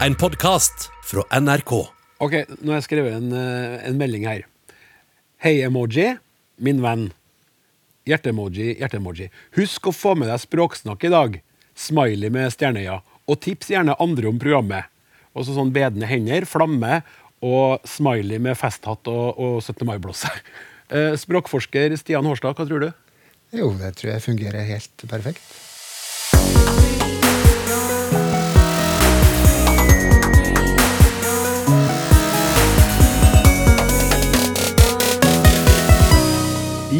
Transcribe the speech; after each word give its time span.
En 0.00 0.14
podkast 0.14 0.90
fra 1.04 1.40
NRK. 1.40 1.72
Ok, 2.18 2.32
nå 2.60 2.72
har 2.72 2.80
jeg 2.80 2.86
skrevet 2.88 3.14
en, 3.14 3.32
eh, 3.32 3.86
en 3.88 3.98
melding 3.98 4.26
her. 4.26 4.42
Hei-emoji, 5.44 6.18
min 6.58 6.82
venn. 6.82 7.12
Hjerte-emoji, 8.06 8.74
hjerte-emoji. 8.80 9.30
Husk 9.56 9.86
å 9.86 9.94
få 9.94 10.16
med 10.18 10.28
deg 10.28 10.42
språksnakk 10.42 11.04
i 11.04 11.12
dag. 11.14 11.40
Smiley 11.74 12.30
med 12.30 12.50
stjerneøyne. 12.52 13.02
Og 13.28 13.40
tips 13.40 13.70
gjerne 13.70 13.96
andre 14.00 14.28
om 14.28 14.38
programmet. 14.38 14.84
Og 15.34 15.46
så 15.46 15.54
sånn 15.54 15.72
bedende 15.72 16.06
hender, 16.06 16.44
flamme 16.44 17.02
og 17.40 17.80
smiley 17.86 18.38
med 18.38 18.58
festhatt 18.58 19.06
og, 19.06 19.38
og 19.38 19.62
17. 19.62 19.86
mai-blåse. 19.86 20.30
Eh, 20.94 21.16
språkforsker 21.16 21.96
Stian 21.96 22.26
Hårstad, 22.28 22.54
hva 22.54 22.66
tror 22.68 22.82
du? 22.82 22.90
Jo, 23.56 23.70
det 23.72 23.94
tror 23.96 24.12
jeg 24.12 24.22
fungerer 24.22 24.66
helt 24.68 25.04
perfekt. 25.08 25.40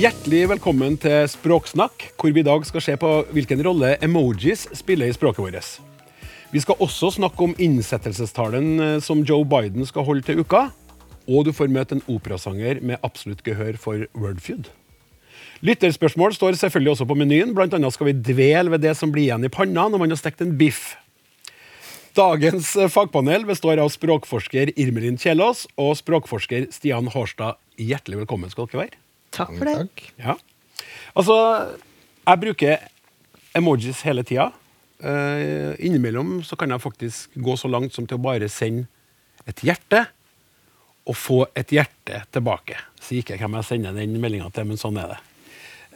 Hjertelig 0.04 0.42
velkommen 0.50 0.98
til 1.00 1.22
Språksnakk, 1.32 2.02
hvor 2.20 2.32
vi 2.36 2.42
i 2.42 2.44
dag 2.44 2.64
skal 2.68 2.82
se 2.84 2.92
på 3.00 3.10
hvilken 3.32 3.62
rolle 3.64 3.94
emojis 4.04 4.66
spiller 4.77 5.08
i 5.08 5.14
språket 5.16 5.40
vårt. 5.40 5.68
Vi 6.52 6.60
skal 6.60 6.82
også 6.84 7.08
snakke 7.14 7.46
om 7.46 7.54
innsettelsestalen 7.56 8.66
eh, 8.84 8.98
som 9.00 9.22
Joe 9.24 9.46
Biden 9.48 9.86
skal 9.88 10.04
holde 10.04 10.27
til 10.27 10.42
uka. 10.44 10.66
Og 11.24 11.46
du 11.46 11.54
får 11.56 11.72
møte 11.72 11.96
en 11.96 12.04
operasanger 12.12 12.82
med 12.84 13.00
absolutt 13.00 13.40
gehør 13.46 13.78
for 13.80 14.02
Wordfeud. 14.12 14.68
Lytterspørsmål 15.64 16.36
står 16.36 16.58
selvfølgelig 16.60 16.92
også 16.98 17.06
på 17.08 17.16
menyen. 17.16 17.55
Blant 17.56 17.72
annet 17.72 17.96
skal 17.96 18.10
vi 18.10 18.18
dvele 18.34 18.74
ved 18.74 18.84
det 18.84 18.92
som 18.98 19.14
blir 19.14 19.30
igjen 19.30 19.48
i 19.48 19.52
panna 19.56 19.86
når 19.88 20.02
man 20.02 20.12
har 20.12 20.20
stekt 20.20 20.44
en 20.44 20.52
biff. 20.60 20.98
Dagens 22.12 22.74
eh, 22.77 22.92
fagpanel 22.92 23.48
består 23.48 23.80
av 23.80 23.88
språkforsker 23.94 24.74
Irmelin 24.77 25.16
Kjelås 25.16 25.64
og 25.80 25.96
språkforsker 26.02 26.68
Stian 26.77 27.08
Hårstad. 27.16 27.56
Hjertelig 27.80 28.20
velkommen 28.27 28.52
skal 28.52 28.68
dere 28.68 28.83
være. 28.83 29.03
Takk 29.34 29.54
for 29.54 29.68
det. 29.68 29.77
Takk. 29.82 30.04
Ja. 30.20 30.36
Altså, 31.14 31.36
jeg 32.24 32.42
bruker 32.42 32.84
emojis 33.54 34.02
hele 34.06 34.24
tida. 34.27 34.50
Uh, 35.04 35.74
innimellom 35.82 36.38
så 36.46 36.56
kan 36.56 36.70
jeg 36.72 36.80
faktisk 36.80 37.34
gå 37.34 37.56
så 37.60 37.68
langt 37.68 37.92
som 37.94 38.06
til 38.08 38.16
å 38.16 38.24
bare 38.24 38.48
sende 38.48 38.86
et 39.44 39.60
hjerte 39.66 40.05
og 41.05 41.18
få 41.18 41.42
et 41.58 41.74
hjerte 41.74 42.22
tilbake. 42.32 42.78
Sier 43.02 43.20
ikke 43.20 43.36
hvem 43.42 43.58
jeg 43.58 43.68
sender 43.68 43.96
den 43.98 44.16
meldinga 44.22 44.48
til, 44.55 44.70
men 44.70 44.80
sånn 44.80 44.98
er 45.02 45.12
det. 45.12 45.20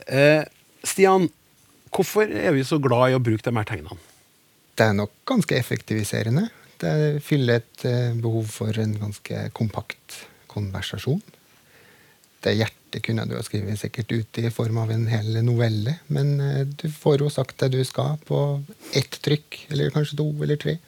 Uh, 0.08 0.44
Stian, 0.84 1.30
hvorfor 1.94 2.28
er 2.28 2.52
vi 2.54 2.66
så 2.66 2.78
glad 2.82 3.12
i 3.12 3.16
å 3.16 3.22
bruke 3.22 3.44
de 3.46 3.54
her 3.56 3.68
tegnene? 3.68 3.98
Det 4.78 4.86
er 4.86 4.94
nok 4.94 5.14
ganske 5.26 5.56
effektiviserende. 5.58 6.46
Det 6.78 7.18
fyller 7.26 7.58
et 7.58 7.84
eh, 7.88 8.14
behov 8.14 8.46
for 8.54 8.76
en 8.78 8.92
ganske 9.00 9.48
kompakt 9.56 10.20
konversasjon. 10.46 11.18
Det 12.44 12.52
hjertet 12.88 13.04
kunne 13.04 13.26
du 13.28 13.34
ha 13.36 13.42
skrevet 13.44 13.78
sikkert 13.78 14.12
ut 14.12 14.38
i 14.38 14.50
form 14.50 14.78
av 14.78 14.90
en 14.90 15.06
hel 15.08 15.42
novelle, 15.44 15.98
men 16.08 16.40
eh, 16.40 16.64
du 16.66 16.88
får 16.90 17.20
jo 17.20 17.28
sagt 17.30 17.58
det 17.60 17.70
du 17.72 17.84
skal 17.84 18.16
på 18.26 18.62
ett 18.96 19.20
trykk, 19.22 19.66
eller 19.70 19.90
kanskje 19.90 20.16
to 20.16 20.28
eller 20.42 20.56
tre. 20.56 20.78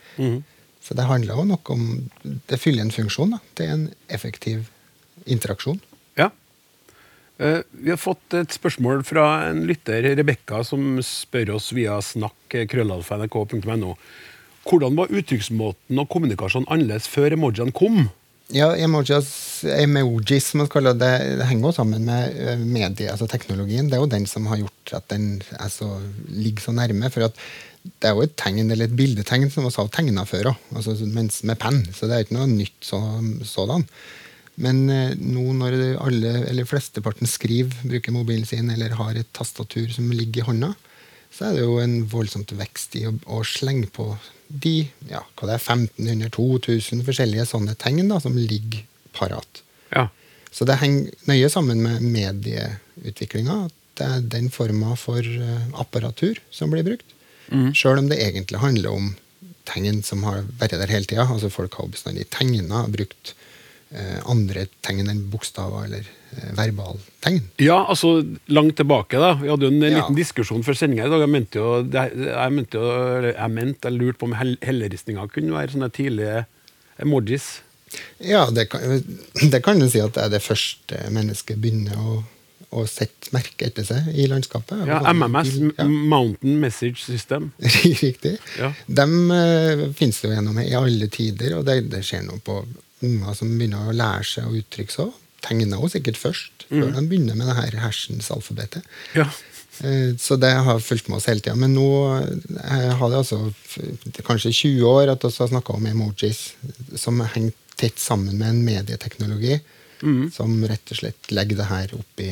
Så 0.81 0.95
det 0.97 1.05
handler 1.05 1.35
jo 1.37 1.45
nok 1.45 1.71
om 1.71 2.09
Det 2.23 2.57
fyller 2.59 2.83
en 2.83 2.91
funksjon. 2.91 3.31
da. 3.31 3.39
Det 3.55 3.67
er 3.67 3.73
en 3.75 3.91
effektiv 4.09 4.71
interaksjon. 5.27 5.81
Ja. 6.17 6.31
Eh, 7.39 7.61
Vi 7.73 7.91
har 7.91 7.97
fått 8.01 8.33
et 8.35 8.51
spørsmål 8.53 9.05
fra 9.05 9.51
en 9.51 9.67
lytter, 9.67 10.03
Rebekka, 10.17 10.65
som 10.65 11.01
spør 11.03 11.55
oss 11.57 11.73
via 11.73 12.01
snakk.krøllalfa.nrk.no. 12.01 13.97
Hvordan 14.65 14.97
var 14.97 15.09
uttrykksmåten 15.13 15.99
og 15.99 16.09
kommunikasjon 16.09 16.67
annerledes 16.69 17.09
før 17.09 17.33
emojiene 17.33 17.73
kom? 17.73 18.09
Ja, 18.51 18.73
emojis, 18.75 19.63
emojis 19.63 20.49
som 20.51 20.63
man 20.65 20.69
kaller 20.71 20.97
det, 20.99 21.11
det 21.39 21.47
henger 21.47 21.69
jo 21.69 21.75
sammen 21.77 22.07
med 22.09 22.35
eh, 22.35 22.59
medie, 22.59 23.11
altså 23.13 23.29
teknologien. 23.31 23.87
Det 23.87 23.99
er 23.99 24.03
jo 24.03 24.11
den 24.11 24.27
som 24.27 24.49
har 24.51 24.59
gjort 24.59 24.95
at 24.99 25.07
den 25.13 25.29
så, 25.71 25.91
ligger 26.27 26.65
så 26.65 26.75
nærme. 26.75 27.13
For 27.15 27.29
at 27.29 27.39
det 27.81 28.11
er 28.11 28.17
jo 28.17 28.25
et 28.27 28.35
tegn, 28.41 28.65
eller 28.67 28.89
et 28.89 28.97
bildetegn 28.97 29.53
som 29.53 29.69
vi 29.69 29.73
har 29.77 29.93
tegna 29.95 30.27
før 30.29 30.51
òg, 30.53 30.65
altså, 30.75 30.97
med 31.07 31.61
penn. 31.63 31.85
Så 31.95 32.09
det 32.11 32.17
er 32.17 32.27
ikke 32.27 32.41
noe 32.41 32.51
nytt 32.51 32.91
så, 32.91 32.99
sådan. 33.47 33.87
Men 34.61 34.83
eh, 34.91 35.15
nå 35.15 35.47
når 35.61 35.79
alle, 36.03 36.35
eller 36.51 36.69
flesteparten 36.69 37.31
skriver, 37.31 37.87
bruker 37.87 38.19
mobilen 38.19 38.49
sin 38.49 38.73
eller 38.75 38.99
har 38.99 39.15
et 39.15 39.31
tastatur 39.37 39.95
som 39.95 40.11
ligger 40.11 40.43
i 40.43 40.49
hånda, 40.51 40.75
så 41.31 41.47
er 41.47 41.57
det 41.57 41.63
jo 41.69 41.79
en 41.79 42.01
voldsomt 42.11 42.51
vekst 42.59 42.99
i 42.99 43.07
å, 43.07 43.15
å 43.31 43.45
slenge 43.47 43.87
på 43.95 44.11
de 44.51 44.75
ja, 45.09 45.23
hva 45.39 45.49
det 45.49 45.57
er, 45.57 45.63
1500-2000 45.63 47.05
forskjellige 47.07 47.47
sånne 47.53 47.77
tegn 47.79 48.11
da, 48.11 48.19
som 48.23 48.37
ligger 48.39 48.83
parat. 49.17 49.63
Ja. 49.95 50.09
Så 50.51 50.67
det 50.67 50.81
henger 50.81 51.11
nøye 51.31 51.51
sammen 51.53 51.83
med 51.85 52.03
medieutviklinga. 52.03 53.63
Det 53.99 54.07
er 54.07 54.29
den 54.33 54.51
forma 54.53 54.97
for 54.99 55.23
eh, 55.23 55.67
apparatur 55.79 56.41
som 56.55 56.73
blir 56.75 56.87
brukt. 56.87 57.17
Sjøl 57.75 57.99
om 57.99 58.09
det 58.11 58.21
egentlig 58.23 58.61
handler 58.63 58.95
om 58.95 59.13
tegn 59.71 60.03
som 60.07 60.23
har 60.27 60.45
vært 60.61 60.77
der 60.79 60.91
hele 60.91 61.07
tida. 61.09 61.27
Altså 61.27 61.51
folk 61.53 61.75
har 61.79 61.91
bestandig 61.91 62.29
tegna, 62.35 62.85
brukt 62.91 63.35
eh, 63.91 64.19
andre 64.31 64.67
tegn 64.87 65.11
enn 65.11 65.27
bokstaver 65.33 65.87
eller 65.89 66.11
verbaltegn. 66.57 67.41
Ja, 67.63 67.81
altså 67.91 68.13
langt 68.49 68.77
tilbake, 68.81 69.19
da. 69.21 69.33
Vi 69.41 69.49
hadde 69.51 69.67
jo 69.69 69.73
en 69.75 69.83
Ja. 69.83 70.01
liten 70.01 70.17
diskusjon 70.19 70.63
før 70.67 70.77
sendinga 70.79 71.07
i 71.07 71.11
dag. 71.13 71.21
Jeg 71.25 71.33
mente 71.35 71.59
jo, 71.59 71.71
jeg 71.93 72.53
mente 72.53 72.79
jo, 72.79 73.33
jeg 73.33 73.51
mente, 73.51 73.89
jeg 73.91 73.99
lurte 73.99 74.19
på 74.19 74.29
om 74.31 74.37
hell, 74.39 74.57
helleristninga 74.63 75.27
kunne 75.33 75.53
være 75.57 75.75
sånne 75.75 75.91
tidlige 75.93 76.45
emojis. 77.03 77.61
Ja, 78.23 78.45
det 78.55 78.69
kan, 78.71 78.81
det 79.51 79.63
kan 79.65 79.81
du 79.81 79.89
si 79.91 79.99
at 80.03 80.15
det 80.15 80.23
er 80.29 80.29
det 80.37 80.43
første 80.45 81.01
mennesket 81.11 81.59
begynner 81.61 81.97
å, 81.99 82.21
og 82.71 82.87
sette 82.87 83.33
merke 83.35 83.67
etter 83.67 83.83
seg 83.83 84.13
i 84.15 84.29
landskapet. 84.31 84.85
Ja, 84.87 85.01
MMS, 85.13 85.57
Ja. 85.77 85.85
Mountain 85.89 86.61
Message 86.63 87.03
System. 87.03 87.51
Riktig. 87.61 88.37
Ja. 88.61 88.71
De 88.87 89.03
uh, 89.03 89.89
finnes 89.99 90.21
det 90.21 90.29
jo 90.31 90.37
gjennom 90.37 90.61
i 90.63 90.69
alle 90.79 91.09
tider, 91.11 91.57
og 91.59 91.65
det, 91.67 91.81
det 91.91 92.05
skjer 92.07 92.23
noe 92.29 92.39
på 92.39 92.61
unger 93.03 93.35
som 93.35 93.51
begynner 93.59 93.89
å 93.91 93.97
lære 93.97 94.23
seg 94.29 94.47
å 94.47 94.55
uttrykke 94.55 94.93
seg. 94.95 95.11
Tegner 95.43 95.81
hun 95.81 95.89
sikkert 95.93 96.19
først, 96.21 96.67
før 96.69 96.91
de 96.95 97.07
begynner 97.09 97.35
med 97.39 97.47
det 97.49 97.57
her 97.57 97.79
hersens 97.87 98.31
alfabetet. 98.31 98.83
Ja. 99.17 99.25
Eh, 99.83 100.13
Så 100.21 100.37
det 100.37 100.51
har 100.53 100.79
fulgt 100.85 101.09
med 101.09 101.17
oss 101.17 101.27
hele 101.27 101.41
tida. 101.41 101.55
Men 101.57 101.73
nå 101.75 101.87
eh, 102.21 102.91
har 103.01 103.09
det 103.11 103.17
altså 103.23 103.53
kanskje 104.27 104.53
20 104.53 104.85
år 104.85 105.09
at 105.15 105.25
vi 105.25 105.31
har 105.39 105.49
snakka 105.49 105.73
om 105.73 105.87
emojis 105.87 106.53
som 106.97 107.21
henger 107.21 107.53
tett 107.81 107.99
sammen 107.99 108.37
med 108.39 108.49
en 108.49 108.65
medieteknologi 108.65 109.61
som 110.33 110.65
rett 110.65 110.91
og 110.93 110.97
slett 110.97 111.31
legger 111.33 111.57
det 111.59 111.69
her 111.69 111.91
opp 111.97 112.21
i 112.25 112.31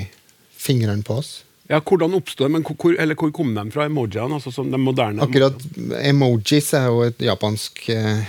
fingrene 0.56 1.02
på 1.04 1.18
oss. 1.20 1.44
Ja, 1.68 1.80
hvordan 1.80 2.14
oppsto 2.16 2.44
det? 2.46 2.50
Men 2.54 2.62
hvor- 2.64 2.96
eller 2.98 3.14
hvor 3.18 3.32
kom 3.36 3.54
de 3.54 3.64
fra, 3.70 3.84
emojiene? 3.86 4.34
Altså 4.38 4.52
som 4.54 4.70
de 4.72 4.78
moderne 4.80 5.22
Akkurat 5.22 5.58
emojis 6.02 6.72
er 6.74 6.86
jo 6.88 7.02
et 7.04 7.18
japansk 7.18 7.88
eh, 7.92 8.22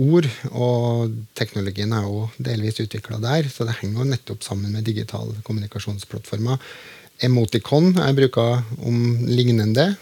ord, 0.00 0.26
og 0.52 1.12
teknologien 1.36 1.92
er 1.92 2.02
jo 2.06 2.28
delvis 2.38 2.78
utvikla 2.80 3.18
der, 3.20 3.48
så 3.52 3.66
det 3.68 3.74
henger 3.82 4.04
jo 4.04 4.10
nettopp 4.14 4.42
sammen 4.46 4.72
med 4.72 4.84
digitale 4.86 5.34
kommunikasjonsplattformer. 5.44 6.58
Emoticon 7.22 7.92
er 8.02 8.14
bruker 8.16 8.62
om 8.82 9.02
lignende, 9.28 9.96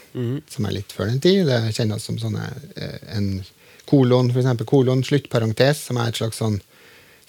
som 0.49 0.65
er 0.69 0.73
litt 0.79 0.93
før 0.97 1.11
den 1.11 1.21
tid. 1.21 1.45
Det 1.47 1.75
kjennes 1.77 2.01
som 2.09 2.17
sånne, 2.19 2.47
eh, 2.77 2.99
en 3.17 3.43
kolon, 3.87 4.31
eksempel 4.33 4.65
kolon, 4.67 5.03
sluttparentes, 5.05 5.83
som 5.89 5.99
er 6.01 6.09
et 6.09 6.17
slags 6.17 6.39
sånn 6.41 6.61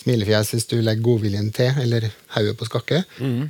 smilefjes 0.04 0.54
hvis 0.54 0.70
du 0.70 0.78
legger 0.82 1.06
godviljen 1.08 1.50
til, 1.56 1.72
eller 1.82 2.10
hodet 2.36 2.58
på 2.60 2.68
skakke. 2.70 3.04
Mm. 3.18 3.50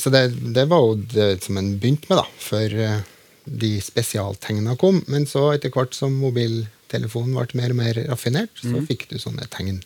Så 0.00 0.12
det, 0.14 0.22
det 0.56 0.64
var 0.70 0.84
jo 0.86 0.96
det 1.14 1.30
som 1.44 1.58
en 1.60 1.74
begynte 1.82 2.10
med, 2.10 2.22
da, 2.22 2.26
før 2.40 2.76
eh, 2.86 3.00
de 3.44 3.72
spesialtegnene 3.82 4.76
kom. 4.80 5.02
Men 5.10 5.26
så 5.28 5.50
etter 5.54 5.72
hvert 5.74 5.96
som 5.96 6.16
mobiltelefonen 6.22 7.36
ble 7.36 7.60
mer 7.60 7.74
og 7.74 7.80
mer 7.80 8.02
raffinert, 8.10 8.62
så 8.62 8.82
fikk 8.86 9.08
du 9.10 9.18
sånne 9.20 9.48
tegn 9.52 9.82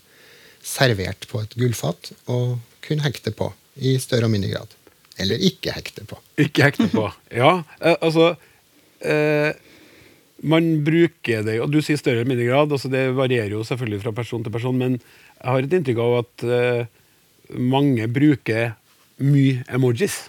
servert 0.64 1.28
på 1.28 1.42
et 1.44 1.54
gullfat 1.60 2.14
og 2.32 2.56
kunne 2.84 3.04
hekte 3.04 3.34
på 3.36 3.50
i 3.76 3.96
større 4.00 4.28
og 4.28 4.34
mindre 4.34 4.54
grad. 4.54 4.74
Eller 5.20 5.42
ikke 5.46 5.74
hekte 5.76 6.06
på. 6.08 6.18
Ikke 6.40 6.68
hekte 6.68 6.88
på. 6.92 7.06
Ja, 7.34 7.60
eh, 7.80 7.96
altså 8.00 8.34
eh, 8.98 9.54
Man 10.42 10.82
bruker 10.84 11.44
det, 11.46 11.60
og 11.62 11.70
du 11.72 11.78
sier 11.80 11.96
større 12.00 12.20
eller 12.20 12.32
mindre 12.32 12.48
grad, 12.48 12.72
altså 12.74 12.90
det 12.92 13.06
varierer 13.16 13.54
jo 13.54 13.62
selvfølgelig 13.64 14.02
fra 14.02 14.12
person 14.16 14.42
til 14.44 14.52
person, 14.52 14.76
men 14.76 14.98
jeg 15.44 15.52
har 15.52 15.66
et 15.66 15.74
inntrykk 15.76 15.98
av 16.00 16.14
at 16.22 16.44
eh, 16.48 16.86
mange 17.60 18.06
bruker 18.08 18.72
mye 19.20 19.60
emojis. 19.68 20.22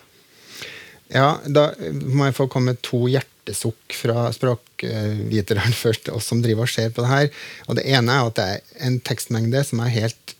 Ja, 1.13 1.37
da 1.47 1.69
må 2.03 2.27
jeg 2.27 2.35
få 2.35 2.49
komme 2.51 2.73
med 2.73 2.81
to 2.83 3.05
hjertesukk 3.07 3.95
fra 3.95 4.27
språkviteren 4.35 5.77
først, 5.83 6.11
oss 6.11 6.27
som 6.31 6.41
driver 6.43 6.67
og 6.67 6.73
ser 6.73 6.91
på 6.91 7.05
det 7.05 7.11
her. 7.13 7.29
Og 7.69 7.79
det 7.79 7.85
ene 7.87 8.11
er 8.11 8.27
at 8.27 8.39
det 8.39 8.47
er 8.57 8.89
en 8.89 8.99
tekstmengde 9.07 9.63
som 9.63 9.83
er 9.85 9.93
helt, 9.95 10.35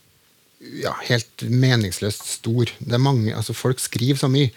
ja, 0.84 0.92
helt 1.08 1.48
meningsløst 1.48 2.28
stor. 2.36 2.76
Det 2.80 3.00
er 3.00 3.06
mange, 3.06 3.32
altså 3.32 3.56
Folk 3.56 3.80
skriver 3.80 4.20
så 4.20 4.32
mye 4.32 4.52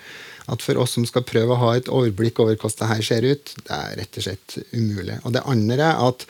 at 0.49 0.65
for 0.65 0.81
oss 0.81 0.95
som 0.97 1.05
skal 1.05 1.27
prøve 1.29 1.55
å 1.55 1.61
ha 1.61 1.75
et 1.77 1.91
overblikk 1.93 2.41
over 2.41 2.57
hvordan 2.57 2.79
det 2.81 2.93
her 2.95 3.03
ser 3.05 3.27
ut, 3.29 3.51
det 3.69 3.75
er 3.79 3.99
rett 4.01 4.17
og 4.17 4.25
slett 4.25 4.55
umulig. 4.73 5.19
Og 5.29 5.35
det 5.37 5.45
andre 5.45 5.91
er 5.93 6.07
at 6.09 6.25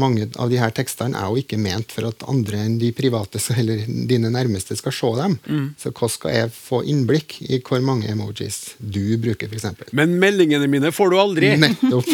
mange 0.00 0.28
av 0.40 0.50
de 0.52 0.58
her 0.60 0.72
tekstene 0.74 1.18
er 1.18 1.30
jo 1.30 1.42
ikke 1.42 1.58
ment 1.60 1.92
for 1.94 2.08
at 2.08 2.24
andre 2.30 2.60
enn 2.66 2.78
de 2.80 2.90
private 2.96 3.40
eller 3.54 3.84
dine 4.10 4.30
nærmeste 4.32 4.76
skal 4.78 4.94
se 4.94 5.10
dem. 5.18 5.36
Så 5.80 5.92
hvordan 5.92 6.14
skal 6.14 6.34
jeg 6.34 6.52
få 6.54 6.82
innblikk 6.90 7.38
i 7.46 7.60
hvor 7.64 7.82
mange 7.84 8.10
emojis 8.10 8.74
du 8.78 9.16
bruker, 9.22 9.50
f.eks.? 9.50 9.92
Men 9.96 10.16
meldingene 10.22 10.68
mine 10.70 10.92
får 10.94 11.12
du 11.12 11.18
aldri. 11.20 11.52
Nettopp. 11.60 12.08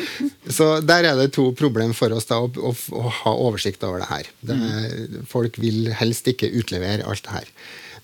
Så 0.56 0.70
der 0.82 1.06
er 1.10 1.18
det 1.18 1.30
to 1.36 1.50
problem 1.56 1.92
for 1.96 2.12
oss, 2.16 2.26
da, 2.30 2.40
å, 2.40 2.50
å, 2.50 2.72
å 2.74 3.12
ha 3.22 3.36
oversikt 3.46 3.84
over 3.86 4.02
det 4.02 4.10
her. 4.10 4.32
Det, 4.46 4.58
folk 5.30 5.60
vil 5.62 5.92
helst 6.00 6.28
ikke 6.30 6.50
utlevere 6.60 7.06
alt 7.06 7.24
det 7.26 7.36
her. 7.36 7.54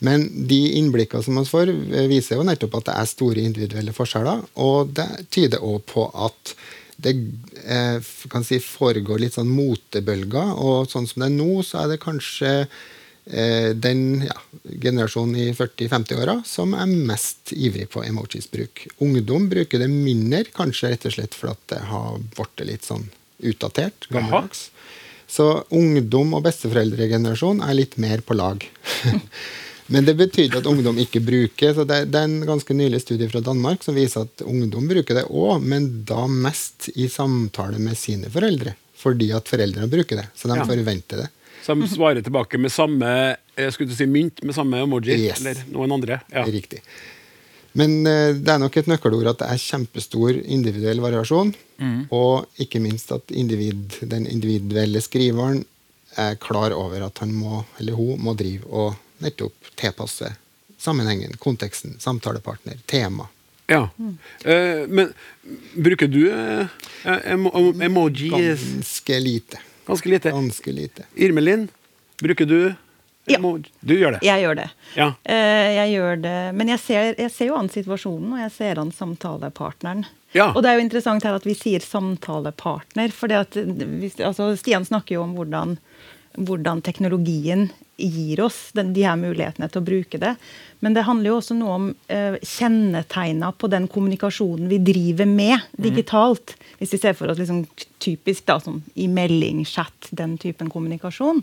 Men 0.04 0.26
de 0.48 0.60
innblikkene 0.76 1.24
som 1.24 1.38
vi 1.40 1.44
får, 1.48 1.72
viser 2.10 2.38
jo 2.38 2.46
nettopp 2.46 2.80
at 2.80 2.88
det 2.90 2.96
er 3.00 3.08
store 3.10 3.44
individuelle 3.48 3.94
forskjeller, 3.96 4.42
og 4.60 4.92
det 4.96 5.08
tyder 5.32 5.64
òg 5.64 5.86
på 5.88 6.08
at 6.26 6.56
det 6.96 7.12
eh, 7.64 7.98
kan 8.32 8.44
si, 8.46 8.58
foregår 8.62 9.20
litt 9.20 9.36
sånn 9.36 9.50
motebølger, 9.52 10.54
og 10.56 10.90
sånn 10.90 11.08
som 11.08 11.22
det 11.22 11.30
er 11.30 11.34
nå, 11.36 11.50
så 11.66 11.82
er 11.82 11.92
det 11.92 11.98
kanskje 12.02 12.52
eh, 12.62 13.72
den 13.76 14.24
ja, 14.24 14.36
generasjonen 14.64 15.36
i 15.44 15.50
40-50-åra 15.56 16.38
som 16.48 16.72
er 16.78 16.88
mest 16.88 17.52
ivrig 17.52 17.90
på 17.92 18.04
emojis-bruk. 18.06 18.86
Ungdom 19.04 19.50
bruker 19.52 19.82
det 19.82 19.90
mindre, 19.92 20.46
kanskje 20.56 20.94
rett 20.94 21.08
og 21.10 21.18
slett 21.18 21.36
fordi 21.36 21.74
det 21.74 21.82
har 21.90 22.16
blitt 22.38 22.66
litt 22.70 22.88
sånn 22.88 23.08
utdatert. 23.44 24.08
gammeldags. 24.08 24.70
Så 25.28 25.66
ungdom 25.74 26.36
og 26.38 26.44
besteforeldregenerasjon 26.46 27.60
er 27.66 27.76
litt 27.76 27.96
mer 28.00 28.22
på 28.24 28.36
lag. 28.38 28.62
Men 29.92 30.06
det 30.06 30.16
betyr 30.18 30.56
at 30.58 30.66
ungdom 30.66 30.98
ikke 30.98 31.20
bruker. 31.22 31.74
så 31.74 31.84
det, 31.86 32.00
det, 32.10 32.18
er 32.18 32.26
en 32.30 32.46
ganske 32.48 32.74
nylig 32.74 33.00
studie 33.04 33.28
fra 33.30 33.42
Danmark 33.44 33.84
som 33.86 33.94
viser 33.94 34.26
at 34.26 34.42
ungdom 34.42 34.88
bruker 34.90 35.20
det 35.20 35.26
òg, 35.30 35.62
men 35.62 35.88
da 36.08 36.26
mest 36.26 36.88
i 36.94 37.08
samtale 37.12 37.78
med 37.82 37.98
sine 37.98 38.30
foreldre. 38.32 38.74
Fordi 38.96 39.30
at 39.36 39.48
foreldrene 39.48 39.90
bruker 39.92 40.22
det. 40.22 40.28
Så 40.34 40.48
de 40.50 40.56
Ja. 40.58 40.64
forventer 40.66 41.22
det. 41.22 41.28
Så 41.62 41.74
de 41.74 41.88
svarer 41.90 42.22
tilbake 42.22 42.58
med 42.58 42.70
samme 42.70 43.36
jeg 43.56 43.72
skulle 43.72 43.94
si 43.96 44.06
mynt, 44.06 44.42
med 44.44 44.54
samme 44.54 44.82
emoji. 44.82 45.16
Yes. 45.16 45.40
Eller 45.40 45.62
noen 45.72 45.92
andre. 45.92 46.20
Ja. 46.32 46.44
Riktig. 46.44 46.82
Men 47.76 48.06
eh, 48.06 48.34
det 48.34 48.52
er 48.52 48.60
nok 48.60 48.76
et 48.76 48.88
nøkkelord 48.88 49.30
at 49.32 49.40
det 49.42 49.48
er 49.52 49.62
kjempestor 49.62 50.36
individuell 50.44 51.00
variasjon. 51.04 51.54
Og 52.10 52.46
ikke 52.62 52.80
minst 52.80 53.10
at 53.12 53.32
individ, 53.36 53.98
den 54.08 54.26
individuelle 54.26 55.00
skriveren 55.04 55.64
er 56.16 56.38
klar 56.40 56.72
over 56.72 57.02
at 57.04 57.18
han 57.20 57.34
må, 57.36 57.64
eller 57.80 57.98
hun 57.98 58.22
må 58.24 58.32
drive 58.36 58.64
og 58.72 58.94
nettopp 59.18 59.70
tilpasse 59.74 60.34
sammenhengen, 60.78 61.32
konteksten, 61.40 61.96
samtalepartner, 61.98 62.76
tema. 62.86 63.28
ja. 63.66 63.88
Eh, 64.44 64.84
men 64.88 65.12
bruker 65.74 66.06
du 66.08 66.20
eh, 66.30 66.66
emo 67.32 67.50
emojis 67.82 68.60
Ganske 68.60 69.20
lite. 69.20 69.58
ganske 69.86 70.08
lite? 70.08 70.30
Ganske 70.30 70.72
lite. 70.72 71.06
Irmelin, 71.14 71.68
bruker 72.20 72.46
du 72.46 72.74
Ja. 73.26 73.38
Du 73.80 73.94
gjør 73.98 74.12
det? 74.12 74.20
Jeg 74.22 74.42
gjør 74.44 74.54
det. 74.54 74.68
Ja. 74.94 75.08
Eh, 75.24 75.72
jeg 75.74 75.96
gjør 75.96 76.20
det. 76.22 76.36
Men 76.54 76.68
jeg 76.68 76.78
ser, 76.78 77.14
jeg 77.18 77.30
ser 77.34 77.48
jo 77.48 77.56
an 77.58 77.68
situasjonen, 77.72 78.36
og 78.36 78.38
jeg 78.44 78.52
ser 78.54 78.78
an 78.78 78.92
samtalepartneren. 78.94 80.04
Ja. 80.36 80.52
Og 80.52 80.62
det 80.62 80.70
er 80.70 80.76
jo 80.78 80.84
interessant 80.84 81.24
her 81.26 81.34
at 81.34 81.42
vi 81.48 81.54
sier 81.58 81.82
samtalepartner. 81.82 83.10
For 83.10 83.26
altså, 83.34 84.52
Stian 84.60 84.86
snakker 84.86 85.16
jo 85.16 85.24
om 85.24 85.34
hvordan, 85.34 85.74
hvordan 86.38 86.82
teknologien 86.86 87.70
gir 87.96 88.40
oss 88.44 88.70
den, 88.76 88.92
de 88.92 89.04
her 89.06 89.16
mulighetene 89.16 89.68
til 89.72 89.80
å 89.80 89.86
bruke 89.86 90.20
det. 90.20 90.34
Men 90.84 90.96
det 90.96 91.06
handler 91.06 91.30
jo 91.30 91.36
også 91.40 91.56
noe 91.56 91.76
om 91.78 91.86
eh, 92.12 92.36
kjennetegna 92.44 93.52
på 93.56 93.70
den 93.72 93.88
kommunikasjonen 93.88 94.68
vi 94.68 94.78
driver 94.84 95.28
med 95.30 95.64
digitalt. 95.80 96.56
Hvis 96.78 96.92
vi 96.92 97.00
ser 97.00 97.16
for 97.16 97.32
oss 97.32 97.40
liksom 97.40 97.64
typisk 98.04 98.44
da, 98.46 98.58
som 98.60 98.82
i 98.94 99.08
melding, 99.08 99.64
chat, 99.64 100.10
den 100.10 100.36
typen 100.38 100.68
kommunikasjon, 100.72 101.40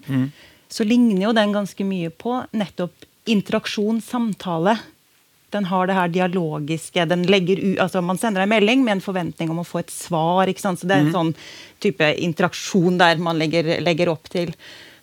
så 0.70 0.86
ligner 0.86 1.28
jo 1.28 1.34
den 1.34 1.54
ganske 1.54 1.86
mye 1.86 2.14
på 2.14 2.38
nettopp 2.54 3.10
interaksjon, 3.30 4.02
samtale. 4.02 4.78
Den 5.54 5.66
har 5.70 5.88
det 5.88 5.98
her 5.98 6.10
dialogiske 6.10 7.06
den 7.10 7.28
legger 7.30 7.60
u, 7.62 7.76
altså 7.82 8.02
Man 8.02 8.18
sender 8.18 8.42
en 8.42 8.50
melding 8.50 8.82
med 8.84 8.98
en 8.98 9.06
forventning 9.06 9.52
om 9.54 9.62
å 9.62 9.68
få 9.68 9.84
et 9.84 9.94
svar. 9.94 10.48
ikke 10.50 10.62
sant? 10.62 10.80
Så 10.82 10.88
Det 10.88 10.96
er 10.96 11.06
en 11.06 11.14
sånn 11.14 11.36
type 11.80 12.14
interaksjon 12.18 12.98
der 12.98 13.22
man 13.22 13.38
legger, 13.38 13.80
legger 13.82 14.10
opp 14.10 14.30
til. 14.34 14.54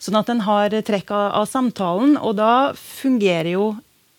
Sånn 0.01 0.17
at 0.17 0.31
den 0.31 0.45
har 0.47 0.73
trekk 0.87 1.13
av, 1.13 1.27
av 1.43 1.49
samtalen, 1.49 2.17
og 2.17 2.39
da 2.39 2.73
fungerer 2.77 3.53
jo 3.53 3.65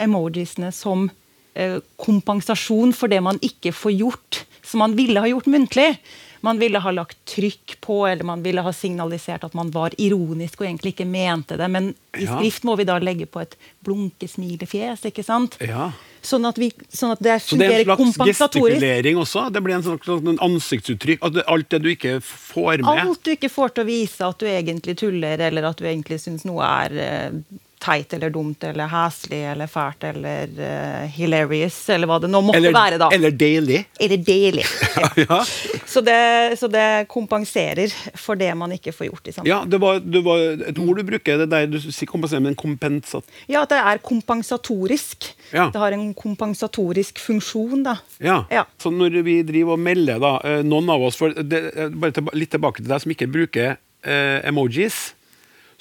emojisene 0.01 0.69
som 0.73 1.07
eh, 1.53 1.79
kompensasjon 2.01 2.93
for 2.93 3.11
det 3.11 3.21
man 3.25 3.39
ikke 3.41 3.73
får 3.73 3.95
gjort, 3.97 4.43
som 4.61 4.83
man 4.83 4.93
ville 4.97 5.21
ha 5.23 5.29
gjort 5.29 5.49
muntlig. 5.49 5.95
Man 6.41 6.57
ville 6.61 6.79
ha 6.81 6.91
lagt 6.93 7.19
trykk 7.29 7.75
på, 7.81 7.99
eller 8.07 8.25
man 8.25 8.41
ville 8.45 8.63
ha 8.65 8.73
signalisert 8.73 9.43
at 9.45 9.57
man 9.57 9.69
var 9.73 9.93
ironisk 10.01 10.61
og 10.61 10.69
egentlig 10.69 10.95
ikke 10.95 11.09
mente 11.09 11.57
det. 11.57 11.67
Men 11.69 11.91
i 12.17 12.25
skrift 12.25 12.65
må 12.65 12.75
vi 12.79 12.87
da 12.89 12.97
legge 13.01 13.27
på 13.29 13.43
et 13.43 13.57
blunkesmilefjes, 13.85 15.05
ikke 15.09 15.25
sant? 15.25 15.59
Ja. 15.61 15.91
Sånn 16.21 16.45
at, 16.45 16.59
vi, 16.61 16.69
sånn 16.93 17.15
at 17.15 17.21
det 17.25 17.39
Så 17.41 17.57
det 17.57 17.67
er 17.67 17.79
en 17.81 18.13
slags 18.13 18.37
gestikulering 18.37 19.17
også? 19.17 19.47
Det 19.49 19.61
blir 19.65 19.79
en 19.79 19.85
slags 19.87 20.09
ansiktsuttrykk? 20.45 21.25
Alt 21.49 21.71
det 21.73 21.79
du 21.81 21.89
ikke 21.95 22.19
får 22.21 22.83
med? 22.85 23.01
Alt 23.07 23.23
du 23.25 23.33
ikke 23.33 23.49
får 23.49 23.73
til 23.73 23.85
å 23.85 23.89
vise 23.89 24.29
at 24.29 24.37
du 24.43 24.45
egentlig 24.49 24.97
tuller, 25.01 25.41
eller 25.49 25.71
at 25.71 25.81
du 25.81 25.87
egentlig 25.89 26.21
syns 26.21 26.45
noe 26.45 26.67
er 26.67 26.97
eh, 27.01 27.39
teit 27.81 28.13
eller 28.13 28.29
dumt 28.33 28.63
eller 28.67 28.89
heslig 28.91 29.41
eller 29.51 29.69
fælt 29.71 30.05
eller 30.11 30.51
uh, 30.57 31.05
hilarious, 31.15 31.77
eller 31.89 32.09
hva 32.09 32.19
det 32.21 32.29
nå 32.31 32.41
måtte 32.45 32.59
Eller, 32.61 32.75
være, 32.75 32.99
da. 33.01 33.09
eller 33.15 33.33
deilig? 33.33 33.81
Eller 33.99 34.21
deilig. 34.25 34.65
ja. 35.23 35.39
så, 35.85 36.03
det, 36.05 36.19
så 36.59 36.69
det 36.71 36.87
kompenserer 37.11 37.93
for 38.19 38.39
det 38.39 38.51
man 38.57 38.75
ikke 38.75 38.93
får 38.95 39.09
gjort 39.09 39.27
i 39.27 39.35
samfunnet. 39.35 39.51
ja, 39.51 39.61
det 39.65 39.81
var, 39.81 40.01
det 40.03 40.23
var 40.25 40.45
et 40.71 40.81
ord 40.81 41.01
du 41.01 41.05
bruker, 41.07 41.41
det 41.41 41.49
der 41.51 41.69
du 41.71 41.79
sier 41.81 42.09
kompenserer 42.09 42.43
men 42.43 42.53
en 42.53 42.59
kompensat... 42.59 43.25
Ja, 43.51 43.63
at 43.65 43.73
det 43.73 43.79
er 43.81 44.01
kompensatorisk. 44.05 45.31
Ja. 45.51 45.69
Det 45.73 45.81
har 45.81 45.95
en 45.95 46.11
kompensatorisk 46.17 47.21
funksjon, 47.21 47.85
da. 47.87 47.97
Ja. 48.23 48.43
Ja. 48.51 48.65
Så 48.81 48.91
når 48.93 49.21
vi 49.25 49.41
driver 49.47 49.77
og 49.77 49.83
melder, 49.83 50.21
da, 50.21 50.35
eh, 50.45 50.61
noen 50.67 50.89
av 50.91 51.07
oss 51.09 51.19
for 51.19 51.33
det, 51.35 51.63
eh, 51.75 51.89
Bare 52.01 52.23
litt 52.37 52.53
tilbake 52.53 52.81
til 52.81 52.91
deg 52.91 53.03
som 53.03 53.13
ikke 53.13 53.29
bruker 53.31 53.73
eh, 53.75 54.39
emojis. 54.47 55.11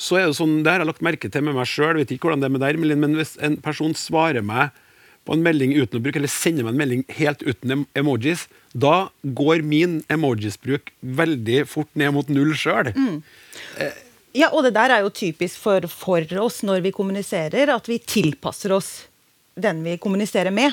Så 0.00 0.17
er 0.17 0.31
det 0.31 0.38
sånn, 0.38 0.62
Det 0.64 0.73
har 0.73 0.81
jeg 0.81 0.88
lagt 0.88 1.05
merke 1.05 1.29
til 1.29 1.44
med 1.44 1.58
meg 1.58 1.69
sjøl, 1.69 1.99
vet 2.00 2.14
ikke 2.14 2.29
hvordan 2.29 2.41
det 2.41 2.49
er 2.49 2.55
med 2.56 2.64
deg, 2.64 2.79
men 2.81 3.19
hvis 3.19 3.37
en 3.44 3.58
person 3.61 3.93
svarer 3.99 4.44
meg 4.44 4.73
på 5.29 5.37
en 5.37 5.43
melding 5.44 5.75
uten 5.76 5.99
å 5.99 6.02
bruke, 6.02 6.17
eller 6.17 6.32
sender 6.32 6.64
meg 6.64 6.73
en 6.73 6.81
melding 6.81 7.02
helt 7.19 7.43
uten 7.44 7.85
emojis, 7.99 8.47
da 8.73 9.11
går 9.23 9.61
min 9.67 9.99
emojis-bruk 10.08 10.88
veldig 11.05 11.67
fort 11.69 11.91
ned 12.00 12.14
mot 12.17 12.32
null 12.32 12.55
sjøl. 12.56 12.94
Ja, 14.32 14.49
og 14.55 14.64
det 14.64 14.73
der 14.79 14.94
er 14.94 15.05
jo 15.05 15.12
typisk 15.12 15.61
for, 15.61 15.84
for 15.91 16.25
oss 16.41 16.63
når 16.65 16.84
vi 16.86 16.94
kommuniserer, 16.96 17.72
at 17.75 17.91
vi 17.91 17.98
tilpasser 18.01 18.72
oss 18.72 18.91
den 19.60 19.82
vi 19.84 19.98
kommuniserer 20.01 20.55
med. 20.55 20.72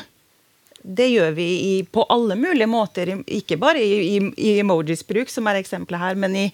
Det 0.88 1.08
gjør 1.12 1.34
vi 1.36 1.46
i, 1.60 1.84
på 1.84 2.06
alle 2.08 2.38
mulige 2.40 2.68
måter, 2.72 3.10
ikke 3.28 3.58
bare 3.60 3.82
i, 3.84 4.16
i, 4.16 4.20
i 4.40 4.54
emojis-bruk, 4.62 5.28
som 5.28 5.50
er 5.52 5.60
eksempelet 5.60 6.00
her, 6.00 6.16
men 6.16 6.36
i, 6.40 6.46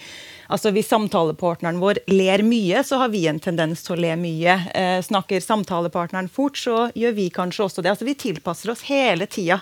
altså 0.50 0.72
hvis 0.74 0.90
samtalepartneren 0.90 1.78
vår 1.82 2.00
ler 2.10 2.42
mye, 2.48 2.82
så 2.82 2.98
har 3.04 3.12
vi 3.14 3.28
en 3.30 3.42
tendens 3.44 3.86
til 3.86 3.94
å 3.94 4.02
le 4.02 4.16
mye. 4.18 4.56
Eh, 4.74 4.98
snakker 5.06 5.44
samtalepartneren 5.44 6.32
fort, 6.34 6.58
så 6.58 6.88
gjør 6.98 7.14
vi 7.20 7.28
kanskje 7.36 7.68
også 7.68 7.86
det. 7.86 7.94
Altså 7.94 8.08
Vi 8.10 8.18
tilpasser 8.26 8.74
oss 8.74 8.82
hele 8.90 9.30
tida 9.30 9.60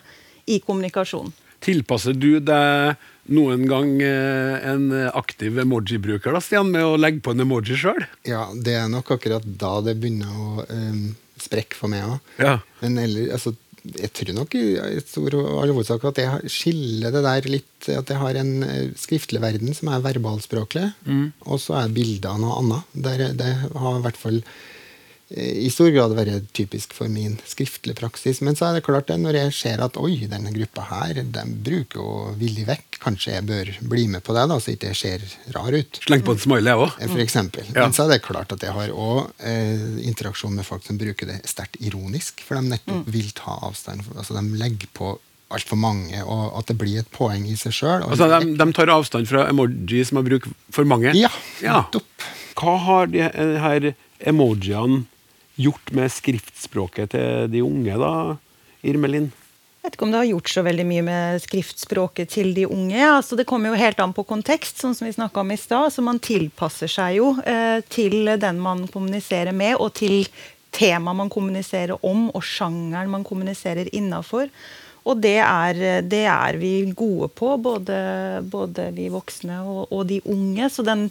i 0.47 0.61
kommunikasjonen. 0.63 1.35
Tilpasser 1.61 2.15
du 2.17 2.39
deg 2.41 3.01
noen 3.35 3.67
gang 3.69 3.91
eh, 4.01 4.69
en 4.71 4.87
aktiv 5.11 5.59
emoji-bruker, 5.61 6.31
da, 6.31 6.39
Stian, 6.41 6.71
med 6.71 6.87
å 6.87 6.95
legge 6.95 7.19
på 7.25 7.35
en 7.35 7.43
emoji 7.43 7.75
sjøl? 7.77 8.07
Ja, 8.25 8.47
det 8.55 8.79
er 8.79 8.87
nok 8.89 9.11
akkurat 9.17 9.43
da 9.43 9.75
det 9.83 9.97
begynner 9.99 10.31
å 10.31 10.63
um, 10.71 11.11
sprekke 11.41 11.77
for 11.77 11.91
meg 11.91 12.07
òg. 12.07 12.31
Ja. 12.41 12.55
Men 12.81 12.97
eller, 13.03 13.29
altså, 13.35 13.53
jeg 13.81 14.11
tror 14.13 14.35
nok 14.38 14.55
i 14.59 15.00
stor 15.01 15.35
hovedsak 15.35 16.03
at 16.11 16.19
jeg 16.21 16.51
skiller 16.53 17.13
det 17.13 17.23
der 17.25 17.47
litt 17.50 17.88
At 17.89 18.11
jeg 18.13 18.21
har 18.21 18.38
en 18.38 18.51
eh, 18.61 18.91
skriftlig 19.00 19.41
verden 19.41 19.73
som 19.73 19.89
er 19.89 20.03
verbalspråklig, 20.05 20.83
og 21.50 21.57
så 21.63 21.79
er 21.79 21.95
bildene 21.95 22.43
noe 22.43 22.59
annet. 22.59 22.91
Der, 23.07 23.23
det 23.33 23.50
har 23.73 23.97
i 23.97 24.03
hvert 24.05 24.19
fall 24.21 24.38
i 25.31 25.69
stor 25.71 25.88
grad 25.95 26.11
være 26.17 26.41
typisk 26.51 26.91
for 26.97 27.07
min 27.11 27.38
skriftlige 27.47 27.95
praksis. 27.95 28.41
Men 28.43 28.57
så 28.59 28.67
er 28.67 28.77
det 28.77 28.83
klart 28.83 29.07
det 29.07 29.15
når 29.21 29.38
jeg 29.38 29.53
ser 29.55 29.83
at 29.85 29.95
oi, 30.01 30.25
denne 30.31 30.51
gruppa 30.51 30.83
her, 30.89 31.21
de 31.23 31.43
bruker 31.63 32.01
jo 32.01 32.11
villig 32.39 32.65
vekk. 32.67 33.00
Kanskje 33.01 33.38
jeg 33.38 33.45
bør 33.47 33.71
bli 33.93 34.07
med 34.11 34.25
på 34.27 34.35
det, 34.35 34.43
da, 34.51 34.57
så 34.59 34.73
ikke 34.73 34.91
jeg 34.91 35.00
ser 35.00 35.55
rar 35.55 35.71
ut. 35.77 36.01
Sleng 36.03 36.25
på 36.27 36.35
en 36.35 36.41
smiley, 36.43 36.71
jeg 36.73 36.83
òg. 36.83 36.97
For 37.15 37.23
eksempel. 37.23 37.69
Ja. 37.71 37.85
Men 37.85 37.95
så 37.95 38.05
er 38.05 38.13
det 38.15 38.21
klart 38.27 38.51
at 38.55 38.65
jeg 38.67 38.75
har 38.75 38.91
òg 38.91 39.31
eh, 39.39 39.85
interaksjon 40.11 40.55
med 40.57 40.67
folk 40.67 40.83
som 40.88 41.00
bruker 41.01 41.31
det 41.31 41.39
sterkt 41.50 41.79
ironisk, 41.79 42.43
for 42.47 42.59
de 42.59 42.73
nettopp 42.75 43.07
vil 43.15 43.31
ta 43.38 43.55
avstand. 43.69 44.03
Altså 44.17 44.35
De 44.35 44.43
legger 44.59 44.91
på 44.97 45.15
altfor 45.51 45.79
mange, 45.79 46.19
og 46.23 46.53
at 46.59 46.69
det 46.71 46.77
blir 46.79 47.01
et 47.01 47.09
poeng 47.11 47.43
i 47.47 47.55
seg 47.59 47.73
sjøl. 47.75 48.05
Altså, 48.07 48.27
de, 48.31 48.53
de 48.59 48.67
tar 48.75 48.91
avstand 48.93 49.27
fra 49.27 49.47
emoji 49.51 50.03
som 50.07 50.19
har 50.21 50.27
brukt 50.27 50.51
for 50.71 50.88
mange? 50.88 51.15
Ja, 51.19 51.31
Ja. 51.63 51.85
Hva 52.61 52.75
har 52.83 53.07
de 53.09 53.23
eh, 53.25 53.57
her 53.63 53.93
emojiene 54.27 55.05
gjort 55.60 55.91
med 55.96 56.12
skriftspråket 56.13 57.13
til 57.15 57.51
de 57.51 57.63
unge, 57.65 57.98
da, 58.00 58.13
Irmelin? 58.88 59.31
Jeg 59.81 59.88
vet 59.88 59.96
ikke 59.98 60.05
om 60.05 60.12
det 60.13 60.20
har 60.20 60.29
gjort 60.29 60.50
så 60.53 60.62
veldig 60.62 60.84
mye 60.86 61.03
med 61.08 61.41
skriftspråket 61.41 62.29
til 62.29 62.51
de 62.53 62.67
unge. 62.70 63.00
Altså, 63.01 63.34
det 63.39 63.48
kommer 63.50 63.72
jo 63.72 63.79
helt 63.81 64.01
an 64.03 64.13
på 64.13 64.27
kontekst, 64.29 64.77
sånn 64.77 64.93
som 64.93 65.08
vi 65.08 65.15
snakka 65.15 65.41
om 65.41 65.53
i 65.55 65.58
stad. 65.58 65.89
Så 65.89 66.03
man 66.05 66.22
tilpasser 66.22 66.91
seg 66.91 67.15
jo 67.17 67.31
eh, 67.41 67.79
til 67.89 68.29
den 68.38 68.62
man 68.62 68.86
kommuniserer 68.93 69.55
med, 69.58 69.79
og 69.81 69.96
til 69.98 70.27
temaet 70.72 71.17
man 71.24 71.34
kommuniserer 71.34 71.98
om, 72.05 72.27
og 72.29 72.46
sjangeren 72.46 73.10
man 73.10 73.25
kommuniserer 73.25 73.89
innafor. 73.89 74.53
Og 75.10 75.17
det 75.24 75.38
er, 75.41 75.79
det 76.05 76.25
er, 76.29 76.58
vi 76.62 76.74
gode 76.98 77.31
på, 77.34 77.55
både, 77.58 77.96
både 78.46 78.91
vi 78.93 79.08
voksne 79.10 79.62
og, 79.63 79.88
og, 79.89 80.03
de 80.12 80.20
unge. 80.29 80.70
Så 80.70 80.86
den 80.86 81.08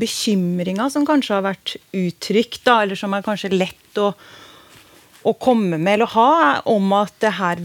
bekymringa 0.00 0.88
som 0.92 1.04
kanskje 1.08 1.36
har 1.36 1.44
vært 1.50 1.76
uttrykt, 1.92 2.62
da, 2.64 2.80
eller 2.84 2.98
som 2.98 3.12
er 3.16 3.26
kanskje 3.26 3.52
lett 3.52 4.00
å 4.00 4.14
å 5.24 5.32
komme 5.40 5.78
med 5.80 5.96
eller 5.96 6.10
ha 6.12 6.30
om 6.68 6.90
at 6.98 7.24
her, 7.38 7.60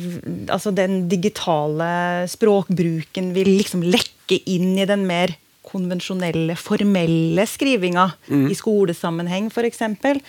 altså 0.48 0.72
den 0.72 1.10
digitale 1.12 2.24
språkbruken 2.32 3.34
vil 3.36 3.52
liksom 3.58 3.84
lekke 3.84 4.40
inn 4.48 4.78
i 4.80 4.88
den 4.88 5.04
mer 5.10 5.34
konvensjonelle, 5.70 6.56
formelle 6.60 7.46
skrivinga 7.50 8.08
mm. 8.28 8.48
i 8.52 8.58
skolesammenheng 8.58 9.50
f.eks. 9.52 9.84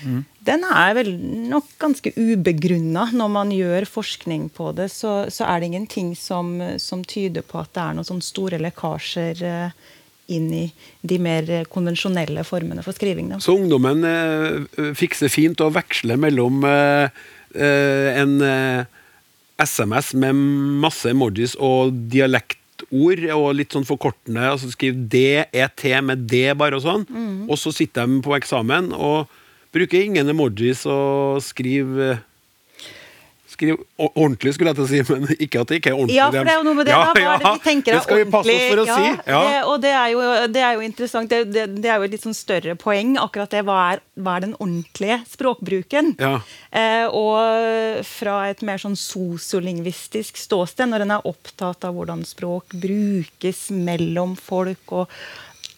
Mm. 0.04 0.20
Den 0.46 0.66
er 0.68 0.96
vel 0.96 1.12
nok 1.50 1.68
ganske 1.80 2.12
ubegrunna. 2.16 3.08
Når 3.16 3.32
man 3.32 3.54
gjør 3.54 3.88
forskning 3.88 4.48
på 4.56 4.70
det, 4.76 4.90
så, 4.92 5.24
så, 5.32 5.46
er 5.48 5.60
det 5.60 5.72
ingenting 5.72 6.12
som, 6.18 6.58
som 6.80 7.04
tyder 7.04 7.46
på 7.46 7.60
at 7.62 7.72
det 7.76 7.86
er 7.86 7.96
noen 7.98 8.08
sånne 8.08 8.26
store 8.26 8.60
lekkasjer 8.62 9.42
eh, 9.46 9.90
inn 10.30 10.48
i 10.54 10.64
de 11.02 11.18
mer 11.22 11.50
konvensjonelle 11.72 12.44
formene 12.46 12.84
for 12.86 12.96
skriving. 12.96 13.32
Da. 13.32 13.40
Så 13.42 13.56
ungdommen 13.58 14.06
eh, 14.06 14.94
fikser 14.98 15.32
fint 15.32 15.60
å 15.62 15.70
veksle 15.74 16.18
mellom 16.20 16.64
eh, 16.68 17.20
eh 17.50 18.20
en 18.20 18.36
SMS 19.60 20.14
eh, 20.14 20.20
med 20.22 20.42
masse 20.84 21.10
emojis 21.10 21.56
og 21.58 21.94
dialektord 22.90 23.30
og 23.36 23.54
litt 23.54 23.72
sånn 23.72 23.86
forkortende. 23.86 24.50
altså 24.50 24.70
Skriv 24.70 24.94
DET 25.08 26.02
med 26.02 26.26
D 26.28 26.52
bare 26.54 26.76
og 26.76 26.82
sånn. 26.82 27.06
Mm. 27.08 27.48
Og 27.48 27.58
så 27.58 27.72
sitter 27.72 28.06
de 28.06 28.20
på 28.22 28.36
eksamen 28.36 28.92
og 28.92 29.28
bruker 29.72 30.02
ingen 30.02 30.28
emojis 30.28 30.84
og 30.86 31.40
skriver 31.42 32.22
skrive 33.50 33.76
ordentlig, 33.98 34.54
skulle 34.56 34.72
jeg 34.72 34.78
til 34.78 34.84
å 34.84 34.90
si, 34.90 35.00
men 35.10 35.34
ikke 35.36 35.62
at 35.62 35.70
det 35.70 35.80
ikke 35.80 35.92
er 35.92 35.96
ordentlig. 35.98 36.16
Ja, 36.16 36.28
for 36.30 36.48
det 36.48 36.52
er 36.52 36.60
jo 36.60 36.66
noe 36.68 36.78
med 36.78 36.88
det. 36.88 36.94
Ja, 36.94 37.00
da, 37.02 37.12
hva 37.14 37.34
er 37.34 37.42
det 37.42 37.52
vi 37.52 37.64
tenker 37.66 37.96
det 37.96 38.02
skal 38.04 38.20
vi 38.20 38.26
passe 38.34 38.54
oss 38.54 38.64
for 38.70 38.82
å 38.82 38.86
ja, 38.88 38.96
si. 38.96 39.10
Ja. 39.10 39.40
Det, 39.46 39.58
og 39.72 39.82
det 39.84 39.92
er, 39.92 40.06
jo, 40.14 40.22
det 40.54 40.64
er 40.68 40.78
jo 40.78 40.86
interessant. 40.86 41.32
Det, 41.32 41.40
det, 41.50 41.66
det, 41.76 41.90
er 41.90 42.00
jo 42.00 42.08
et 42.08 42.14
litt 42.14 42.26
sånn 42.26 42.38
større 42.38 42.76
poeng, 42.80 43.12
akkurat 43.20 43.52
det. 43.56 43.64
Hva 43.68 43.78
er, 43.90 44.02
hva 44.20 44.38
er 44.38 44.46
den 44.46 44.56
ordentlige 44.58 45.20
språkbruken? 45.34 46.14
Ja. 46.22 46.32
Eh, 46.70 47.06
og 47.10 48.06
fra 48.08 48.38
et 48.50 48.64
mer 48.66 48.80
sånn 48.82 48.98
sosiolingvistisk 48.98 50.40
ståsted, 50.40 50.90
når 50.92 51.06
en 51.06 51.16
er 51.18 51.30
opptatt 51.30 51.86
av 51.88 51.96
hvordan 51.98 52.24
språk 52.28 52.76
brukes 52.80 53.68
mellom 53.74 54.36
folk 54.38 54.98
og 55.02 55.20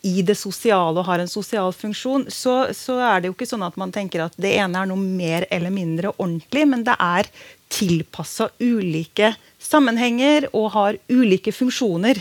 i 0.02 0.22
det 0.26 0.34
sosiale 0.34 0.98
og 0.98 1.06
har 1.06 1.22
en 1.22 1.30
sosial 1.30 1.70
funksjon, 1.74 2.26
så, 2.30 2.72
så, 2.74 2.98
er 2.98 3.22
det 3.22 3.30
jo 3.30 3.36
ikke 3.36 3.46
sånn 3.46 3.62
at 3.62 3.76
man 3.78 3.92
tenker 3.94 4.24
at 4.24 4.34
det 4.40 4.50
ene 4.58 4.80
er 4.80 4.88
noe 4.90 4.98
mer 4.98 5.46
eller 5.54 5.70
mindre 5.74 6.10
ordentlig, 6.16 6.64
men 6.68 6.82
det 6.86 6.96
er 6.98 7.28
tilpassa 7.72 8.50
ulike 8.60 9.32
sammenhenger 9.62 10.48
og 10.50 10.72
har 10.74 10.98
ulike 11.12 11.54
funksjoner. 11.54 12.18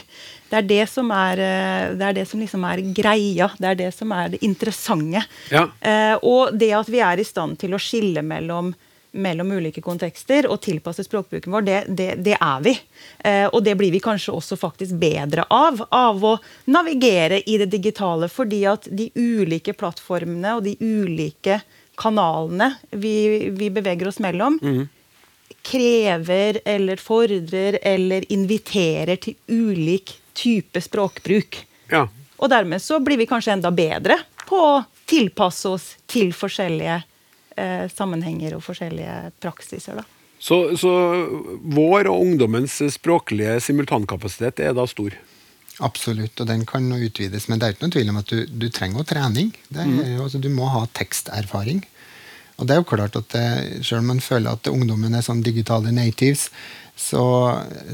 Det 0.51 0.59
er 0.59 0.67
det 0.67 0.85
som 0.91 1.09
er, 1.15 1.41
eh, 1.41 1.89
det 1.97 2.05
er, 2.05 2.15
det 2.19 2.27
som 2.29 2.39
liksom 2.43 2.63
er 2.69 2.83
greia. 2.93 3.49
Det 3.57 3.67
er 3.71 3.81
det 3.81 3.89
som 3.95 4.13
er 4.13 4.33
det 4.35 4.43
interessante. 4.45 5.25
Ja. 5.49 5.65
Eh, 5.79 6.15
og 6.21 6.53
det 6.53 6.71
at 6.77 6.91
vi 6.91 7.01
er 7.01 7.19
i 7.19 7.27
stand 7.27 7.57
til 7.59 7.73
å 7.73 7.81
skille 7.81 8.21
mellom, 8.21 8.73
mellom 9.11 9.51
ulike 9.51 9.81
kontekster 9.83 10.47
og 10.47 10.61
tilpasse 10.63 11.03
språkbruken 11.03 11.51
vår, 11.51 11.65
det, 11.67 11.79
det, 11.87 12.09
det 12.23 12.37
er 12.37 12.63
vi. 12.63 12.75
Eh, 13.19 13.47
og 13.49 13.63
det 13.65 13.75
blir 13.79 13.91
vi 13.91 14.03
kanskje 14.03 14.35
også 14.37 14.57
faktisk 14.59 14.95
bedre 15.01 15.45
av. 15.51 15.83
Av 15.91 16.23
å 16.25 16.37
navigere 16.71 17.41
i 17.43 17.57
det 17.61 17.71
digitale. 17.73 18.31
Fordi 18.31 18.63
at 18.71 18.87
de 18.87 19.09
ulike 19.15 19.75
plattformene 19.77 20.55
og 20.57 20.65
de 20.69 20.77
ulike 20.79 21.61
kanalene 21.99 22.71
vi, 22.91 23.51
vi 23.51 23.69
beveger 23.73 24.09
oss 24.09 24.21
mellom, 24.23 24.57
mm 24.61 24.81
krever 25.61 26.59
eller 26.65 26.97
fordrer 26.97 27.79
eller 27.81 28.25
inviterer 28.33 29.15
til 29.21 29.35
ulik 29.47 30.15
type 30.33 30.81
språkbruk. 30.81 31.59
Ja. 31.91 32.07
Og 32.41 32.49
dermed 32.49 32.81
så 32.81 32.99
blir 33.03 33.19
vi 33.21 33.29
kanskje 33.29 33.55
enda 33.57 33.71
bedre 33.71 34.17
på 34.47 34.57
å 34.57 34.83
tilpasse 35.09 35.69
oss 35.69 35.87
til 36.09 36.31
forskjellige 36.33 37.01
sammenhenger 37.91 38.57
og 38.57 38.63
forskjellige 38.65 39.31
praksiser. 39.43 40.01
da. 40.01 40.05
Så, 40.41 40.77
så, 40.77 40.91
vår 41.61 42.07
og 42.09 42.23
ungdommens 42.23 42.79
språklige 42.95 43.59
simultankapasitet 43.61 44.63
er 44.65 44.73
da 44.73 44.87
stor? 44.89 45.13
Absolutt, 45.85 46.33
og 46.41 46.47
den 46.49 46.65
kan 46.69 46.87
utvides. 46.93 47.47
Men 47.49 47.61
det 47.61 47.67
er 47.67 47.75
ikke 47.75 47.85
noen 47.85 47.93
tvil 47.95 48.09
om 48.13 48.19
at 48.21 48.31
du, 48.31 48.39
du 48.49 48.67
trenger 48.73 49.05
trening. 49.07 49.51
Er, 49.73 49.85
mm. 49.85 50.01
altså, 50.23 50.41
du 50.41 50.49
må 50.53 50.69
ha 50.73 50.83
teksterfaring. 50.97 51.83
Og 52.61 52.69
det 52.69 52.75
er 52.75 52.83
jo 52.83 52.89
klart 52.91 53.17
at 53.17 53.33
det, 53.33 53.47
Selv 53.87 54.03
om 54.03 54.13
man 54.13 54.21
føler 54.21 54.53
at 54.53 54.69
ungdommen 54.69 55.17
er 55.17 55.25
sånn 55.25 55.41
digitale 55.45 55.93
natives, 55.95 56.49
så, 57.01 57.23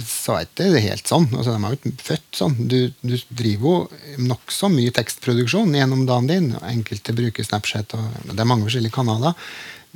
så 0.03 0.35
er 0.41 0.49
det 0.57 0.67
ikke 0.67 0.83
helt 0.83 1.07
sånn. 1.07 1.29
Altså, 1.31 1.53
de 1.53 1.63
er 1.63 1.71
jo 1.71 1.77
ikke 1.79 2.07
født 2.09 2.39
sånn. 2.41 2.57
Du, 2.67 2.77
du 3.05 3.15
driver 3.29 3.69
jo 3.69 4.25
nokså 4.27 4.69
mye 4.73 4.91
tekstproduksjon 4.95 5.71
gjennom 5.77 6.03
dagen 6.09 6.27
din. 6.27 6.51
Enkelte 6.67 7.15
bruker 7.15 7.47
Snapchat, 7.47 7.95
og 7.95 8.33
det 8.33 8.41
er 8.41 8.49
mange 8.49 8.67
forskjellige 8.67 8.97
kanaler. 8.97 9.37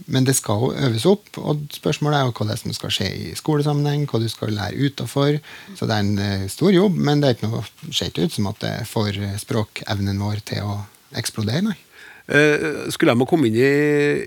Men 0.07 0.25
det 0.25 0.37
skal 0.37 0.63
jo 0.63 0.71
øves 0.87 1.03
opp, 1.09 1.27
og 1.37 1.65
spørsmålet 1.75 2.21
er 2.21 2.29
jo 2.29 2.33
hva 2.37 2.47
det 2.47 2.55
er 2.55 2.61
som 2.61 2.73
skal 2.73 2.93
skje 2.95 3.09
i 3.11 3.33
skolesammenheng, 3.37 4.07
hva 4.09 4.21
du 4.21 4.29
skal 4.31 4.55
lære 4.55 4.87
utenfor. 4.87 5.37
Så 5.75 5.89
det 5.89 5.97
er 5.97 6.05
en 6.05 6.23
eh, 6.23 6.47
stor 6.49 6.71
jobb, 6.73 6.95
men 6.95 7.21
det 7.21 7.27
er 7.27 7.37
ikke 7.37 7.51
noe, 7.51 7.65
ser 7.91 8.09
ikke 8.09 8.29
ut 8.29 8.37
som 8.37 8.49
at 8.49 8.63
det 8.63 8.73
får 8.89 9.19
språkevnen 9.43 10.23
vår 10.23 10.41
til 10.53 10.71
å 10.71 10.79
eksplodere, 11.19 11.65
nei. 11.67 11.77
Uh, 12.31 12.87
skulle 12.93 13.11
de 13.11 13.27
komme 13.27 13.49
inn 13.49 13.57
i, 13.59 13.71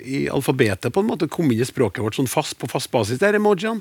i, 0.05 0.19
alfabetet, 0.29 0.93
på 0.93 1.01
en 1.01 1.09
måte, 1.09 1.31
komme 1.33 1.55
inn 1.55 1.63
i 1.65 1.69
språket 1.69 2.05
vårt 2.05 2.19
sånn 2.19 2.29
fast, 2.29 2.59
på 2.61 2.69
fast 2.69 2.91
basis, 2.93 3.23
der 3.23 3.39
emojiene? 3.39 3.81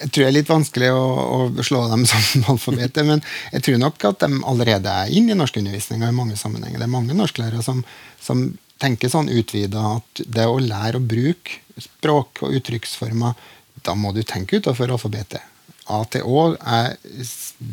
Jeg 0.00 0.14
tror 0.14 0.24
det 0.24 0.28
er 0.30 0.36
litt 0.38 0.48
vanskelig 0.48 0.88
å, 0.96 1.04
å 1.44 1.64
slå 1.66 1.82
dem 1.90 2.06
som 2.10 2.46
alfabetet, 2.54 3.04
men 3.06 3.20
jeg 3.52 3.66
tror 3.66 3.80
nok 3.82 4.08
at 4.08 4.24
de 4.24 4.40
allerede 4.48 4.96
er 5.02 5.12
inne 5.12 5.34
i 5.34 5.38
norskundervisninga 5.38 6.08
i 6.08 6.16
mange 6.16 6.38
sammenhenger. 6.40 6.80
Det 6.80 6.88
er 6.88 6.96
mange 6.96 7.16
norsklærere 7.18 7.64
som, 7.66 7.84
som 8.22 8.46
tenker 8.80 9.12
sånn 9.12 9.28
utvida 9.28 9.98
at 9.98 10.24
det 10.24 10.48
å 10.48 10.60
lære 10.62 11.00
å 11.00 11.04
bruke 11.04 11.60
språk 11.80 12.44
og 12.46 12.56
uttrykksformer, 12.56 13.36
da 13.84 13.96
må 13.96 14.12
du 14.16 14.22
tenke 14.24 14.60
utenfor 14.60 14.92
alfabetet. 14.96 15.44
A 15.90 16.00
til 16.10 16.26
Å 16.26 16.44
er 16.58 16.96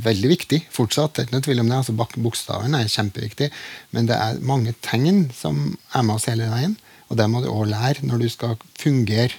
veldig 0.07 0.31
viktig 0.33 0.61
fortsatt. 0.73 1.13
Det 1.13 1.23
er 1.23 1.27
ikke 1.27 1.37
noe 1.37 1.45
tvil 1.47 1.63
om 1.63 1.71
det. 1.71 1.79
altså 1.81 1.95
Bokstaven 1.97 2.77
er 2.77 2.91
kjempeviktig. 2.91 3.49
Men 3.95 4.09
det 4.09 4.17
er 4.17 4.41
mange 4.45 4.75
tegn 4.85 5.27
som 5.35 5.77
er 5.93 6.05
med 6.07 6.17
oss 6.17 6.27
hele 6.31 6.49
veien. 6.51 6.77
Og 7.07 7.19
det 7.19 7.27
må 7.31 7.43
du 7.43 7.51
òg 7.51 7.69
lære 7.71 8.07
når 8.07 8.25
du 8.25 8.29
skal 8.31 8.57
fungere 8.79 9.35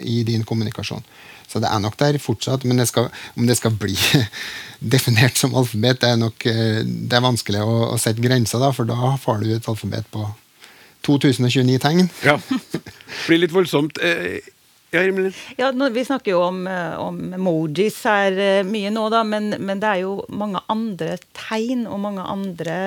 i 0.00 0.22
din 0.26 0.42
kommunikasjon. 0.46 1.04
Så 1.46 1.60
det 1.62 1.68
er 1.70 1.82
nok 1.82 1.98
der 2.00 2.18
fortsatt. 2.18 2.64
Men 2.66 2.80
det 2.80 2.88
skal, 2.90 3.10
om 3.36 3.46
det 3.46 3.58
skal 3.60 3.76
bli 3.78 3.94
definert 4.94 5.38
som 5.38 5.54
alfabet, 5.54 6.00
det 6.02 6.10
er 6.10 6.20
nok 6.20 6.48
eh, 6.50 6.80
det 6.82 7.18
er 7.18 7.26
vanskelig 7.26 7.62
å, 7.62 7.76
å 7.94 8.00
sette 8.00 8.24
grenser, 8.24 8.62
da, 8.62 8.72
for 8.74 8.88
da 8.88 9.14
får 9.22 9.44
du 9.44 9.52
et 9.54 9.70
alfabet 9.70 10.08
på 10.14 10.26
2029 11.04 11.78
tegn. 11.84 12.08
Ja. 12.24 12.38
Det 12.48 12.82
blir 13.28 13.44
litt 13.44 13.54
voldsomt. 13.54 14.00
Eh, 14.94 15.42
ja, 15.56 15.72
ja, 15.72 15.88
vi 15.90 16.04
snakker 16.04 16.34
jo 16.34 16.40
om, 16.46 16.66
eh, 16.66 16.94
om 17.00 17.20
emojis 17.34 17.98
her 18.06 18.38
eh, 18.38 18.62
mye 18.66 18.92
nå, 18.94 19.08
da, 19.12 19.24
men, 19.26 19.54
men, 19.58 19.82
det 19.82 19.90
er 19.90 20.02
jo 20.04 20.16
mange 20.28 20.62
andre 20.72 21.16
tegn 21.36 21.86
og 21.90 22.02
mange 22.04 22.24
andre 22.24 22.78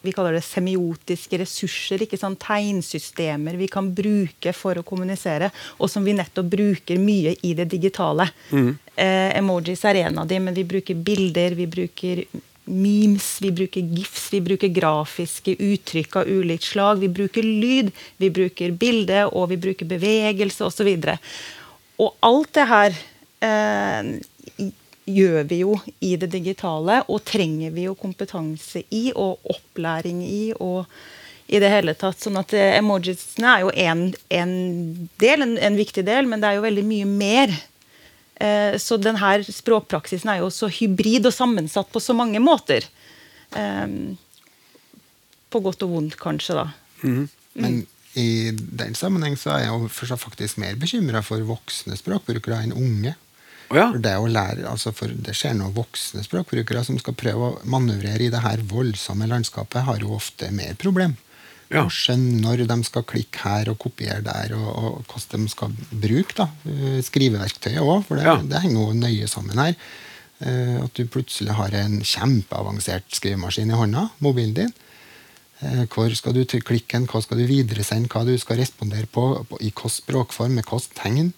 vi 0.00 0.12
kaller 0.14 0.36
det 0.36 0.44
semiotiske 0.46 1.40
ressurser, 1.42 2.04
ikke 2.04 2.18
sant? 2.20 2.38
tegnsystemer 2.40 3.58
vi 3.58 3.66
kan 3.70 3.90
bruke 3.94 4.52
for 4.54 4.78
å 4.78 4.84
kommunisere, 4.86 5.50
og 5.78 5.90
som 5.90 6.06
vi 6.06 6.14
nettopp 6.16 6.52
bruker 6.52 7.00
mye 7.02 7.34
i 7.44 7.54
det 7.58 7.66
digitale. 7.72 8.28
Mm. 8.54 8.70
Eh, 8.94 9.30
emojis 9.40 9.82
er 9.88 10.04
en 10.04 10.22
av 10.22 10.30
de, 10.30 10.38
men 10.42 10.56
vi 10.56 10.66
bruker 10.68 11.02
bilder, 11.02 11.58
vi 11.58 11.66
bruker 11.70 12.22
memes, 12.68 13.26
vi 13.42 13.50
bruker 13.52 13.80
gifs, 13.80 14.28
vi 14.32 14.40
bruker 14.44 14.72
grafiske 14.72 15.56
uttrykk 15.58 16.20
av 16.20 16.30
ulikt 16.30 16.68
slag. 16.70 17.02
Vi 17.02 17.08
bruker 17.08 17.46
lyd, 17.46 17.92
vi 18.16 18.30
bruker 18.30 18.74
bilde, 18.78 19.24
og 19.32 19.50
vi 19.52 19.60
bruker 19.68 19.88
bevegelse 19.88 20.66
osv. 20.68 20.90
Og, 20.94 21.30
og 22.04 22.28
alt 22.28 22.52
det 22.58 22.66
her 22.72 22.98
eh, 23.44 24.68
gjør 25.08 25.46
vi 25.48 25.62
jo 25.62 25.78
i 26.04 26.14
det 26.20 26.30
digitale, 26.34 27.02
og 27.08 27.24
trenger 27.28 27.72
vi 27.74 27.88
jo 27.88 27.96
kompetanse 27.98 28.84
i, 28.90 29.08
og 29.14 29.40
opplæring 29.56 30.22
i. 30.26 30.44
og 30.58 30.84
i 31.48 31.56
det 31.62 31.70
hele 31.72 31.94
tatt, 31.96 32.18
sånn 32.20 32.36
at 32.36 32.52
eh, 32.52 32.76
Emojisene 32.76 33.48
er 33.48 33.62
jo 33.62 33.70
en, 33.72 34.02
en 34.36 34.50
del, 35.20 35.44
en, 35.46 35.54
en 35.56 35.78
viktig 35.78 36.04
del, 36.04 36.28
men 36.28 36.42
det 36.42 36.50
er 36.50 36.58
jo 36.58 36.66
veldig 36.66 36.84
mye 36.84 37.06
mer 37.08 37.54
så 38.78 38.98
denne 39.02 39.42
språkpraksisen 39.42 40.30
er 40.30 40.42
jo 40.44 40.50
så 40.54 40.68
hybrid 40.70 41.26
og 41.26 41.34
sammensatt 41.34 41.90
på 41.90 42.02
så 42.02 42.14
mange 42.14 42.38
måter. 42.42 42.86
Eh, 43.56 43.86
på 45.48 45.62
godt 45.64 45.86
og 45.86 45.94
vondt, 45.94 46.18
kanskje, 46.20 46.58
da. 46.60 46.66
Mm. 47.02 47.24
Men 47.58 47.78
i 48.18 48.50
den 48.52 48.96
sammenheng 48.98 49.36
så 49.38 49.54
er 49.56 49.66
jeg 49.66 50.18
faktisk 50.20 50.60
mer 50.60 50.76
bekymra 50.80 51.22
for 51.24 51.42
voksne 51.46 51.96
språkbrukere 51.98 52.62
enn 52.66 52.76
unge. 52.76 53.14
Oh, 53.68 53.76
ja. 53.76 53.90
For 53.92 54.00
det 54.00 54.14
å 54.16 54.28
lære, 54.32 54.64
altså 54.68 54.94
for 54.96 55.12
det 55.12 55.34
skjer 55.36 55.56
noen 55.58 55.74
voksne 55.76 56.22
språkbrukere 56.24 56.82
som 56.86 56.96
skal 57.00 57.16
prøve 57.18 57.50
å 57.50 57.56
manøvrere 57.68 58.24
i 58.24 58.30
det 58.32 58.40
her 58.44 58.62
voldsomme 58.68 59.28
landskapet, 59.28 59.84
har 59.84 60.00
jo 60.00 60.14
ofte 60.16 60.48
mer 60.54 60.78
problem. 60.80 61.18
Ja. 61.70 61.82
Skjønne 61.92 62.40
når 62.40 62.62
de 62.68 62.76
skal 62.88 63.04
klikke 63.04 63.42
her 63.44 63.68
og 63.72 63.78
kopiere 63.82 64.22
der, 64.24 64.54
og, 64.56 64.68
og 64.78 65.04
hvordan 65.12 65.44
de 65.44 65.52
skal 65.52 65.74
bruke 65.92 66.34
da, 66.38 66.46
eh, 66.64 67.00
skriveverktøyet 67.04 67.82
òg, 67.84 68.04
for 68.08 68.16
det, 68.16 68.24
Ja. 68.24 68.36
det 68.40 68.62
henger 68.64 68.80
jo 68.86 68.94
nøye 68.96 69.28
sammen 69.28 69.58
her. 69.60 69.74
Eh, 70.40 70.76
At 70.84 70.94
du 70.94 71.04
plutselig 71.06 71.52
har 71.58 71.74
en 71.74 71.98
kjempeavansert 72.00 73.04
skrivemaskin 73.12 73.70
i 73.74 73.76
hånda, 73.76 74.08
mobilen 74.24 74.54
din. 74.54 74.72
Eh, 75.60 75.84
Hvor 75.90 76.08
skal 76.16 76.32
du 76.32 76.44
klikke 76.44 76.64
klikken, 76.72 77.06
hva 77.06 77.20
skal 77.22 77.38
du 77.38 77.46
videresende, 77.46 78.08
hva 78.08 78.24
du 78.24 78.36
skal 78.38 78.56
respondere 78.62 79.06
på, 79.10 79.44
på 79.50 79.58
i 79.60 79.68
hvilken 79.72 79.90
språkform, 79.90 80.54
med 80.54 80.64
hvilke 80.64 80.94
tegn. 80.94 81.32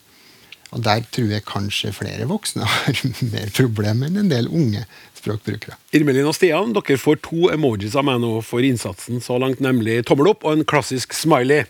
Og 0.70 0.84
der 0.84 1.00
tror 1.10 1.30
jeg 1.32 1.42
kanskje 1.48 1.90
flere 1.92 2.28
voksne 2.30 2.62
har 2.70 3.00
mer 3.32 3.50
problemer 3.50 4.06
enn 4.06 4.18
en 4.22 4.28
del 4.30 4.46
unge 4.46 4.84
språkbrukere. 5.20 5.76
Irmelin 5.96 6.28
og 6.28 6.34
Stian, 6.36 6.74
dere 6.76 6.98
får 7.00 7.20
to 7.26 7.50
emojis 7.54 7.96
av 7.98 8.08
meg 8.08 8.20
nå 8.22 8.38
for 8.46 8.64
innsatsen 8.66 9.22
så 9.24 9.38
langt, 9.40 9.62
nemlig 9.62 10.00
tommel 10.08 10.32
opp 10.32 10.46
og 10.46 10.56
en 10.56 10.66
klassisk 10.68 11.14
smiley. 11.16 11.68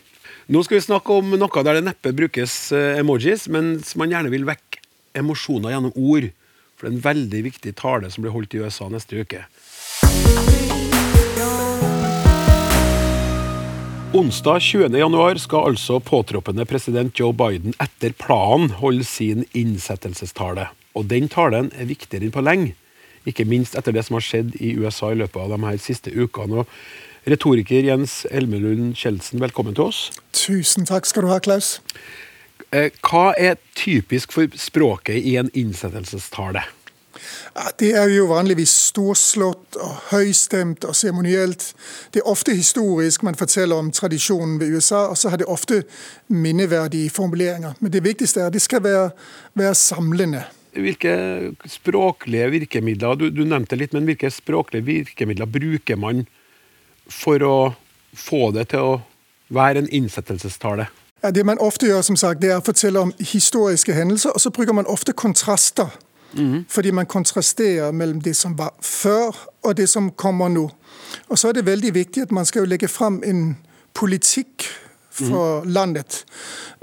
Nå 0.51 0.63
skal 0.65 0.79
vi 0.79 0.87
snakke 0.87 1.15
om 1.21 1.35
noe 1.37 1.63
der 1.63 1.77
det 1.77 1.85
neppe 1.85 2.15
brukes 2.15 2.71
emojis, 2.73 3.47
men 3.51 3.77
som 3.85 4.03
man 4.03 4.11
gjerne 4.15 4.33
vil 4.33 4.47
vekke 4.49 4.81
emosjoner 5.21 5.75
gjennom 5.75 5.95
ord. 5.95 6.31
For 6.75 6.87
det 6.87 6.91
er 6.91 6.97
en 6.97 7.05
veldig 7.05 7.41
viktig 7.45 7.75
tale 7.77 8.09
som 8.09 8.25
blir 8.25 8.33
holdt 8.33 8.55
i 8.57 8.63
USA 8.63 8.89
neste 8.89 9.21
uke. 9.21 9.45
Onsdag 14.11 14.59
20.1 14.59 15.37
skal 15.39 15.69
altså 15.69 16.01
påtroppende 16.03 16.65
president 16.67 17.15
Joe 17.15 17.31
Biden 17.31 17.71
etter 17.79 18.11
planen 18.11 18.73
holde 18.81 19.05
sin 19.07 19.45
innsettelsestale. 19.55 20.65
Og 20.99 21.07
den 21.07 21.29
talen 21.31 21.69
er 21.79 21.87
viktigere 21.87 22.27
enn 22.27 22.33
på 22.35 22.43
lenge. 22.43 22.73
Ikke 23.29 23.45
minst 23.45 23.75
etter 23.77 23.93
det 23.93 24.05
som 24.07 24.17
har 24.17 24.25
skjedd 24.25 24.55
i 24.59 24.73
USA 24.81 25.11
i 25.11 25.19
løpet 25.19 25.41
av 25.43 25.53
de 25.53 25.61
her 25.67 25.77
siste 25.81 26.13
ukene. 26.13 26.63
Og 26.63 27.29
retoriker 27.29 27.85
Jens 27.85 28.25
Elmelund 28.31 28.95
Kjeldsen, 28.97 29.41
velkommen 29.41 29.77
til 29.77 29.91
oss. 29.91 30.09
Tusen 30.33 30.87
takk 30.89 31.05
skal 31.09 31.27
du 31.27 31.31
ha, 31.31 31.39
Klaus. 31.43 31.79
Eh, 32.71 32.89
Hva 33.05 33.31
er 33.37 33.59
typisk 33.75 34.31
for 34.33 34.47
språket 34.57 35.21
i 35.21 35.35
en 35.37 35.51
innsettelsestale? 35.53 36.63
Ja, 37.55 37.69
Det 37.79 37.91
er 37.95 38.07
jo 38.09 38.25
vanligvis 38.31 38.71
storslått 38.89 39.75
og 39.75 39.97
høystemt 40.11 40.85
og 40.87 40.95
seremonielt. 40.95 41.73
Det 42.13 42.21
er 42.21 42.29
ofte 42.29 42.55
historisk 42.55 43.23
man 43.23 43.35
forteller 43.35 43.75
om 43.75 43.91
tradisjonen 43.91 44.59
ved 44.59 44.75
USA, 44.75 45.07
og 45.11 45.17
så 45.17 45.29
har 45.29 45.37
det 45.37 45.45
ofte 45.45 45.83
minneverdige 46.27 47.09
formuleringer. 47.09 47.73
Men 47.79 47.91
det 47.91 48.03
viktigste 48.03 48.41
er 48.41 48.47
at 48.47 48.53
det 48.53 48.61
skal 48.61 48.83
være, 48.83 49.09
være 49.53 49.75
samlende. 49.75 50.43
Hvilke 50.71 51.13
språklige 51.67 52.49
virkemidler 52.51 53.15
du, 53.19 53.29
du 53.29 53.43
nevnte 53.43 53.75
litt, 53.75 53.93
men 53.93 54.05
hvilke 54.07 54.29
språklige 54.31 54.85
virkemidler 54.87 55.45
bruker 55.45 55.99
man 55.99 56.25
for 57.11 57.43
å 57.43 57.55
få 58.15 58.51
det 58.55 58.69
til 58.71 58.79
å 58.79 59.01
være 59.51 59.83
en 59.83 59.89
innsettelsestale? 59.91 60.87
Ja, 61.23 61.31
det 61.31 61.43
man 61.45 61.59
ofte 61.59 61.85
gjør, 61.85 62.01
som 62.01 62.15
sagt, 62.15 62.41
det 62.41 62.49
er 62.51 62.61
å 62.61 62.65
fortelle 62.65 63.03
om 63.03 63.11
historiske 63.19 63.93
hendelser, 63.93 64.31
og 64.31 64.41
så 64.41 64.49
bruker 64.49 64.73
man 64.73 64.87
ofte 64.89 65.13
kontraster. 65.13 65.91
Fordi 66.71 66.91
man 66.95 67.05
kontrasterer 67.11 67.91
mellom 67.91 68.21
det 68.23 68.37
som 68.39 68.53
var 68.57 68.71
før, 68.79 69.35
og 69.67 69.75
det 69.77 69.89
som 69.91 70.07
kommer 70.15 70.47
nå. 70.49 70.69
Og 71.27 71.35
så 71.39 71.49
er 71.49 71.57
det 71.57 71.65
veldig 71.67 71.91
viktig 71.93 72.23
at 72.23 72.31
man 72.31 72.47
skal 72.47 72.69
legge 72.71 72.87
frem 72.87 73.17
en 73.27 73.57
politikk 73.93 74.69
for 75.11 75.65
landet. 75.67 76.23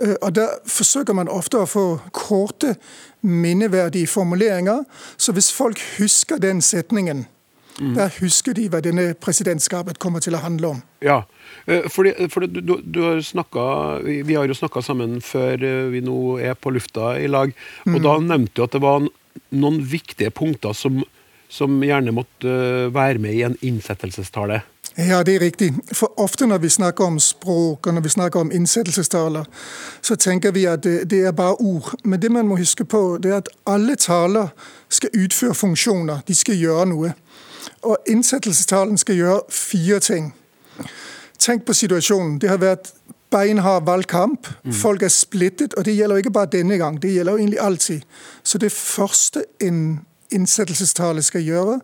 Eh, 0.02 0.14
Og 0.22 0.34
der 0.34 0.48
forsøker 0.66 1.16
man 1.16 1.28
ofte 1.32 1.58
å 1.58 1.66
få 1.66 1.98
korte, 2.12 2.76
minneverdige 3.20 4.06
formuleringer. 4.10 4.84
Så 5.16 5.32
hvis 5.36 5.52
folk 5.54 5.80
husker 5.98 6.40
den 6.42 6.62
setningen, 6.62 7.26
da 7.78 8.08
husker 8.18 8.56
de 8.58 8.66
hva 8.70 8.80
denne 8.82 9.12
presidentskapet 9.22 10.00
kommer 10.02 10.22
til 10.24 10.34
å 10.34 10.42
handle 10.42 10.72
om. 10.74 10.80
Ja, 11.04 11.20
fordi, 11.64 12.10
fordi, 12.10 12.30
for 12.32 12.46
du, 12.50 12.72
du, 12.82 13.00
har 13.04 13.20
snakket, 13.22 14.08
vi 14.26 14.34
har 14.34 14.50
jo 14.50 14.56
snakka 14.58 14.82
sammen 14.82 15.20
før 15.22 15.62
eh, 15.62 15.84
vi 15.92 16.02
nå 16.02 16.38
er 16.42 16.58
på 16.58 16.72
lufta 16.74 17.12
i 17.20 17.28
lag. 17.30 17.54
Og 17.86 18.00
da 18.02 18.16
nevnte 18.24 18.56
du 18.58 18.64
at 18.66 18.74
det 18.74 18.82
var 18.82 19.06
noen 19.54 19.78
viktige 19.86 20.34
punkter 20.34 20.74
som, 20.74 21.04
som 21.52 21.78
gjerne 21.84 22.14
måtte 22.16 22.50
eh, 22.50 22.90
være 22.94 23.22
med 23.22 23.38
i 23.38 23.44
en 23.46 23.58
innsettelsestale. 23.62 24.64
Ja, 24.98 25.22
det 25.22 25.34
er 25.34 25.40
riktig. 25.40 25.74
For 25.92 26.20
ofte 26.20 26.46
når 26.46 26.58
vi 26.58 26.68
snakker 26.68 27.04
om 27.04 27.20
språk 27.20 27.86
og 27.86 27.94
når 27.94 28.00
vi 28.00 28.08
snakker 28.08 28.40
om 28.40 28.50
innsettelsestaler, 28.50 29.44
så 30.02 30.16
tenker 30.16 30.50
vi 30.50 30.64
at 30.64 30.82
det, 30.82 31.10
det 31.10 31.20
er 31.26 31.32
bare 31.32 31.54
ord. 31.54 31.94
Men 32.04 32.22
det 32.22 32.32
man 32.32 32.48
må 32.48 32.56
huske 32.56 32.84
på, 32.84 33.18
det 33.22 33.30
er 33.30 33.36
at 33.36 33.48
alle 33.66 33.96
taler 33.96 34.48
skal 34.88 35.10
utføre 35.14 35.54
funksjoner. 35.54 36.18
De 36.28 36.34
skal 36.34 36.58
gjøre 36.58 36.86
noe. 36.86 37.12
Og 37.82 37.96
innsettelsestalen 38.08 38.98
skal 38.98 39.14
gjøre 39.14 39.40
fire 39.50 40.00
ting. 40.00 40.34
Tenk 41.38 41.64
på 41.64 41.72
situasjonen. 41.72 42.38
Det 42.38 42.50
har 42.50 42.58
vært 42.58 42.90
beinhard 43.30 43.86
valgkamp. 43.86 44.48
Folk 44.72 45.02
er 45.02 45.08
splittet, 45.08 45.74
og 45.74 45.84
det 45.84 45.94
gjelder 45.94 46.16
ikke 46.16 46.34
bare 46.34 46.50
denne 46.52 46.76
gang. 46.76 47.02
Det 47.02 47.12
gjelder 47.14 47.32
jo 47.32 47.38
egentlig 47.38 47.60
alltid. 47.60 48.00
Så 48.42 48.58
det 48.58 48.72
første 48.72 49.44
en 49.60 50.00
innsettelsestale 50.34 51.22
skal 51.22 51.42
gjøre, 51.42 51.78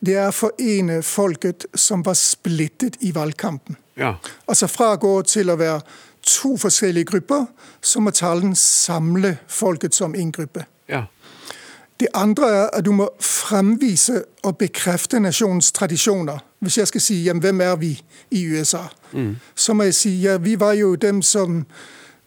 det 0.00 0.16
er 0.16 0.28
å 0.30 0.36
forene 0.36 1.00
folket 1.04 1.66
som 1.74 2.04
var 2.06 2.16
splittet 2.18 2.96
i 3.00 3.12
valgkampen. 3.14 3.76
Ja. 4.00 4.14
Altså 4.48 4.68
fra 4.70 4.94
å 4.94 5.00
gå 5.00 5.14
til 5.28 5.52
å 5.52 5.58
være 5.60 5.80
to 6.26 6.56
forskjellige 6.60 7.12
grupper, 7.12 7.46
så 7.82 8.00
må 8.00 8.10
talen 8.10 8.54
samle 8.56 9.36
folket 9.48 9.94
som 9.94 10.14
én 10.14 10.32
gruppe. 10.32 10.66
ja. 10.88 11.06
Det 12.00 12.08
andre 12.14 12.48
er 12.48 12.68
at 12.72 12.84
du 12.84 12.92
må 12.96 13.08
fremvise 13.20 14.22
og 14.42 14.56
bekrefte 14.58 15.20
nasjonens 15.20 15.72
tradisjoner. 15.72 16.38
Hvis 16.58 16.78
jeg 16.78 16.88
skal 16.88 17.00
si 17.00 17.16
jamen, 17.24 17.40
hvem 17.40 17.60
er 17.60 17.76
vi 17.76 17.90
i 18.30 18.46
USA, 18.48 18.86
så 19.54 19.74
må 19.74 19.82
jeg 19.82 19.94
si 19.94 20.10
ja, 20.22 20.38
vi 20.38 20.60
var 20.60 20.72
jo 20.72 20.94
dem 20.94 21.22
som 21.22 21.66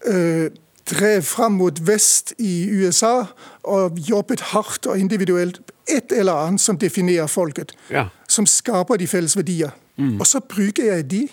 øh, 0.05 0.51
drev 0.89 1.21
frem 1.21 1.51
mot 1.51 1.79
vest 1.87 2.33
i 2.39 2.69
USA 2.71 3.25
og 3.63 3.99
jobbet 4.09 4.41
hardt 4.53 4.85
og 4.85 4.99
individuelt. 4.99 5.61
Et 5.87 6.11
eller 6.11 6.33
annet 6.33 6.61
som 6.61 6.77
definerer 6.77 7.27
folket. 7.27 7.71
Ja. 7.89 8.07
Som 8.27 8.45
skaper 8.45 8.97
de 8.97 9.07
felles 9.07 9.37
verdier. 9.37 9.71
Og 10.19 10.27
så 10.27 10.39
bruker 10.39 10.85
jeg 10.85 11.11
de 11.11 11.27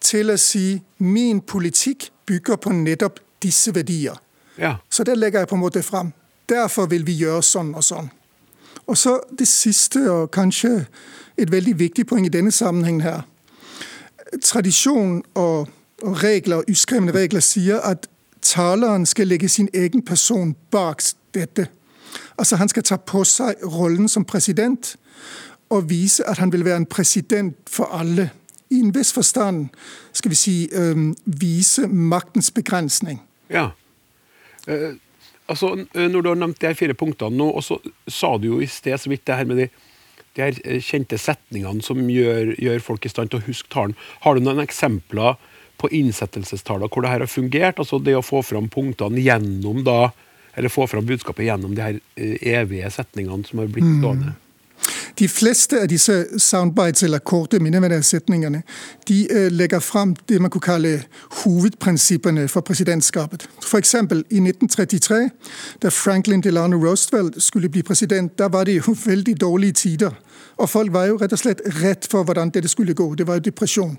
til 0.00 0.30
å 0.30 0.36
si 0.38 0.82
min 0.98 1.40
politikk 1.40 2.10
bygger 2.26 2.56
på 2.56 2.72
nettopp 2.72 3.18
disse 3.42 3.74
verdier. 3.74 4.20
ja. 4.58 4.76
Så 4.90 5.04
det 5.04 5.18
legger 5.18 5.38
jeg 5.38 5.48
på 5.48 5.54
en 5.54 5.60
måte 5.60 5.82
fram. 5.82 6.12
Derfor 6.48 6.86
vil 6.86 7.06
vi 7.06 7.12
gjøre 7.12 7.42
sånn 7.42 7.74
og 7.74 7.84
sånn. 7.84 8.10
Og 8.86 8.98
så 8.98 9.20
det 9.38 9.48
siste, 9.48 10.10
og 10.10 10.30
kanskje 10.30 10.86
et 11.36 11.52
veldig 11.52 11.78
viktig 11.78 12.06
poeng 12.06 12.26
i 12.26 12.28
denne 12.28 12.52
sammenhengen 12.52 13.00
her. 13.00 13.22
Tradisjon 14.42 15.22
og 15.34 15.68
regler, 16.02 16.62
uskrevne 16.70 17.12
regler 17.14 17.40
sier 17.40 17.80
at 17.80 18.06
taleren 18.42 19.06
skal 19.06 19.26
legge 19.26 19.48
sin 19.48 19.68
egen 19.74 20.02
person 20.02 20.56
bak 20.70 21.02
dette. 21.34 21.68
Altså 22.38 22.56
Han 22.56 22.68
skal 22.68 22.82
ta 22.82 22.96
på 22.96 23.24
seg 23.24 23.62
rollen 23.64 24.08
som 24.08 24.24
president 24.24 24.96
og 25.72 25.88
vise 25.90 26.24
at 26.28 26.38
han 26.38 26.52
vil 26.52 26.64
være 26.64 26.82
en 26.82 26.86
president 26.86 27.56
for 27.70 27.88
alle. 27.96 28.30
I 28.70 28.80
en 28.80 28.94
viss 28.94 29.12
forstand 29.12 29.68
skal 30.12 30.30
vi 30.30 30.36
si 30.36 30.56
øhm, 30.72 31.14
vise 31.24 31.86
maktens 31.86 32.50
begrensning. 32.50 33.22
Ja. 33.50 33.70
Eh, 34.68 34.94
altså, 35.48 35.86
eh, 35.94 36.08
når 36.10 36.20
du 36.20 36.28
har 36.28 36.34
nevnt 36.40 36.60
de 36.60 36.66
her 36.66 36.76
fire 36.76 36.94
punktene 36.94 37.36
nå, 37.36 37.48
og 37.50 37.64
så 37.64 37.78
sa 38.08 38.36
du 38.36 38.46
jo 38.46 38.60
i 38.60 38.66
sted 38.66 38.98
så 38.98 39.12
vidt 39.12 39.26
det 39.26 39.36
her 39.36 39.48
med 39.48 39.56
de, 39.56 39.68
de 40.36 40.44
her 40.44 40.60
eh, 40.64 40.80
kjente 40.80 41.18
setningene 41.18 41.82
som 41.82 42.00
gjør, 42.10 42.54
gjør 42.58 42.84
folk 42.84 43.06
i 43.06 43.12
stand 43.12 43.32
til 43.32 43.40
å 43.40 43.46
huske 43.46 43.72
talen. 43.72 43.96
Har 44.24 44.36
du 44.36 44.44
noen 44.44 44.62
eksempler 44.64 45.40
på 45.82 45.90
innsettelsestallene 45.90 46.90
hvor 46.92 47.04
det 47.04 47.12
her 47.12 47.24
har 47.24 47.30
fungert? 47.30 47.80
Altså 47.82 47.98
det 48.02 48.14
å 48.18 48.24
få 48.24 48.42
fram 48.46 48.70
punktene 48.72 49.22
gjennom 49.22 49.82
da, 49.86 50.12
eller 50.54 50.72
få 50.72 50.86
fram 50.90 51.08
budskapet 51.08 51.48
gjennom 51.48 51.74
de 51.76 51.84
her 51.84 52.00
eh, 52.14 52.36
evige 52.54 52.90
setningene 52.94 53.48
som 53.48 53.62
har 53.62 53.72
blitt 53.72 53.98
stående? 53.98 54.36
De 55.18 55.28
fleste 55.28 55.80
av 55.80 55.88
disse 55.88 56.26
soundbites, 56.38 57.02
eller 57.02 57.18
korte 57.18 57.58
minneverdighetssetningene, 57.58 58.62
de 59.08 59.26
eh, 59.30 59.52
legger 59.52 59.80
frem 59.80 60.16
det 60.28 60.40
man 60.40 60.50
kunne 60.50 60.62
kalle 60.62 61.02
hovedprinsippene 61.44 62.48
for 62.48 62.60
presidentskapet. 62.60 63.48
For 63.62 63.78
eksempel 63.78 64.24
i 64.30 64.40
1933, 64.40 65.30
da 65.82 65.88
Franklin 65.88 66.40
Delano 66.40 66.76
Roosevelt 66.76 67.42
skulle 67.42 67.68
bli 67.68 67.82
president, 67.82 68.38
da 68.38 68.48
var 68.48 68.64
det 68.64 68.76
jo 68.76 68.96
veldig 69.10 69.40
dårlige 69.40 69.72
tider. 69.72 70.10
Og 70.56 70.68
folk 70.70 70.92
var 70.92 71.04
jo 71.04 71.16
rett 71.16 71.32
og 71.32 71.38
slett 71.38 71.60
redd 71.82 72.06
for 72.10 72.24
hvordan 72.24 72.50
dette 72.50 72.68
skulle 72.68 72.94
gå. 72.94 73.14
Det 73.14 73.26
var 73.26 73.34
jo 73.34 73.40
depresjon. 73.40 73.98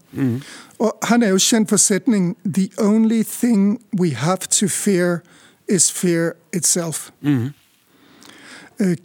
Og 0.80 0.92
han 1.04 1.24
er 1.24 1.34
jo 1.34 1.38
kjent 1.38 1.70
for 1.70 1.78
setningen 1.78 2.36
'The 2.46 2.70
only 2.78 3.24
thing 3.24 3.82
we 4.00 4.10
have 4.10 4.38
to 4.38 4.68
fear 4.68 5.22
is 5.68 5.92
fear 5.92 6.32
itself'. 6.56 7.12
Eh, 7.26 7.63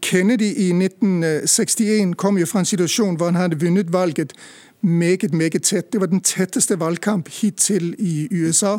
Kennedy 0.03 0.53
i 0.57 0.69
1961 0.73 2.15
kom 2.17 2.39
jo 2.39 2.47
fra 2.47 2.59
en 2.59 2.65
situasjon 2.65 3.17
hvor 3.17 3.27
han 3.27 3.35
hadde 3.35 3.61
vunnet 3.61 3.93
valget 3.93 4.33
meget, 4.81 5.35
meget 5.35 5.63
tett. 5.63 5.93
Det 5.93 6.01
var 6.01 6.07
den 6.07 6.21
tetteste 6.21 6.81
valgkamp 6.81 7.29
hittil 7.29 7.95
i 7.99 8.29
USA. 8.31 8.77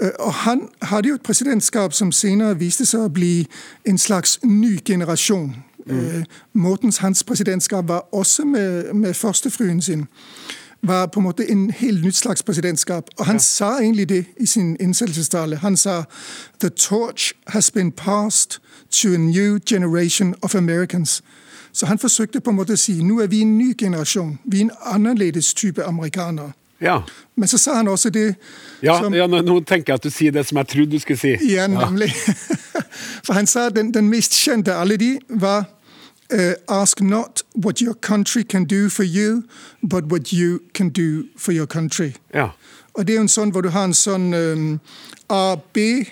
Øh, 0.00 0.10
og 0.18 0.34
han 0.34 0.68
hadde 0.82 1.08
jo 1.08 1.14
et 1.14 1.22
presidentskap 1.22 1.92
som 1.92 2.12
senere 2.12 2.58
viste 2.58 2.86
seg 2.86 3.06
å 3.06 3.12
bli 3.12 3.46
en 3.86 3.98
slags 3.98 4.38
ny 4.42 4.78
generasjon. 4.84 5.54
Mm. 5.86 6.24
Mortens 6.52 6.98
hans 6.98 7.24
presidentskap 7.24 7.88
var 7.88 8.08
også 8.12 8.44
med, 8.44 8.92
med 8.92 9.14
førstefruen 9.14 9.82
sin 9.82 10.06
var 10.86 11.06
på 11.06 11.20
en 11.20 11.24
måte 11.24 11.50
en 11.50 11.70
helt 11.70 12.04
nytt 12.04 12.16
slags 12.16 12.42
presidentskap. 12.42 13.10
Og 13.18 13.26
han 13.26 13.36
ja. 13.36 13.40
sa 13.40 13.78
egentlig 13.78 14.08
det 14.08 14.24
i 14.40 14.46
sin 14.46 14.76
innsettelsestale. 14.80 15.56
Han 15.56 15.76
sa 15.76 16.04
«The 16.60 16.68
torch 16.68 17.32
has 17.46 17.70
been 17.70 17.92
passed 17.92 18.60
to 18.90 19.14
a 19.14 19.18
new 19.18 19.58
generation 19.58 20.34
of 20.42 20.54
Americans». 20.54 21.22
Så 21.72 21.86
han 21.86 21.98
forsøkte 21.98 22.40
på 22.40 22.50
en 22.50 22.56
måte 22.56 22.76
å 22.76 22.78
si 22.78 23.00
nå 23.02 23.18
er 23.20 23.26
vi 23.26 23.40
en 23.42 23.56
ny 23.58 23.72
generasjon. 23.78 24.38
Vi 24.44 24.60
er 24.60 24.68
en 24.68 24.76
annerledes 24.94 25.54
type 25.54 25.82
amerikanere. 25.82 26.52
Ja. 26.80 27.00
Men 27.36 27.48
så 27.48 27.58
sa 27.58 27.74
han 27.74 27.88
også 27.88 28.10
det 28.10 28.34
ja, 28.82 28.98
som, 29.02 29.14
ja, 29.14 29.26
Nå 29.26 29.60
tenker 29.60 29.92
jeg 29.92 29.94
at 29.94 30.04
du 30.04 30.10
sier 30.10 30.34
det 30.34 30.44
som 30.46 30.58
jeg 30.60 30.68
trodde 30.70 30.90
du 30.90 31.02
skulle 31.02 31.18
si. 31.18 31.34
Ja, 31.50 31.66
nemlig. 31.66 32.12
For 33.26 33.32
han 33.32 33.46
sa 33.46 33.68
den, 33.74 33.90
den 33.94 34.08
mest 34.10 34.36
kjente 34.36 34.74
av 34.74 34.84
alle 34.84 34.98
de 35.00 35.16
var 35.28 35.64
uh, 36.32 36.54
Ask 36.68 37.00
not 37.00 37.42
what 37.54 37.80
your 37.80 37.94
country 37.94 38.42
can 38.44 38.64
do 38.64 38.88
for 38.88 39.04
you, 39.04 39.44
but 39.82 40.04
what 40.04 40.32
you 40.32 40.60
can 40.74 40.88
do 40.88 41.24
for 41.36 41.52
your 41.52 41.66
country. 41.66 42.14
Ja. 42.34 42.48
Og 42.94 43.06
det 43.06 43.12
er 43.12 43.16
jo 43.16 43.22
en 43.26 43.28
sånn 43.28 43.50
hvor 43.50 43.62
du 43.62 43.70
har 43.74 43.84
en 43.84 43.94
sånn 43.94 44.34
um, 44.34 44.80
A-B 45.28 46.06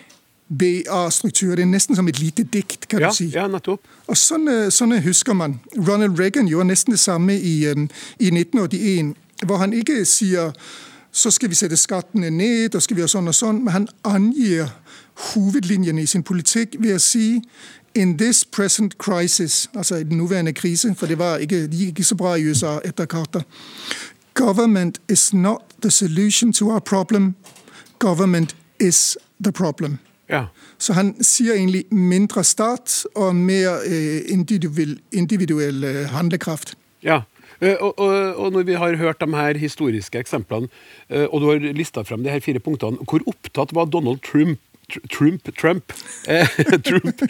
BA-struktur. 0.53 1.55
Det 1.57 1.63
er 1.63 1.71
nesten 1.71 1.97
som 1.97 2.09
et 2.09 2.19
lite 2.21 2.45
dikt, 2.45 2.89
kan 2.89 3.01
ja, 3.01 3.09
du 3.09 3.17
si. 3.17 3.31
Ja, 3.33 3.47
nettopp. 3.49 3.87
Og 4.07 4.19
sånne, 4.19 4.71
sånne, 4.71 5.01
husker 5.01 5.33
man. 5.33 5.61
Ronald 5.77 6.21
Reagan 6.21 6.49
gjorde 6.51 6.69
nesten 6.69 6.93
det 6.93 7.01
samme 7.01 7.39
i, 7.39 7.55
um, 7.73 7.89
i 8.21 8.29
1981 8.35 9.15
hvor 9.47 9.57
han 9.63 9.73
ikke 9.73 10.05
sier 10.07 10.53
så 11.13 11.31
skal 11.31 11.51
vi 11.53 11.57
sette 11.59 11.77
skattene 11.77 12.31
ned, 12.31 12.75
og 12.75 12.83
skal 12.83 12.97
vi 12.97 13.03
gjøre 13.03 13.13
sånn 13.13 13.29
og 13.29 13.37
sånn, 13.37 13.59
men 13.65 13.75
han 13.75 13.89
angir 14.09 14.71
hovedlinjene 15.33 16.01
i 16.03 16.09
sin 16.09 16.25
politikk 16.25 16.79
ved 16.81 16.97
å 16.97 17.03
si 17.03 17.27
In 17.95 18.19
this 18.19 18.45
present 18.45 18.99
crisis, 18.99 19.71
altså 19.75 19.97
i 19.97 20.03
den 20.03 20.17
nåværende 20.17 20.53
krise, 20.53 20.95
for 20.95 21.07
det, 21.07 21.41
ikke, 21.41 21.67
de 21.67 21.77
gikk 21.77 21.89
ikke 21.89 22.05
så 22.05 22.15
bra 22.17 22.35
i 22.35 22.51
USA 22.51 22.79
etter 22.85 23.07
Carter 23.07 23.43
Government 24.35 25.01
is 25.09 25.35
not 25.35 25.61
the 25.83 25.91
solution 25.91 26.53
to 26.53 26.71
our 26.71 26.81
problem. 26.81 27.35
Government 27.99 28.57
is 28.81 29.19
the 29.45 29.53
problem. 29.53 29.99
Ja. 30.29 30.45
Så 30.79 30.93
han 30.93 31.25
sier 31.25 31.55
egentlig 31.55 31.85
mindre 31.91 32.45
stat 32.45 33.05
og 33.15 33.37
mer 33.37 33.83
eh, 33.85 34.33
individuell, 34.33 34.97
individuell 35.13 35.85
eh, 35.85 36.09
handlekraft. 36.09 36.75
Ja, 37.03 37.23
Eh, 37.63 37.77
og, 37.79 37.99
og, 37.99 38.35
og, 38.37 38.53
når 38.53 38.63
vi 38.67 38.75
har 38.75 38.97
hørt 38.99 39.21
de 39.21 39.37
her 39.37 39.59
historiske 39.59 40.19
eksemplene, 40.19 40.67
og 41.31 41.41
du 41.41 41.47
har 41.47 41.61
lista 41.77 42.03
frem 42.03 42.25
de 42.25 42.31
her 42.31 42.43
fire 42.43 42.59
punktene, 42.59 42.99
hvor 43.07 43.23
opptatt 43.31 43.75
var 43.77 43.87
Donald 43.87 44.19
Trump 44.27 44.59
Trump 45.11 45.49
Trump, 45.57 45.93
eh, 46.27 46.47
Trump. 46.89 47.23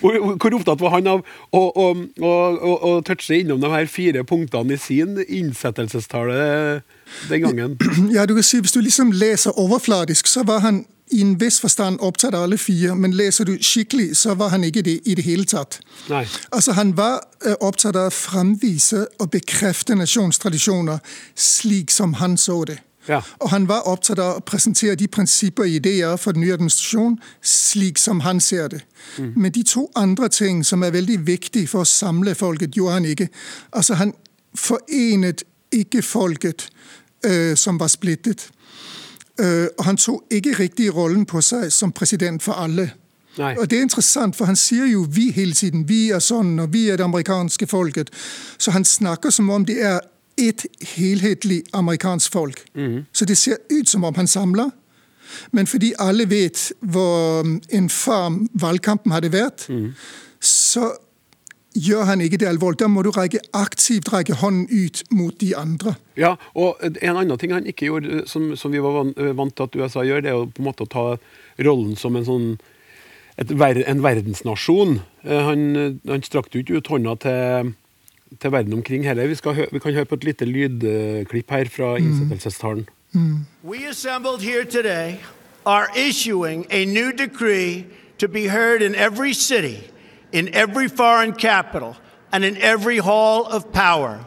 Hvor 0.00 0.54
opptatt 0.54 0.80
var 0.80 0.94
han 0.96 1.10
av 1.10 1.24
å, 1.50 1.60
å, 1.60 1.88
å, 2.20 2.32
å, 2.90 2.94
touche 3.06 3.40
innom 3.40 3.60
de 3.62 3.72
her 3.72 3.90
fire 3.90 4.24
punktene 4.24 4.76
i 4.76 4.80
sin 4.80 5.18
innsettelsestale 5.26 6.82
den 7.28 7.46
gangen? 7.46 7.76
Ja, 8.14 8.26
du 8.26 8.34
kan 8.34 8.46
si 8.46 8.60
Hvis 8.60 8.72
du 8.72 8.80
liksom 8.80 9.12
leser 9.12 9.58
overfladisk, 9.58 10.26
så 10.26 10.44
var 10.46 10.64
han 10.66 10.84
i 11.10 11.20
en 11.20 11.34
viss 11.40 11.58
forstand 11.60 11.98
opptatt 12.00 12.34
av 12.34 12.44
alle 12.46 12.58
fire, 12.58 12.94
men 12.94 13.14
leser 13.18 13.48
du 13.48 13.56
skikkelig, 13.58 14.12
så 14.16 14.34
var 14.38 14.52
han 14.54 14.64
ikke 14.64 14.84
det 14.86 15.00
i 15.10 15.16
det 15.18 15.24
hele 15.26 15.44
tatt. 15.44 15.80
Nei. 16.08 16.26
Altså, 16.52 16.72
Han 16.72 16.96
var 16.96 17.24
uh, 17.46 17.56
opptatt 17.60 17.96
av 17.96 18.10
å 18.10 18.14
framvise 18.14 19.06
og 19.18 19.32
bekrefte 19.34 19.96
nasjonstradisjoner 19.98 21.02
slik 21.34 21.90
som 21.90 22.14
han 22.22 22.38
så 22.38 22.62
det. 22.64 22.78
Ja. 23.08 23.20
Og 23.40 23.50
han 23.50 23.68
var 23.68 23.88
opptatt 23.88 24.18
av 24.18 24.36
å 24.36 24.44
presentere 24.44 24.94
de 24.94 25.08
prinsipper 25.08 25.64
og 25.64 25.76
ideer 25.80 26.16
for 26.20 26.36
den 26.36 26.44
nye 26.44 26.54
administrasjonen 26.54 27.18
slik 27.42 27.98
som 27.98 28.20
han 28.20 28.40
ser 28.40 28.68
det. 28.68 28.80
Mm. 29.18 29.32
Men 29.36 29.52
de 29.52 29.62
to 29.62 29.86
andre 29.96 30.28
ting 30.28 30.64
som 30.66 30.82
er 30.82 30.92
veldig 30.94 31.26
viktige 31.26 31.68
for 31.68 31.84
å 31.84 31.88
samle 31.88 32.34
folket, 32.34 32.76
gjorde 32.76 32.92
han 32.92 33.04
ikke. 33.04 33.28
Altså, 33.72 33.94
Han 33.94 34.14
forenet 34.54 35.44
ikke 35.72 36.02
folket 36.02 36.68
øh, 37.26 37.56
som 37.56 37.80
var 37.80 37.88
splittet. 37.88 38.50
Uh, 39.40 39.66
og 39.78 39.84
han 39.84 39.96
tok 39.96 40.22
ikke 40.30 40.58
riktig 40.58 40.94
rollen 40.94 41.24
på 41.26 41.40
seg 41.40 41.70
som 41.72 41.92
president 41.92 42.42
for 42.42 42.52
alle. 42.60 42.90
Nei. 43.38 43.54
Og 43.56 43.70
Det 43.70 43.78
er 43.78 43.82
interessant, 43.82 44.36
for 44.36 44.44
han 44.44 44.56
sier 44.56 44.86
jo 44.86 45.06
'vi' 45.08 45.32
hele 45.32 45.52
tiden. 45.52 45.88
Vi 45.88 46.10
er 46.10 46.18
sånn, 46.18 46.58
og 46.60 46.72
vi 46.72 46.88
er 46.88 46.96
det 46.96 47.04
amerikanske 47.04 47.66
folket. 47.66 48.10
Så 48.58 48.70
han 48.70 48.84
snakker 48.84 49.30
som 49.30 49.50
om 49.50 49.64
det 49.64 49.82
er 49.82 50.00
et 50.48 50.66
helhetlig 50.96 51.62
amerikansk 51.72 52.32
folk. 52.32 52.64
Mm. 52.74 53.04
Så 53.12 53.24
det 53.24 53.38
ser 53.38 53.60
ut 53.70 53.88
som 53.88 54.04
om 54.04 54.14
han 54.14 54.26
samler. 54.26 54.70
Men 55.52 55.66
fordi 55.66 55.92
alle 55.98 56.26
vet 56.30 56.72
hvor 56.80 57.40
um, 57.40 57.60
infam 57.72 58.48
valgkampen 58.54 59.12
hadde 59.14 59.32
vært, 59.32 59.68
mm. 59.68 59.92
så 60.40 60.90
gjør 61.78 62.08
han 62.08 62.20
ikke 62.20 62.40
det 62.42 62.48
alvorlig. 62.50 62.80
Da 62.82 62.88
må 62.90 63.02
du 63.06 63.12
rekke, 63.14 63.42
aktivt 63.54 64.10
rekke 64.12 64.34
hånden 64.40 64.66
ut 64.70 65.02
mot 65.14 65.34
de 65.40 65.52
andre. 65.56 65.94
Ja, 66.18 66.34
og 66.54 66.80
En 66.82 67.16
annen 67.16 67.38
ting 67.38 67.52
han 67.54 67.66
ikke 67.66 67.86
gjorde, 67.86 68.24
som, 68.26 68.56
som 68.56 68.72
vi 68.72 68.82
var 68.82 69.12
vant 69.38 69.56
til 69.56 69.68
at 69.68 69.76
USA 69.76 70.04
gjør, 70.06 70.24
det 70.24 70.32
er 70.32 70.40
å 70.40 70.48
på 70.50 70.62
en 70.62 70.70
måte 70.70 70.88
ta 70.90 71.06
rollen 71.62 71.96
som 71.96 72.16
en 72.16 72.26
sånn 72.26 72.48
et, 73.40 73.52
en 73.52 74.02
verdensnasjon. 74.02 74.98
Eh, 75.24 75.44
han, 75.46 76.00
han 76.08 76.26
strakte 76.26 76.58
jo 76.58 76.64
ikke 76.64 76.80
ut 76.80 76.90
hånda 76.92 77.14
til, 77.22 77.70
til 78.40 78.52
verden 78.52 78.72
omkring 78.72 79.04
heller. 79.04 79.26
Vi, 79.26 79.34
skal, 79.34 79.66
vi, 79.72 79.78
kan 79.78 79.92
høre 79.92 80.04
på 80.04 80.14
et 80.14 80.24
lite 80.24 80.44
lydklipp 80.44 81.50
her 81.50 81.64
fra 81.68 81.98
mm. 81.98 82.04
innsettelsestalen. 82.04 82.88
Mm. 83.12 83.38
We 83.64 83.88
assembled 83.88 84.42
here 84.42 84.64
today 84.64 85.20
are 85.66 85.86
issuing 85.96 86.66
a 86.70 86.84
new 86.84 87.12
decree 87.12 87.86
to 88.18 88.28
be 88.28 88.48
heard 88.48 88.82
in 88.82 88.94
every 88.94 89.32
city 89.32 89.90
in 90.32 90.54
every 90.54 90.88
foreign 90.88 91.32
capital 91.32 91.96
and 92.32 92.44
in 92.44 92.56
every 92.56 92.98
hall 92.98 93.46
of 93.46 93.72
power. 93.72 94.24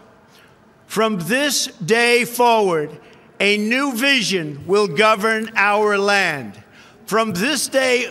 From 0.87 1.19
this 1.19 1.67
day 1.77 2.25
forward, 2.25 2.97
a 3.39 3.57
new 3.57 3.93
vision 3.93 4.65
will 4.67 4.87
govern 4.87 5.49
our 5.55 5.97
land. 5.97 6.61
From 7.05 7.33
this 7.33 7.67
day 7.67 8.07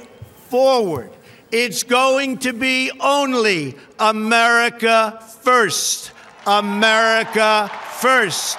forward, 0.48 1.10
it's 1.52 1.82
going 1.84 2.38
to 2.38 2.52
be 2.52 2.90
only 3.00 3.74
America 3.98 5.18
first. 5.44 6.12
America 6.46 7.68
first. 8.00 8.58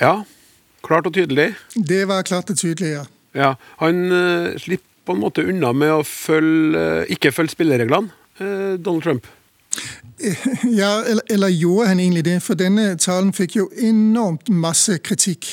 Ja, 0.00 0.22
klart 0.82 1.06
og 1.06 1.14
tydelig. 1.14 1.54
Det 1.74 2.08
var 2.08 2.22
klart 2.22 2.50
og 2.50 2.58
tydelig, 2.58 2.94
ja. 2.94 3.04
ja 3.34 3.54
han 3.78 4.04
uh, 4.12 4.56
slipper 4.58 4.90
på 5.04 5.12
en 5.12 5.20
måte 5.20 5.44
unna 5.44 5.72
med 5.76 5.92
å 5.92 6.04
følge, 6.08 7.04
ikke 7.12 7.32
følge 7.34 7.52
spillereglene, 7.52 8.08
uh, 8.40 8.74
Donald 8.80 9.04
Trump? 9.04 9.26
Ja, 10.80 11.02
eller, 11.02 11.22
eller, 11.30 11.48
gjorde 11.48 11.88
han 11.88 12.00
egentlig 12.00 12.24
det? 12.24 12.42
For 12.42 12.54
denne 12.54 12.96
talen 12.96 13.32
fikk 13.32 13.56
jo 13.56 13.68
enormt 13.76 14.48
masse 14.48 14.98
kritikk. 14.98 15.46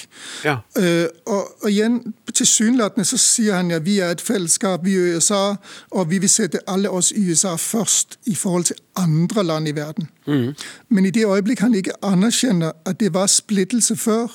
Ja. 0.45 0.57
Uh, 0.77 1.07
og, 1.25 1.47
og, 1.63 1.69
igjen, 1.71 2.13
tilsynelatende 2.33 3.05
så 3.05 3.17
sier 3.17 3.57
han 3.57 3.71
ja, 3.71 3.79
vi 3.79 3.99
er 3.99 4.13
et 4.15 4.21
fellesskap, 4.21 4.85
vi 4.85 4.95
er 4.95 5.15
USA, 5.15 5.55
og 5.91 6.09
vi 6.09 6.21
vil 6.21 6.29
sette 6.29 6.61
alle 6.67 6.89
oss 6.89 7.11
i 7.11 7.23
USA 7.29 7.55
først 7.55 8.19
i 8.25 8.35
forhold 8.35 8.69
til 8.69 8.75
andre 8.95 9.43
land 9.43 9.67
i 9.67 9.75
verden. 9.75 10.09
Mm. 10.27 10.53
Men 10.89 11.05
i 11.05 11.11
det 11.11 11.25
øyeblikk 11.25 11.59
han 11.59 11.75
ikke 11.75 11.97
anerkjenner 12.05 12.71
at 12.85 12.99
det 12.99 13.13
var 13.13 13.27
splittelse 13.27 13.95
før, 13.95 14.27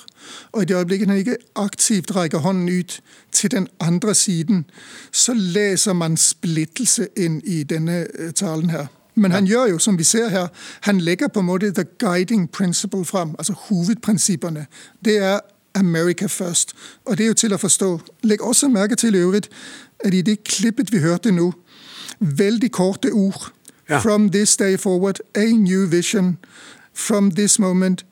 og 0.52 0.62
i 0.62 0.64
det 0.64 0.76
øyeblikk 0.76 1.06
han 1.06 1.16
ikke 1.16 1.36
aktivt 1.56 2.16
rekker 2.16 2.38
hånden 2.38 2.78
ut 2.78 3.00
til 3.32 3.50
den 3.50 3.68
andre 3.80 4.14
siden, 4.14 4.64
så 5.12 5.34
leser 5.34 5.92
man 5.92 6.16
splittelse 6.16 7.08
inn 7.16 7.40
i 7.44 7.62
denne 7.62 8.06
eh, 8.18 8.32
talen 8.32 8.70
her. 8.70 8.86
Men 9.16 9.32
han 9.32 9.46
gjør 9.46 9.66
jo, 9.66 9.78
som 9.78 9.98
vi 9.98 10.04
ser 10.04 10.28
her, 10.28 10.48
han 10.80 11.00
legger 11.00 11.28
på 11.28 11.40
en 11.40 11.46
måte 11.46 11.72
the 11.72 11.84
guiding 11.98 12.50
principle 12.50 13.04
fram, 13.04 13.34
altså 13.38 13.52
hovedprinsippene. 13.52 14.66
Det 15.04 15.16
er 15.16 15.40
America 15.74 16.26
first. 16.26 16.74
Og 17.04 17.18
det 17.18 17.24
er 17.24 17.28
jo 17.28 17.34
til 17.34 17.54
å 17.54 17.60
forstå. 17.60 17.90
Legg 18.22 18.42
også 18.42 18.68
merke 18.68 18.96
til 18.96 19.14
øvrigt 19.14 19.48
at 20.04 20.14
i 20.14 20.22
det 20.22 20.44
klippet 20.44 20.92
vi 20.92 20.98
hørte 20.98 21.32
nå, 21.32 21.52
veldig 22.20 22.70
korte 22.72 23.12
ord. 23.12 23.52
Ja. 23.88 23.98
From 23.98 24.30
this 24.30 24.56
day 24.56 24.76
forward, 24.78 25.20
a 25.34 25.44
new 25.44 25.86
vision. 25.86 26.36
From 26.94 27.30
this 27.30 27.58
moment. 27.58 28.04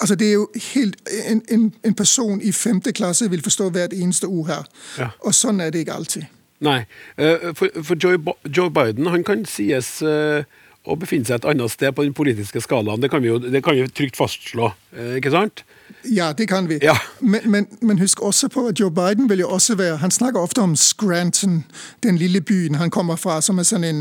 Altså 0.00 0.14
Det 0.14 0.28
er 0.28 0.32
jo 0.32 0.48
helt 0.74 0.96
En, 1.26 1.42
en, 1.50 1.74
en 1.84 1.94
person 1.94 2.40
i 2.40 2.52
femte 2.52 2.92
klasse 2.92 3.30
vil 3.30 3.42
forstå 3.42 3.70
hvert 3.70 3.92
eneste 3.92 4.24
ord 4.24 4.46
her. 4.46 4.64
Ja. 4.98 5.08
Og 5.20 5.34
sånn 5.34 5.60
er 5.60 5.70
det 5.70 5.78
ikke 5.78 5.92
alltid. 5.92 6.22
Nei, 6.58 6.84
eh, 7.16 7.52
for, 7.54 7.68
for 7.82 7.96
Joe, 8.02 8.18
Joe, 8.56 8.70
Biden 8.70 9.06
han 9.06 9.24
kan 9.24 9.44
sies 9.44 10.00
eh, 10.02 10.44
å 10.86 10.96
befinne 10.96 11.26
seg 11.28 11.40
et 11.40 11.48
annet 11.50 11.72
sted 11.72 11.92
på 11.92 12.06
den 12.06 12.14
politiske 12.16 12.62
skalaen. 12.64 13.02
Det 13.02 13.10
kan 13.12 13.22
vi 13.22 13.28
jo 13.28 13.38
det 13.42 13.62
kan 13.64 13.76
vi 13.76 13.84
trygt 13.92 14.16
fastslå, 14.16 14.70
eh, 14.96 15.16
ikke 15.18 15.34
sant? 15.34 15.64
Ja, 16.08 16.32
det 16.32 16.48
kan 16.48 16.68
vi. 16.70 16.78
Ja. 16.82 16.96
Men, 17.20 17.50
men, 17.50 17.66
men, 17.82 17.98
husk 17.98 18.22
også 18.22 18.48
på 18.48 18.66
at 18.70 18.80
Joe 18.80 18.90
Biden 18.90 19.28
vil 19.28 19.42
jo 19.42 19.48
også 19.48 19.74
være 19.76 19.96
Han 19.96 20.10
snakker 20.10 20.40
ofte 20.40 20.62
om 20.62 20.76
Scranton, 20.76 21.64
den 22.02 22.16
lille 22.16 22.40
byen 22.40 22.74
han 22.74 22.90
kommer 22.90 23.16
fra, 23.16 23.40
som 23.40 23.58
er 23.58 23.68
sånn 23.68 23.84
en, 23.84 24.00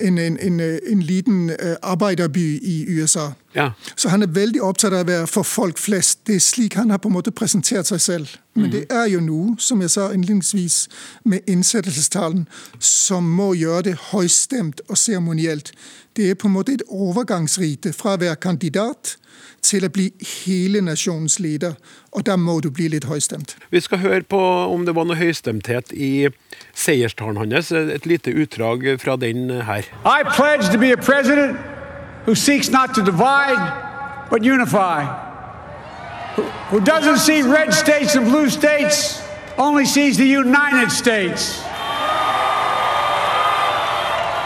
en, 0.00 0.18
en, 0.18 0.60
en 0.60 1.02
liten 1.04 1.52
arbeiderby 1.82 2.58
i 2.62 2.76
USA. 2.88 3.30
Ja. 3.54 3.70
Så 3.96 4.08
han 4.08 4.22
er 4.22 4.30
veldig 4.30 4.62
opptatt 4.62 4.94
av 4.94 5.04
å 5.04 5.08
være 5.08 5.26
for 5.30 5.46
folk 5.46 5.78
flest. 5.78 6.22
Det 6.26 6.36
er 6.38 6.44
slik 6.44 6.76
han 6.78 6.92
har 6.94 7.00
på 7.02 7.10
en 7.10 7.16
måte 7.16 7.34
presentert 7.34 7.90
seg 7.90 8.00
selv. 8.00 8.36
Men 8.54 8.70
det 8.70 8.84
er 8.92 9.06
jo 9.10 9.20
noe, 9.22 9.54
som 9.62 9.80
jeg 9.82 9.92
sa 9.94 10.10
innledningsvis, 10.14 10.88
med 11.24 11.46
innsettelsestalen 11.50 12.46
som 12.78 13.26
må 13.26 13.52
gjøre 13.58 13.90
det 13.90 13.96
høystemt 14.10 14.82
og 14.88 14.98
seremonielt. 14.98 15.72
Det 16.18 16.30
er 16.30 16.38
på 16.38 16.50
en 16.50 16.56
måte 16.58 16.74
et 16.74 16.84
overgangsrite 16.90 17.94
fra 17.96 18.16
å 18.16 18.22
være 18.22 18.38
kandidat 18.42 19.16
til 19.64 19.86
å 19.86 19.90
bli 19.92 20.08
hele 20.44 20.82
nasjonens 20.84 21.38
leder. 21.40 21.76
Og 22.12 22.26
da 22.26 22.36
må 22.36 22.58
du 22.60 22.70
bli 22.74 22.88
litt 22.90 23.06
høystemt. 23.06 23.56
Vi 23.70 23.82
skal 23.82 24.02
høre 24.02 24.22
på 24.26 24.40
om 24.74 24.86
det 24.86 24.96
var 24.98 25.06
noe 25.08 25.18
høystemthet 25.20 25.94
i 25.94 26.30
seierstalen 26.74 27.38
hans. 27.40 27.72
Et 27.72 28.06
lite 28.06 28.34
utdrag 28.34 28.88
fra 29.02 29.16
den 29.20 29.50
her. 29.62 29.86
I 30.04 30.22
pledge 30.34 30.72
to 30.72 30.78
be 30.78 30.92
a 30.92 30.98
president 30.98 31.79
who 32.30 32.36
seeks 32.36 32.68
not 32.68 32.94
to 32.94 33.02
divide, 33.02 34.28
but 34.30 34.44
unify. 34.44 35.02
Who, 36.36 36.42
who 36.70 36.80
doesn't 36.80 37.18
see 37.18 37.42
red 37.42 37.74
states 37.74 38.14
and 38.14 38.24
blue 38.24 38.48
states, 38.48 39.20
only 39.58 39.84
sees 39.84 40.16
the 40.16 40.28
United 40.28 40.92
States. 40.92 41.60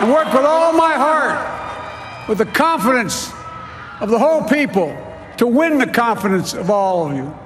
And 0.00 0.10
work 0.10 0.32
with 0.32 0.46
all 0.46 0.72
my 0.72 0.94
heart, 0.94 2.26
with 2.26 2.38
the 2.38 2.46
confidence 2.46 3.30
of 4.00 4.08
the 4.08 4.18
whole 4.18 4.44
people, 4.44 4.96
to 5.36 5.46
win 5.46 5.76
the 5.76 5.86
confidence 5.86 6.54
of 6.54 6.70
all 6.70 7.10
of 7.10 7.14
you. 7.14 7.38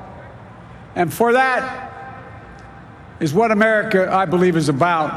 And 0.95 1.13
for 1.13 1.33
that 1.33 1.91
is 3.19 3.35
what 3.35 3.51
America, 3.51 4.09
I 4.09 4.25
believe, 4.25 4.57
is 4.57 4.69
about. 4.69 5.11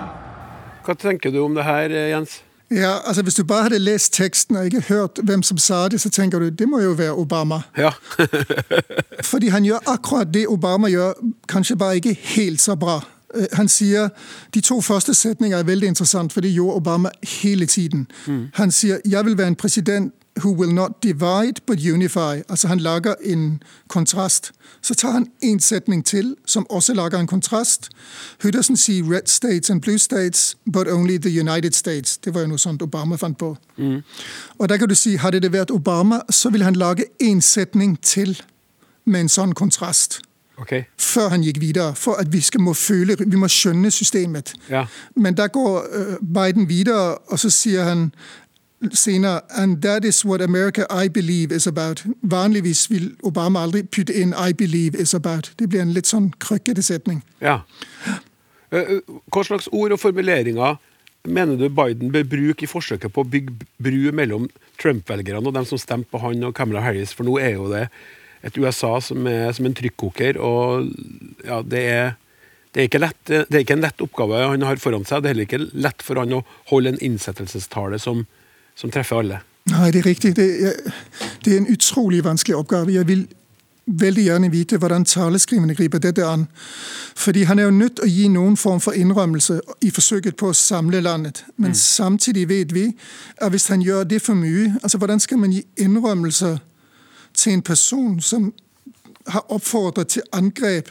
Hva 0.84 0.96
tenker 0.96 1.30
du 1.32 1.44
om 1.44 1.54
det 1.54 2.10
Jens? 2.10 2.42
Ja, 2.72 2.98
altså 3.06 3.22
Hvis 3.22 3.36
du 3.36 3.44
bare 3.44 3.64
hadde 3.64 3.80
lest 3.80 4.14
teksten 4.14 4.56
og 4.56 4.66
ikke 4.66 4.82
hørt 4.82 5.20
hvem 5.24 5.44
som 5.44 5.58
sa 5.58 5.88
det, 5.88 6.02
så 6.02 6.10
tenker 6.10 6.40
du 6.40 6.50
det 6.50 6.70
må 6.70 6.80
jo 6.80 6.92
være 6.92 7.12
Obama. 7.12 7.62
Ja. 7.78 7.92
Fordi 9.32 9.48
han 9.48 9.64
gjør 9.64 9.80
akkurat 9.88 10.34
det 10.34 10.48
Obama 10.48 10.88
gjør, 10.88 11.14
kanskje 11.48 11.76
bare 11.76 11.96
ikke 11.96 12.14
helt 12.14 12.62
så 12.62 12.76
bra. 12.76 13.02
Eh, 13.36 13.48
Han 13.54 13.68
sier, 13.68 14.10
De 14.54 14.62
to 14.62 14.82
første 14.82 15.14
setninger 15.14 15.58
er 15.58 15.64
veldig 15.64 15.88
interessant, 15.88 16.34
for 16.34 16.42
det 16.42 16.54
gjorde 16.54 16.76
Obama 16.76 17.10
hele 17.42 17.66
tiden. 17.66 18.08
Han 18.54 18.72
sier 18.72 18.98
'jeg 19.06 19.26
vil 19.26 19.38
være 19.38 19.48
en 19.48 19.56
president 19.56 20.14
who 20.40 20.52
will 20.52 20.74
not 20.74 21.04
divide 21.04 21.62
but 21.66 21.80
unify'. 21.80 22.42
Altså 22.50 22.68
Han 22.68 22.80
lager 22.80 23.16
en 23.24 23.64
kontrast. 23.88 24.52
Så 24.82 24.96
tar 24.96 25.12
han 25.12 25.28
en 25.42 25.60
setning 25.60 26.06
til 26.06 26.36
som 26.46 26.66
også 26.70 26.94
lager 26.94 27.20
en 27.20 27.28
kontrast. 27.28 27.90
Who 28.44 28.50
doesn't 28.50 28.76
see 28.76 29.02
red 29.02 29.28
states 29.28 29.70
and 29.70 29.82
blue 29.82 29.98
states, 29.98 30.58
but 30.74 30.88
only 30.88 31.18
the 31.18 31.40
United 31.40 31.72
States. 31.72 32.18
Det 32.18 32.34
var 32.34 32.42
jo 32.42 32.48
noe 32.48 32.58
sånt 32.58 32.82
Obama 32.82 33.16
fant 33.16 33.38
på. 33.38 33.58
Og 34.60 34.70
der 34.70 34.78
kan 34.78 34.90
du 34.90 34.96
si, 34.96 35.16
Hadde 35.16 35.40
det 35.40 35.54
vært 35.54 35.72
Obama, 35.72 36.22
så 36.30 36.50
ville 36.50 36.66
han 36.66 36.76
lage 36.76 37.06
en 37.20 37.42
setning 37.42 38.02
til 38.02 38.42
med 39.06 39.20
en 39.20 39.30
sånn 39.30 39.54
kontrast 39.54 40.22
Okay. 40.62 40.84
før 40.98 41.30
han 41.30 41.42
gikk 41.42 41.60
videre, 41.62 41.96
for 41.96 42.14
at 42.22 42.34
vi 42.34 42.42
skal 42.42 42.62
må 42.62 42.74
føle, 42.74 43.16
vi 43.18 43.36
må 43.36 43.48
skjønne 43.48 43.92
systemet. 43.92 44.54
Ja. 44.70 44.86
Men 45.16 45.34
da 45.34 45.48
går 45.48 45.86
øh, 45.92 46.18
Biden 46.34 46.70
videre, 46.70 47.18
og 47.18 47.40
så 47.40 47.50
sier 47.50 47.84
han 47.84 48.12
senere 48.90 49.42
And 49.50 49.82
that 49.82 50.06
is 50.06 50.26
what 50.26 50.42
America 50.42 50.86
I 50.90 51.08
believe 51.08 51.52
is 51.52 51.68
about. 51.68 52.04
Vanligvis 52.22 52.90
vil 52.92 53.16
Obama 53.24 53.62
aldri 53.62 53.84
putte 53.84 54.14
inn 54.14 54.34
I 54.34 54.54
believe 54.54 54.96
is 54.96 55.14
about. 55.14 55.52
Det 55.60 55.70
blir 55.70 55.82
en 55.82 55.94
litt 55.94 56.10
sånn 56.10 56.32
krøkkete 56.40 56.82
setning. 56.82 57.22
Ja. 57.42 57.62
Eh, 58.72 58.80
eh, 58.80 59.20
Hva 59.32 59.44
slags 59.46 59.70
ord 59.72 59.92
og 59.92 60.00
formuleringer 60.00 60.80
mener 61.28 61.58
du 61.58 61.70
Biden 61.70 62.12
bør 62.12 62.24
bruke 62.26 62.66
i 62.66 62.70
forsøket 62.70 63.14
på 63.14 63.22
å 63.22 63.30
bygge 63.30 63.68
bru 63.78 64.12
mellom 64.16 64.50
Trump-velgerne 64.82 65.46
og 65.46 65.54
dem 65.54 65.68
som 65.70 65.78
stemte 65.78 66.10
på 66.10 66.22
han 66.24 66.44
og 66.48 66.56
Camera 66.58 66.82
Harris? 66.82 67.14
For 67.14 67.28
nå 67.28 67.38
er 67.40 67.56
jo 67.60 67.70
det 67.72 67.88
et 68.42 68.58
USA 68.58 68.96
som 69.04 69.28
er 69.30 69.52
som 69.54 69.68
en 69.70 69.76
trykkoker, 69.78 70.40
og 70.42 70.90
ja, 71.46 71.62
det 71.62 71.86
er 71.86 72.12
det 72.72 72.86
er, 72.88 73.02
lett, 73.04 73.20
det 73.28 73.52
er 73.52 73.64
ikke 73.66 73.76
en 73.76 73.84
lett 73.84 74.02
oppgave 74.04 74.46
han 74.48 74.64
har 74.64 74.80
foran 74.80 75.04
seg. 75.04 75.20
Det 75.20 75.28
er 75.28 75.34
heller 75.34 75.48
ikke 75.50 75.66
lett 75.76 76.04
for 76.06 76.22
han 76.22 76.38
å 76.38 76.46
holde 76.70 76.94
en 76.94 77.02
innsettelsestale 77.04 78.00
som, 78.00 78.24
som 78.76 78.92
treffer 78.92 79.22
alle. 79.22 79.42
Nei, 79.72 79.92
det 79.92 80.02
er 80.02 80.06
riktig. 80.06 80.36
Det 80.36 80.48
er, 80.68 80.94
det 81.46 81.54
er 81.54 81.62
en 81.62 81.70
utrolig 81.70 82.24
vanskelig 82.26 82.56
oppgave. 82.58 82.94
Jeg 82.94 83.08
vil 83.08 83.28
veldig 83.86 84.24
gjerne 84.24 84.52
vite 84.52 84.78
hvordan 84.78 85.06
taleskrivende 85.06 85.76
griper 85.76 86.00
dette 86.00 86.26
an. 86.26 86.48
Fordi 87.16 87.44
han 87.44 87.60
er 87.60 87.64
jo 87.64 87.72
nødt 87.72 87.96
til 87.96 88.06
å 88.06 88.10
gi 88.10 88.28
noen 88.28 88.58
form 88.58 88.80
for 88.82 88.98
innrømmelse 88.98 89.60
i 89.82 89.92
forsøket 89.92 90.36
på 90.36 90.52
å 90.52 90.58
samle 90.58 91.02
landet. 91.02 91.44
Men 91.58 91.76
samtidig 91.76 92.50
vet 92.50 92.74
vi 92.74 92.92
at 93.42 93.52
hvis 93.52 93.68
han 93.68 93.82
gjør 93.82 94.04
det 94.04 94.22
for 94.22 94.34
mye 94.34 94.76
altså 94.84 94.98
Hvordan 94.98 95.20
skal 95.20 95.38
man 95.38 95.52
gi 95.52 95.64
innrømmelser 95.78 96.58
til 97.34 97.54
en 97.54 97.62
person 97.62 98.22
som 98.22 98.54
har 99.28 99.46
oppfordret 99.50 100.08
til 100.08 100.22
angrep 100.32 100.90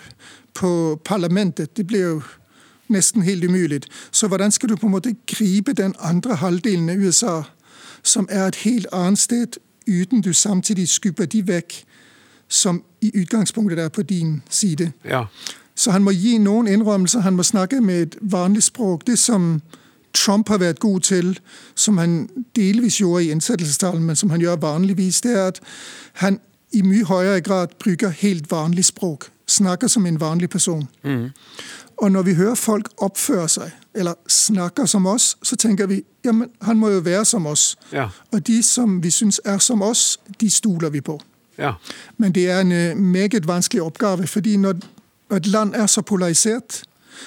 på 0.55 1.01
parlamentet? 1.05 1.77
Det 1.77 1.87
blir 1.87 2.01
jo 2.01 2.23
nesten 2.89 3.23
helt 3.23 3.45
umulig. 3.45 3.83
Så 4.13 4.29
hvordan 4.29 4.51
skal 4.51 4.69
du 4.69 4.77
på 4.77 4.87
en 4.87 4.93
måte 4.93 5.15
gripe 5.27 5.73
den 5.73 5.95
andre 5.99 6.35
halvdelen 6.35 6.91
av 6.91 6.97
USA, 6.97 7.43
som 8.03 8.29
er 8.31 8.47
et 8.47 8.57
helt 8.57 8.87
annet 8.93 9.19
sted, 9.19 9.47
uten 9.89 10.21
du 10.21 10.33
samtidig 10.33 10.89
skubber 10.89 11.25
de 11.25 11.47
vekk 11.47 11.85
som 12.49 12.83
i 13.01 13.11
utgangspunktet 13.15 13.79
er 13.79 13.89
på 13.89 14.03
din 14.03 14.43
side? 14.51 14.93
Ja. 15.05 15.25
Så 15.75 15.91
han 15.91 16.03
må 16.03 16.11
gi 16.11 16.39
noen 16.39 16.69
innrømmelser, 16.69 17.21
han 17.21 17.37
må 17.37 17.43
snakke 17.43 17.81
med 17.81 18.03
et 18.03 18.17
vanlig 18.21 18.63
språk. 18.63 19.07
Det 19.07 19.19
som 19.19 19.63
Trump 20.15 20.49
har 20.49 20.59
vært 20.59 20.79
god 20.79 21.01
til, 21.01 21.39
som 21.75 21.99
han 21.99 22.29
delvis 22.57 23.01
gjorde 23.01 23.25
i 23.25 23.31
innsettelsestalen, 23.31 24.05
men 24.05 24.17
som 24.17 24.31
han 24.31 24.41
gjør 24.41 24.57
vanligvis, 24.57 25.21
det 25.21 25.33
er 25.33 25.47
at 25.47 25.61
han 26.13 26.41
i 26.73 26.83
mye 26.83 27.05
høyere 27.05 27.41
grad 27.41 27.67
bruker 27.79 28.09
helt 28.09 28.51
vanlig 28.51 28.85
språk. 28.85 29.31
Snakker 29.47 29.89
som 29.89 30.07
en 30.07 30.21
vanlig 30.21 30.51
person. 30.51 30.89
Og 31.97 32.13
når 32.13 32.23
vi 32.23 32.35
hører 32.35 32.55
folk 32.55 32.89
oppføre 32.99 33.49
seg, 33.49 33.71
eller 33.95 34.15
snakker 34.29 34.87
som 34.87 35.07
oss, 35.07 35.37
så 35.43 35.57
tenker 35.57 35.87
vi 35.87 36.03
jamen, 36.25 36.51
han 36.63 36.77
må 36.77 36.89
jo 36.89 36.99
være 36.99 37.25
som 37.25 37.47
oss. 37.47 37.77
Ja. 37.93 38.09
Og 38.33 38.47
de 38.47 38.63
som 38.63 39.03
vi 39.03 39.11
syns 39.11 39.41
er 39.45 39.59
som 39.59 39.83
oss, 39.83 40.21
de 40.41 40.51
stoler 40.51 40.91
vi 40.91 41.01
på. 41.01 41.21
ja. 41.59 41.73
Men 42.17 42.33
det 42.33 42.51
er 42.51 42.61
en 42.61 42.73
øh, 42.73 42.97
meget 42.97 43.47
vanskelig 43.47 43.83
oppgave, 43.83 44.27
fordi 44.27 44.57
når 44.57 44.75
et 45.37 45.47
land 45.47 45.75
er 45.75 45.87
så 45.87 46.03
polarisert, 46.03 46.83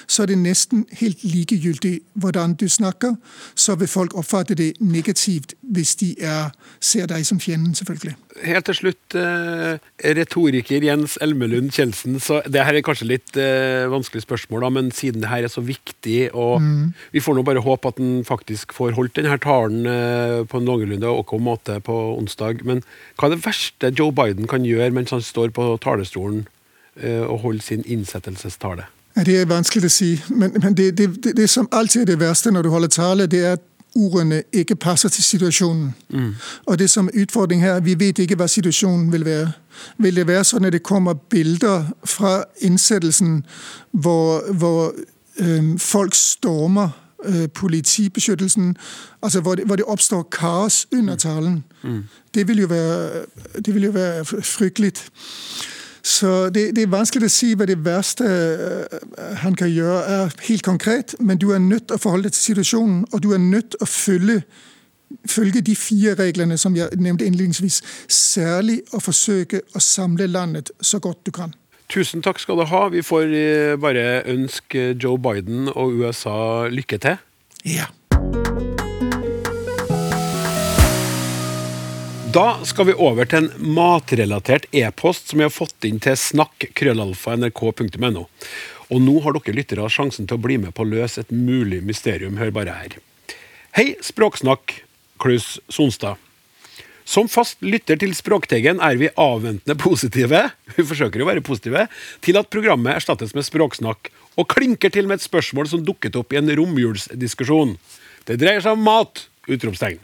så 0.06 0.22
er 0.22 0.32
det 0.32 0.38
nesten 0.38 0.86
helt 1.00 1.24
likegyldig 1.24 2.00
hvordan 2.14 2.54
du 2.60 2.68
snakker. 2.68 3.16
Så 3.54 3.74
vil 3.80 3.88
folk 3.88 4.14
oppfatte 4.18 4.54
det 4.58 4.74
negativt 4.80 5.54
hvis 5.74 5.96
de 6.00 6.14
er, 6.20 6.52
ser 6.80 7.08
deg 7.10 7.26
som 7.26 7.40
fienden, 7.40 7.74
selvfølgelig. 7.74 8.16
Helt 8.42 8.66
til 8.66 8.74
slutt, 8.74 9.14
eh, 9.14 9.78
retoriker 10.16 10.82
Jens 10.82 11.14
Elmelund 11.22 11.70
Kjeldsen. 11.70 12.18
Så 12.20 12.40
det 12.50 12.64
her 12.66 12.74
er 12.74 12.82
kanskje 12.82 13.06
litt 13.06 13.36
eh, 13.38 13.86
vanskelig 13.90 14.24
spørsmål, 14.24 14.64
da, 14.66 14.70
men 14.74 14.90
siden 14.90 15.22
det 15.22 15.30
her 15.30 15.46
er 15.46 15.52
så 15.52 15.62
viktig, 15.62 16.32
og 16.34 16.58
vi 17.14 17.22
får 17.22 17.38
nå 17.38 17.44
bare 17.46 17.62
håpe 17.62 17.92
at 17.92 18.00
han 18.02 18.24
faktisk 18.26 18.74
får 18.74 18.96
holdt 18.98 19.20
denne 19.20 19.38
talen 19.38 19.86
eh, 19.86 20.42
på 20.50 20.58
en 20.58 20.66
noenlunde 20.66 21.14
ok 21.22 21.36
måte 21.38 21.78
på 21.84 21.94
onsdag. 22.18 22.64
Men 22.66 22.82
hva 23.14 23.30
er 23.30 23.36
det 23.36 23.44
verste 23.46 23.92
Joe 23.94 24.10
Biden 24.10 24.50
kan 24.50 24.66
gjøre 24.66 24.90
mens 24.90 25.14
han 25.14 25.22
står 25.22 25.54
på 25.54 25.70
talerstolen 25.82 26.46
og 26.94 27.40
holder 27.42 27.62
sin 27.66 27.80
innsettelsestale? 27.90 28.84
Ja, 29.16 29.22
det 29.22 29.40
er 29.40 29.46
vanskelig 29.46 29.86
å 29.86 29.92
si, 29.94 30.22
men, 30.28 30.56
men 30.62 30.74
det, 30.74 30.98
det, 30.98 31.24
det, 31.24 31.36
det 31.36 31.50
som 31.50 31.68
alltid 31.72 32.02
er 32.02 32.06
det 32.06 32.20
verste 32.20 32.50
når 32.50 32.62
du 32.62 32.70
holder 32.70 32.88
tale, 32.88 33.26
det 33.26 33.44
er 33.44 33.52
at 33.52 33.62
ordene 33.94 34.42
ikke 34.52 34.76
passer 34.76 35.08
til 35.08 35.24
situasjonen. 35.24 35.94
Og 36.66 36.78
det 36.78 36.90
som 36.90 37.06
er 37.06 37.22
utfordringen 37.22 37.66
her, 37.68 37.80
vi 37.80 37.94
vet 37.98 38.18
ikke 38.18 38.36
hva 38.36 38.46
situasjonen 38.46 39.12
vil 39.12 39.24
være. 39.24 39.52
Vil 39.98 40.16
det 40.16 40.26
være 40.26 40.44
sånn 40.44 40.66
at 40.66 40.72
det 40.72 40.82
kommer 40.82 41.14
bilder 41.14 41.84
fra 42.04 42.44
innsettelsen 42.60 43.44
hvor, 43.90 44.52
hvor 44.52 44.94
øhm, 45.38 45.78
folk 45.78 46.14
stormer 46.14 46.88
øh, 47.24 47.48
politibeskyttelsen, 47.54 48.76
altså 49.22 49.40
hvor 49.40 49.54
det, 49.54 49.64
hvor 49.66 49.76
det 49.76 49.84
oppstår 49.84 50.22
kaos 50.22 50.86
under 50.92 51.16
talen? 51.16 51.64
Det 52.34 52.48
vil 52.48 52.58
jo 52.58 52.66
være, 52.66 53.24
det 53.66 53.74
vil 53.74 53.82
jo 53.82 53.90
være 53.90 54.24
fryktelig. 54.42 54.92
Så 56.04 56.50
det, 56.50 56.76
det 56.76 56.82
er 56.84 56.92
vanskelig 56.92 57.30
å 57.30 57.32
si 57.32 57.54
hva 57.56 57.64
det 57.64 57.78
verste 57.80 58.26
øh, 58.28 58.98
han 59.40 59.54
kan 59.56 59.70
gjøre, 59.72 60.02
er 60.04 60.34
helt 60.50 60.64
konkret. 60.66 61.14
Men 61.20 61.40
du 61.40 61.48
er 61.56 61.62
nødt 61.64 61.88
til 61.88 61.96
å 61.96 62.02
forholde 62.02 62.28
deg 62.28 62.36
til 62.36 62.50
situasjonen, 62.50 63.06
og 63.12 63.22
du 63.24 63.30
er 63.32 63.40
nødt 63.40 63.72
til 63.72 63.80
å 63.80 63.88
følge, 63.88 64.42
følge 65.24 65.64
de 65.64 65.76
fire 65.80 66.12
reglene 66.20 66.58
som 66.60 66.76
jeg 66.76 67.00
nevnte 67.00 67.24
innledningsvis. 67.24 67.80
Særlig 68.12 68.82
å 68.92 69.00
forsøke 69.00 69.62
å 69.72 69.80
samle 69.80 70.28
landet 70.28 70.74
så 70.84 71.00
godt 71.00 71.24
du 71.24 71.32
kan. 71.32 71.56
Tusen 71.88 72.20
takk 72.24 72.40
skal 72.42 72.60
du 72.60 72.66
ha. 72.68 72.84
Vi 72.92 73.00
får 73.04 73.32
eh, 73.40 73.74
bare 73.80 74.24
ønske 74.28 74.92
Joe 75.00 75.16
Biden 75.16 75.72
og 75.72 75.96
USA 76.04 76.68
lykke 76.68 77.00
til. 77.00 77.20
Ja. 77.64 77.88
Da 82.34 82.58
skal 82.66 82.88
vi 82.88 82.94
over 82.98 83.28
til 83.30 83.44
en 83.44 83.68
matrelatert 83.76 84.64
e-post 84.74 85.28
som 85.30 85.38
vi 85.38 85.44
har 85.46 85.52
fått 85.54 85.84
inn 85.86 86.00
til 86.02 86.16
snakk.krøllalfa.nrk.no. 86.18 88.24
Og 88.90 88.98
nå 89.04 89.14
har 89.22 89.36
dere 89.36 89.54
lyttere 89.54 89.86
sjansen 89.86 90.26
til 90.26 90.34
å 90.34 90.42
bli 90.42 90.58
med 90.58 90.74
på 90.74 90.82
å 90.82 90.90
løse 90.96 91.22
et 91.22 91.30
mulig 91.30 91.78
mysterium. 91.86 92.34
Hør 92.42 92.50
bare 92.56 92.74
her. 92.74 92.98
Hei, 93.78 93.94
Språksnakk, 94.02 94.82
Klaus 95.22 95.62
Sonstad. 95.70 96.18
Som 97.06 97.30
fast 97.30 97.62
lytter 97.62 97.94
til 98.02 98.18
Språkteigen 98.18 98.82
er 98.82 98.98
vi 98.98 99.14
avventende 99.14 99.78
positive 99.78 100.50
vi 100.74 100.82
forsøker 100.90 101.22
å 101.22 101.30
være 101.30 101.46
positive, 101.46 101.86
til 102.18 102.34
at 102.40 102.50
programmet 102.50 102.96
erstattes 102.96 103.30
med 103.38 103.46
Språksnakk, 103.46 104.10
og 104.34 104.50
klinker 104.50 104.90
til 104.90 105.06
med 105.06 105.14
et 105.20 105.28
spørsmål 105.28 105.70
som 105.70 105.86
dukket 105.86 106.18
opp 106.18 106.34
i 106.34 106.42
en 106.42 106.50
romjulsdiskusjon. 106.50 107.78
Det 108.26 108.42
dreier 108.42 108.58
seg 108.64 108.74
om 108.74 108.82
mat! 108.90 109.30
utropstegn. 109.44 110.00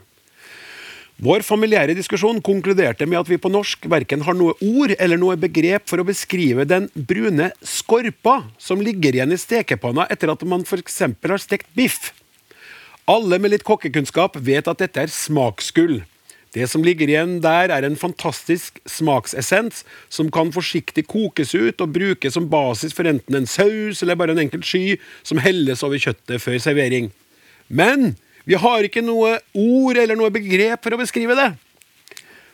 Vår 1.21 1.43
familiære 1.45 1.93
diskusjon 1.93 2.39
konkluderte 2.41 3.05
med 3.05 3.19
at 3.19 3.27
vi 3.29 3.37
på 3.37 3.49
norsk 3.53 3.83
verken 3.93 4.23
har 4.25 4.33
noe 4.33 4.55
ord 4.65 4.95
eller 4.95 5.19
noe 5.21 5.35
begrep 5.37 5.85
for 5.85 6.01
å 6.01 6.05
beskrive 6.07 6.65
den 6.65 6.87
brune 6.95 7.51
skorpa 7.61 8.39
som 8.57 8.81
ligger 8.81 9.13
igjen 9.13 9.35
i 9.35 9.37
stekepanna 9.37 10.07
etter 10.09 10.31
at 10.33 10.41
man 10.49 10.65
f.eks. 10.65 10.97
har 11.13 11.43
stekt 11.43 11.69
biff. 11.77 12.09
Alle 13.05 13.37
med 13.37 13.53
litt 13.53 13.65
kokkekunnskap 13.67 14.39
vet 14.41 14.65
at 14.71 14.81
dette 14.81 15.03
er 15.03 15.13
smaksgull. 15.13 15.99
Det 16.57 16.65
som 16.67 16.81
ligger 16.81 17.07
igjen 17.07 17.37
der, 17.45 17.69
er 17.69 17.85
en 17.85 17.99
fantastisk 18.01 18.81
smaksessens 18.89 19.85
som 20.09 20.33
kan 20.33 20.49
forsiktig 20.51 21.05
kokes 21.05 21.53
ut 21.53 21.85
og 21.85 21.93
brukes 21.93 22.33
som 22.33 22.49
basis 22.49 22.97
for 22.97 23.05
enten 23.05 23.37
en 23.37 23.47
saus 23.47 24.01
eller 24.01 24.17
bare 24.17 24.33
en 24.33 24.41
enkelt 24.47 24.65
sky 24.65 24.97
som 25.21 25.37
helles 25.37 25.85
over 25.85 26.01
kjøttet 26.01 26.41
før 26.41 26.57
servering. 26.65 27.13
Men 27.69 28.15
vi 28.47 28.57
har 28.57 28.87
ikke 28.87 29.03
noe 29.05 29.37
ord 29.53 29.99
eller 29.99 30.17
noe 30.17 30.33
begrep 30.33 30.81
for 30.83 30.95
å 30.95 31.01
beskrive 31.01 31.37
det. 31.37 31.51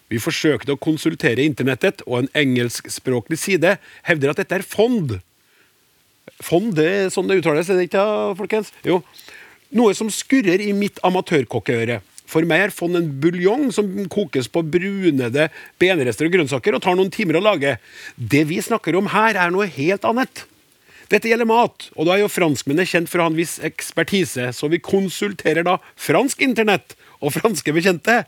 Vi 0.08 0.20
forsøkte 0.24 0.76
å 0.76 0.80
konsultere 0.80 1.44
internettet, 1.44 2.04
og 2.08 2.22
en 2.22 2.30
engelskspråklig 2.38 3.40
side 3.42 3.76
hevder 4.08 4.32
at 4.32 4.42
dette 4.42 4.60
er 4.62 4.68
fond. 4.68 5.18
Fond, 6.44 6.72
det 6.78 6.88
er 6.88 7.10
sånn 7.12 7.28
det 7.28 7.42
uttales, 7.42 7.70
er 7.72 7.80
det 7.80 7.90
ikke, 7.90 8.06
folkens? 8.40 8.72
Jo. 8.88 9.02
Noe 9.76 9.96
som 9.98 10.12
skurrer 10.14 10.64
i 10.64 10.72
mitt 10.76 11.02
amatørkokkeøre. 11.08 12.00
For 12.28 12.48
meg 12.48 12.66
er 12.66 12.76
fond 12.76 13.00
en 13.00 13.08
buljong 13.24 13.70
som 13.76 13.88
kokes 14.12 14.50
på 14.52 14.64
brunede 14.68 15.48
benrester 15.80 16.28
og 16.28 16.36
grønnsaker 16.36 16.76
og 16.76 16.84
tar 16.84 16.98
noen 17.00 17.12
timer 17.12 17.40
å 17.40 17.44
lage. 17.44 17.78
Det 18.16 18.44
vi 18.50 18.60
snakker 18.64 19.00
om 19.00 19.08
her, 19.12 19.40
er 19.40 19.52
noe 19.52 19.68
helt 19.72 20.08
annet. 20.08 20.44
Dette 21.08 21.30
gjelder 21.30 21.48
mat, 21.48 21.88
og 21.96 22.08
da 22.08 22.16
er 22.16 22.26
jo 22.26 22.32
franskmennene 22.32 22.88
kjent 22.88 23.08
for 23.08 23.22
å 23.22 23.28
ha 23.28 23.32
en 23.32 23.38
viss 23.38 23.58
ekspertise, 23.64 24.50
så 24.52 24.68
vi 24.68 24.82
konsulterer 24.84 25.64
da 25.64 25.78
fransk 25.96 26.42
internett 26.44 26.98
og 27.24 27.32
franske 27.38 27.72
bekjente. 27.76 28.26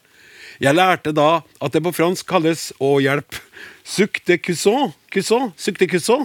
Jeg 0.64 0.76
lærte 0.76 1.12
da 1.16 1.42
at 1.60 1.76
det 1.76 1.84
på 1.84 1.94
fransk 1.96 2.28
kalles 2.30 2.70
å 2.80 2.98
hjelp 3.04 3.36
suc 3.84 4.22
de 4.28 4.40
cuisson, 4.40 4.94
cuisson, 5.12 5.52
suc 5.60 5.80
de 5.80 5.90
cuisson, 5.92 6.24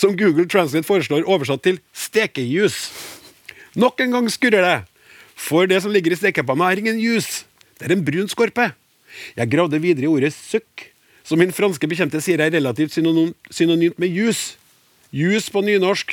som 0.00 0.16
Google 0.16 0.48
Translate 0.48 0.88
foreslår 0.88 1.28
oversatt 1.28 1.64
til 1.66 1.80
stekejus. 1.92 2.88
Nok 3.76 4.00
en 4.04 4.16
gang 4.16 4.32
skurrer 4.32 4.64
det, 4.64 4.78
for 5.36 5.68
det 5.68 5.82
som 5.84 5.92
ligger 5.92 6.14
i 6.14 6.20
stekepanna, 6.20 6.70
er 6.70 6.80
ingen 6.80 7.00
jus. 7.00 7.44
Det 7.76 7.90
er 7.90 7.96
en 7.98 8.04
brun 8.06 8.30
skorpe. 8.30 8.70
Jeg 9.36 9.52
gravde 9.52 9.80
videre 9.82 10.08
i 10.08 10.12
ordet 10.12 10.32
suc, 10.32 10.88
som 11.24 11.40
min 11.40 11.52
franske 11.52 11.88
bekjente 11.88 12.20
sier 12.24 12.40
er 12.40 12.52
relativt 12.54 12.96
synonymt 12.96 14.00
med 14.00 14.12
jus. 14.12 14.54
Jus 15.14 15.46
på 15.50 15.62
nynorsk. 15.62 16.10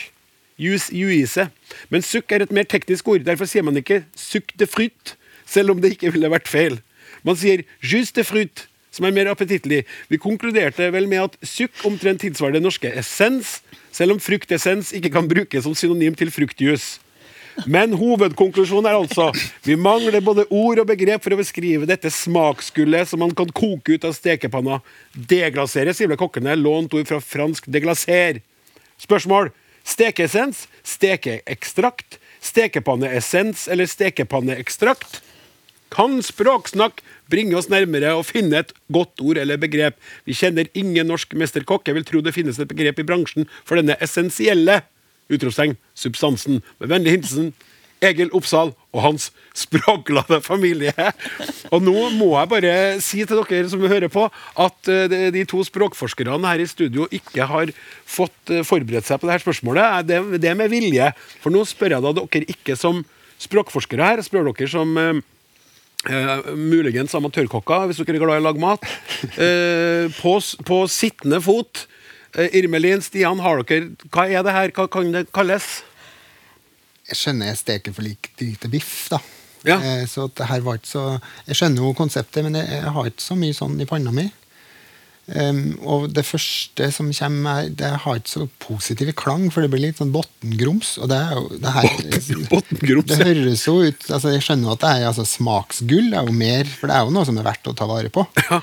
Jus 0.61 0.91
juise. 0.93 1.47
Men 1.89 2.03
sukk 2.05 2.35
er 2.35 2.43
et 2.45 2.51
mer 2.53 2.67
teknisk 2.69 3.07
ord. 3.09 3.23
Derfor 3.25 3.49
sier 3.49 3.65
man 3.65 3.79
ikke 3.79 4.03
suc 4.13 4.51
de 4.59 4.67
fruit, 4.69 5.15
selv 5.49 5.73
om 5.73 5.81
det 5.81 5.95
ikke 5.95 6.11
ville 6.13 6.29
vært 6.29 6.51
feil. 6.51 6.77
Man 7.25 7.37
sier 7.39 7.63
jus 7.81 8.13
de 8.13 8.21
fruit, 8.25 8.67
som 8.93 9.07
er 9.07 9.15
mer 9.15 9.31
appetittlig. 9.31 9.87
Vi 10.11 10.19
konkluderte 10.21 10.91
vel 10.93 11.09
med 11.09 11.23
at 11.23 11.37
sukk 11.41 11.81
omtrent 11.87 12.21
tilsvarer 12.21 12.59
det 12.59 12.65
norske 12.65 12.91
essens, 13.01 13.61
selv 13.89 14.13
om 14.13 14.21
fruktessens 14.21 14.91
ikke 14.93 15.13
kan 15.15 15.29
brukes 15.31 15.65
som 15.65 15.73
synonym 15.73 16.13
til 16.19 16.29
fruktjus. 16.33 16.99
Men 17.65 17.97
hovedkonklusjonen 17.97 18.87
er 18.87 18.99
altså 18.99 19.31
vi 19.65 19.75
mangler 19.75 20.21
både 20.23 20.45
ord 20.53 20.83
og 20.83 20.87
begrep 20.87 21.25
for 21.25 21.33
å 21.33 21.41
beskrive 21.41 21.89
dette 21.89 22.13
smaksgullet 22.13 23.09
som 23.09 23.19
man 23.25 23.33
kan 23.35 23.49
koke 23.49 23.97
ut 23.97 24.05
av 24.07 24.13
stekepanna. 24.15 24.79
Deglasere, 25.11 25.97
sier 25.97 26.11
vel 26.11 26.21
kokkene, 26.21 26.53
lånt 26.59 26.93
ord 26.95 27.09
fra 27.09 27.19
fransk 27.23 27.67
deglaser. 27.71 28.43
Spørsmål. 29.01 29.49
Stekeessens, 29.81 30.67
stekeekstrakt, 30.85 32.19
stekepanneessens 32.41 33.65
eller 33.71 33.89
stekepanneekstrakt? 33.89 35.21
Kan 35.91 36.21
språksnakk 36.23 37.01
bringe 37.31 37.57
oss 37.59 37.67
nærmere 37.71 38.13
å 38.15 38.21
finne 38.23 38.61
et 38.61 38.71
godt 38.93 39.19
ord 39.25 39.41
eller 39.41 39.59
begrep? 39.59 39.97
Vi 40.29 40.37
kjenner 40.37 40.69
ingen 40.77 41.09
norsk 41.09 41.33
mesterkokk. 41.35 41.89
Jeg 41.89 41.97
vil 41.97 42.07
tro 42.07 42.21
det 42.23 42.35
finnes 42.37 42.61
et 42.61 42.69
begrep 42.69 43.01
i 43.01 43.07
bransjen 43.07 43.49
for 43.65 43.81
denne 43.81 43.97
essensielle 43.99 44.83
utropstegn, 45.31 45.75
substansen. 45.97 46.61
Med 46.79 46.93
vennlig 46.93 47.17
hilsen 47.17 47.51
Egil 48.05 48.31
Oppsal 48.37 48.71
og 48.91 49.03
hans 49.05 49.29
språkglade 49.55 50.41
familie. 50.43 50.93
Og 51.71 51.83
nå 51.83 52.09
må 52.17 52.33
jeg 52.35 52.51
bare 52.51 52.75
si 53.03 53.23
til 53.27 53.41
dere 53.47 53.71
som 53.71 53.83
hører 53.87 54.11
på, 54.11 54.27
at 54.59 54.91
eh, 54.91 55.31
de 55.33 55.45
to 55.47 55.63
språkforskerne 55.67 56.39
her 56.43 56.63
i 56.63 56.69
studio 56.69 57.07
ikke 57.11 57.47
har 57.47 57.71
fått 58.05 58.51
eh, 58.51 58.65
forberedt 58.67 59.07
seg 59.07 59.21
på 59.21 59.29
dette 59.29 59.45
spørsmålet. 59.45 60.07
Det, 60.09 60.47
er 60.51 60.59
med 60.59 60.71
vilje. 60.73 61.11
For 61.43 61.53
nå 61.53 61.63
spør 61.67 61.97
jeg 61.97 62.05
da 62.07 62.15
dere 62.19 62.49
ikke 62.51 62.77
som 62.79 63.03
språkforskere 63.41 64.11
her, 64.11 64.25
spør 64.25 64.51
dere 64.51 64.71
som 64.71 65.23
Uh, 66.01 66.55
muligens 66.57 67.13
amatørkokker, 67.13 67.83
hvis 67.85 67.99
dere 68.01 68.17
er 68.17 68.23
glad 68.23 68.39
i 68.39 68.41
å 68.41 68.45
lage 68.47 68.61
mat. 68.63 68.85
Uh, 69.35 70.09
på, 70.17 70.31
på, 70.65 70.79
sittende 70.89 71.37
fot. 71.45 71.83
Uh, 72.33 72.47
Irmelin, 72.57 73.03
Stian, 73.05 73.37
har 73.45 73.61
dere 73.61 73.91
Hva 74.09 74.25
er 74.25 74.41
det 74.41 74.55
her? 74.55 74.73
Hva 74.73 74.87
kan 74.89 75.13
det 75.13 75.27
kalles? 75.29 75.67
Jeg 77.11 77.19
skjønner 77.19 77.51
jeg 77.51 77.61
steker 77.61 77.95
for 77.95 78.07
lite 78.07 78.71
biff, 78.71 78.95
da. 79.11 79.21
Ja. 79.67 79.77
Eh, 79.77 80.05
så 80.09 80.25
det 80.33 80.47
her 80.49 80.63
var 80.65 80.79
ikke 80.79 80.89
så 80.89 81.01
Jeg 81.45 81.59
skjønner 81.59 81.83
jo 81.83 81.91
konseptet, 81.93 82.41
men 82.41 82.57
jeg, 82.57 82.81
har 82.81 83.09
ikke 83.09 83.21
så 83.21 83.37
mye 83.37 83.53
sånn 83.53 83.81
i 83.81 83.89
panna 83.89 84.13
mi. 84.15 84.29
Um, 85.31 85.77
og 85.85 86.07
det 86.11 86.25
første 86.25 86.87
som 86.91 87.11
kommer, 87.13 87.67
det 87.69 87.91
har 88.03 88.17
ikke 88.17 88.31
så 88.31 88.47
positiv 88.59 89.11
klang, 89.15 89.45
for 89.53 89.63
det 89.63 89.69
blir 89.71 89.83
litt 89.85 90.01
sånn 90.01 90.11
botngrums. 90.11 90.95
Og 90.99 91.11
det 91.11 91.19
er 91.21 91.43
det 91.61 91.75
her 91.75 91.91
Det 93.11 93.19
høres 93.21 93.67
jo 93.67 93.77
ut 93.85 94.07
altså 94.09 94.33
Jeg 94.33 94.43
skjønner 94.47 94.73
at 94.73 94.81
det 94.81 94.93
er 94.95 95.09
altså, 95.11 95.27
smaksgull, 95.29 96.09
er 96.17 96.27
jo 96.27 96.35
mer, 96.35 96.67
for 96.67 96.89
det 96.89 96.97
er 96.97 97.05
jo 97.05 97.13
noe 97.15 97.27
som 97.29 97.37
er 97.37 97.47
verdt 97.47 97.69
å 97.69 97.77
ta 97.77 97.87
vare 97.89 98.11
på. 98.13 98.25
Ja. 98.49 98.61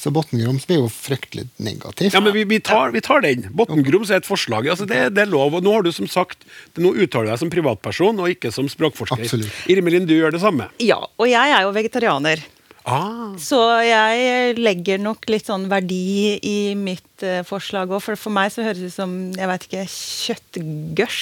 Så 0.00 0.08
botngrums 0.14 0.64
blir 0.68 0.78
jo 0.80 0.88
fryktelig 0.88 1.50
negativt. 1.60 2.14
Ja, 2.14 2.22
men 2.24 2.32
vi, 2.32 2.46
vi, 2.48 2.60
tar, 2.64 2.94
vi 2.94 3.02
tar, 3.04 3.20
den. 3.24 3.50
Botngrums 3.52 4.08
er 4.08 4.22
et 4.22 4.28
forslag. 4.28 4.70
Altså, 4.72 4.86
det, 4.88 5.02
det, 5.12 5.26
er 5.26 5.32
lov. 5.32 5.58
og 5.58 5.66
Nå 5.66 5.74
har 5.74 5.84
du 5.84 5.90
som 5.92 6.08
sagt, 6.08 6.46
nå 6.80 6.94
uttaler 6.96 7.28
deg 7.34 7.42
som 7.42 7.52
privatperson 7.52 8.22
og 8.22 8.32
ikke 8.32 8.52
som 8.54 8.70
språkforsker. 8.70 9.26
Absolutt. 9.28 9.52
Irmelin, 9.68 10.08
du 10.08 10.16
gjør 10.16 10.32
det 10.32 10.40
samme. 10.40 10.70
Ja, 10.80 11.02
og 11.04 11.28
jeg 11.28 11.52
er 11.56 11.66
jo 11.66 11.74
vegetarianer. 11.76 12.46
Ah. 12.88 13.36
Så 13.36 13.60
jeg 13.84 14.56
legger 14.56 15.02
nok 15.02 15.28
litt 15.28 15.50
sånn 15.50 15.68
verdi 15.68 16.38
i 16.48 16.72
mitt 16.78 17.26
uh, 17.26 17.42
forslag 17.44 17.92
òg. 17.92 18.00
For 18.00 18.16
for 18.16 18.32
meg 18.32 18.54
så 18.54 18.64
høres 18.64 18.80
det 18.80 18.88
ut 18.94 18.96
som 18.96 19.12
jeg 19.36 19.50
vet 19.52 19.68
ikke, 19.68 19.84
kjøttgørs. 19.92 21.20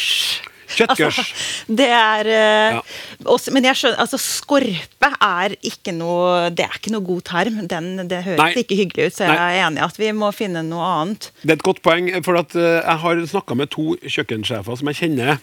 Kjøttgørs. 0.69 1.19
Altså, 1.19 1.75
det 1.81 1.89
er 1.97 2.29
uh, 2.29 2.77
ja. 2.77 2.81
også, 3.25 3.53
Men 3.57 3.69
jeg 3.69 3.81
skjønner, 3.81 4.01
altså 4.05 4.21
skorpe 4.21 5.11
er 5.25 5.55
ikke 5.65 5.95
noe 5.97 6.51
Det 6.55 6.67
er 6.67 6.79
ikke 6.81 6.93
noe 6.95 7.07
god 7.07 7.25
term. 7.29 7.61
Den, 7.71 7.91
det 8.11 8.23
høres 8.27 8.43
Nei. 8.43 8.65
ikke 8.65 8.79
hyggelig 8.83 9.09
ut, 9.09 9.17
så 9.17 9.29
jeg 9.29 9.39
Nei. 9.39 9.47
er 9.47 9.63
enig 9.67 9.83
i 9.83 9.87
at 9.89 10.01
vi 10.01 10.13
må 10.17 10.31
finne 10.37 10.65
noe 10.67 10.91
annet. 11.01 11.31
Det 11.43 11.55
er 11.55 11.59
et 11.59 11.69
godt 11.71 11.81
poeng, 11.87 12.11
for 12.27 12.41
at, 12.41 12.59
uh, 12.59 12.81
jeg 12.83 13.01
har 13.05 13.25
snakka 13.33 13.57
med 13.59 13.73
to 13.75 13.95
kjøkkensjefer 14.05 14.81
som 14.81 14.93
jeg 14.93 15.01
kjenner. 15.03 15.39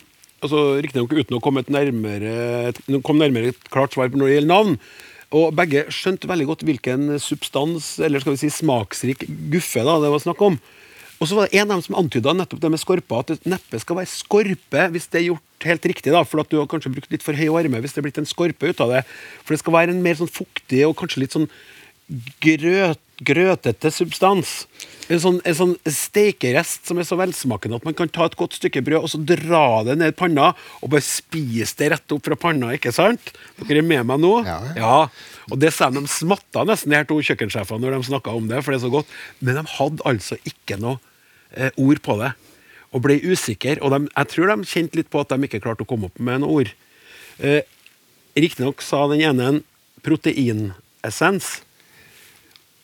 altså 0.45 0.63
Riktignok 0.83 1.17
uten 1.17 1.39
å 1.39 1.43
komme, 1.43 1.65
et 1.65 1.73
nærmere, 1.73 2.73
kom 3.05 3.21
nærmere 3.21 3.53
et 3.53 3.69
klart 3.73 3.97
svar 3.97 4.11
på 4.11 4.21
når 4.21 4.29
det 4.29 4.39
gjelder 4.39 4.53
navn. 4.53 4.79
Og 5.35 5.51
begge 5.57 5.87
skjønte 5.91 6.29
veldig 6.29 6.47
godt 6.51 6.63
hvilken 6.67 7.15
substans, 7.19 7.95
eller 8.03 8.21
skal 8.21 8.35
vi 8.35 8.43
si 8.45 8.51
smaksrik 8.53 9.25
guffe 9.51 9.83
da, 9.83 9.97
det 10.03 10.11
var 10.13 10.21
snakk 10.21 10.43
om. 10.45 10.59
Og 11.19 11.29
så 11.29 11.37
var 11.37 11.47
det 11.47 11.59
en 11.59 11.69
av 11.69 11.77
dem 11.77 11.83
som 11.85 11.97
antyda 11.99 12.33
nettopp 12.35 12.61
det 12.63 12.71
med 12.73 12.81
skorpa, 12.81 13.21
at 13.21 13.31
det 13.31 13.51
neppe 13.53 13.79
skal 13.79 13.99
være 14.01 14.11
skorpe 14.11 14.87
hvis 14.91 15.07
det 15.13 15.21
er 15.21 15.27
gjort 15.29 15.67
helt 15.69 15.87
riktig. 15.87 16.11
da, 16.11 16.23
For 16.27 16.43
at 16.43 16.51
du 16.51 16.59
har 16.59 16.67
kanskje 16.71 16.91
brukt 16.91 17.13
litt 17.13 17.23
for 17.23 17.37
høy 17.37 17.47
varme 17.53 17.79
hvis 17.83 17.95
det 17.95 18.01
er 18.01 18.07
blitt 18.09 18.19
en 18.19 18.29
skorpe 18.29 18.67
ut 18.67 18.83
av 18.83 18.91
det. 18.91 19.05
For 19.45 19.55
det 19.55 19.61
skal 19.63 19.77
være 19.77 19.95
en 19.95 20.03
mer 20.03 20.19
sånn 20.19 20.31
fuktig 20.31 20.83
og 20.87 20.97
kanskje 20.99 21.23
litt 21.23 21.37
sånn 21.37 21.47
grøt, 22.43 23.01
grøtete 23.23 23.91
substans. 23.93 24.65
En 25.11 25.21
sånn, 25.21 25.37
en 25.45 25.55
sånn 25.55 25.73
stekerest 25.85 26.89
som 26.89 26.97
er 26.97 27.05
så 27.07 27.17
velsmakende 27.19 27.77
at 27.77 27.85
man 27.85 27.95
kan 27.97 28.09
ta 28.11 28.25
et 28.25 28.37
godt 28.39 28.57
stykke 28.57 28.81
brød 28.85 29.05
og 29.05 29.11
så 29.11 29.19
dra 29.21 29.83
det 29.85 29.97
ned 29.99 30.13
i 30.13 30.17
panna 30.17 30.49
og 30.81 30.91
bare 30.91 31.05
spise 31.05 31.77
det 31.79 31.91
rett 31.93 32.15
opp 32.15 32.25
fra 32.25 32.37
panna. 32.39 32.71
ikke 32.73 32.93
sant? 32.95 33.31
Dere 33.61 33.83
er 33.83 33.87
med 33.87 34.07
meg 34.09 34.23
nå? 34.23 34.33
Ja. 34.47 34.57
ja. 34.75 34.95
Og 35.51 35.61
det 35.61 35.71
sa 35.75 35.91
de 35.93 36.01
smatta 36.09 36.65
nesten, 36.65 36.91
de 36.91 36.99
her 36.99 37.07
to 37.09 37.19
kjøkkensjefene, 37.21 37.83
når 37.83 37.99
de 37.99 38.09
snakka 38.09 38.33
om 38.33 38.49
det, 38.49 38.63
for 38.65 38.73
det 38.73 38.81
er 38.81 38.87
så 38.87 38.93
godt. 38.97 39.13
Men 39.39 39.61
de 39.61 39.65
hadde 39.75 40.07
altså 40.09 40.39
ikke 40.41 40.79
noe 40.81 40.97
eh, 41.53 41.69
ord 41.77 42.01
på 42.05 42.17
det. 42.23 42.33
Og 42.95 43.03
ble 43.05 43.19
usikre. 43.21 43.77
Og 43.85 43.93
de, 43.93 44.01
jeg 44.09 44.31
tror 44.33 44.51
de 44.51 44.71
kjente 44.71 44.99
litt 44.99 45.11
på 45.13 45.21
at 45.21 45.31
de 45.31 45.47
ikke 45.47 45.61
klarte 45.63 45.85
å 45.85 45.89
komme 45.89 46.09
opp 46.09 46.17
med 46.17 46.41
noe 46.41 46.63
ord. 46.63 46.73
Eh, 47.37 47.61
Riktignok 48.35 48.81
sa 48.83 49.05
den 49.11 49.21
ene 49.23 49.47
en 49.47 49.61
proteinessens. 50.03 51.59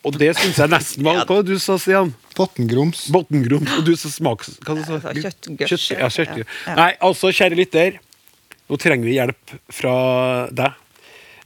Og 0.02 0.16
det 0.18 0.32
syns 0.34 0.56
jeg 0.58 0.66
nesten 0.72 1.04
var 1.06 1.20
Hva 1.28 1.42
du 1.46 1.54
sa 1.62 1.76
Stian? 1.78 2.10
Bottengrums. 2.34 3.04
Bottengrums. 3.14 3.70
Og 3.78 3.84
du 3.86 3.94
sa 3.98 4.08
smaks... 4.10 4.56
Hva 4.66 4.74
du 4.74 4.82
sa 4.86 4.98
Kjøttgørs. 5.14 5.70
Kjøtt, 5.70 5.90
ja, 5.94 6.08
ja. 6.42 6.46
Nei, 6.78 6.92
altså, 7.04 7.26
kjære 7.30 7.56
lytter. 7.60 7.90
Nå 8.70 8.74
trenger 8.82 9.06
vi 9.06 9.14
hjelp 9.18 9.44
fra 9.70 9.94
deg. 10.50 10.72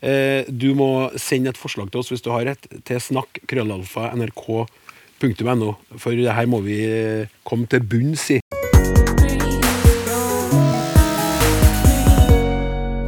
Eh, 0.06 0.42
du 0.48 0.74
må 0.78 1.10
sende 1.20 1.48
et 1.52 1.60
forslag 1.60 1.90
til 1.90 2.00
oss 2.00 2.10
hvis 2.12 2.24
du 2.24 2.30
har 2.32 2.46
et, 2.52 2.62
til 2.86 2.98
snakk.krøllalfa.nrk.no, 3.02 5.70
For 5.96 6.10
det 6.16 6.36
her 6.38 6.46
må 6.48 6.58
vi 6.64 6.78
eh, 6.86 7.28
komme 7.44 7.66
til 7.68 7.80
bunns 7.84 8.30
i. 8.36 8.38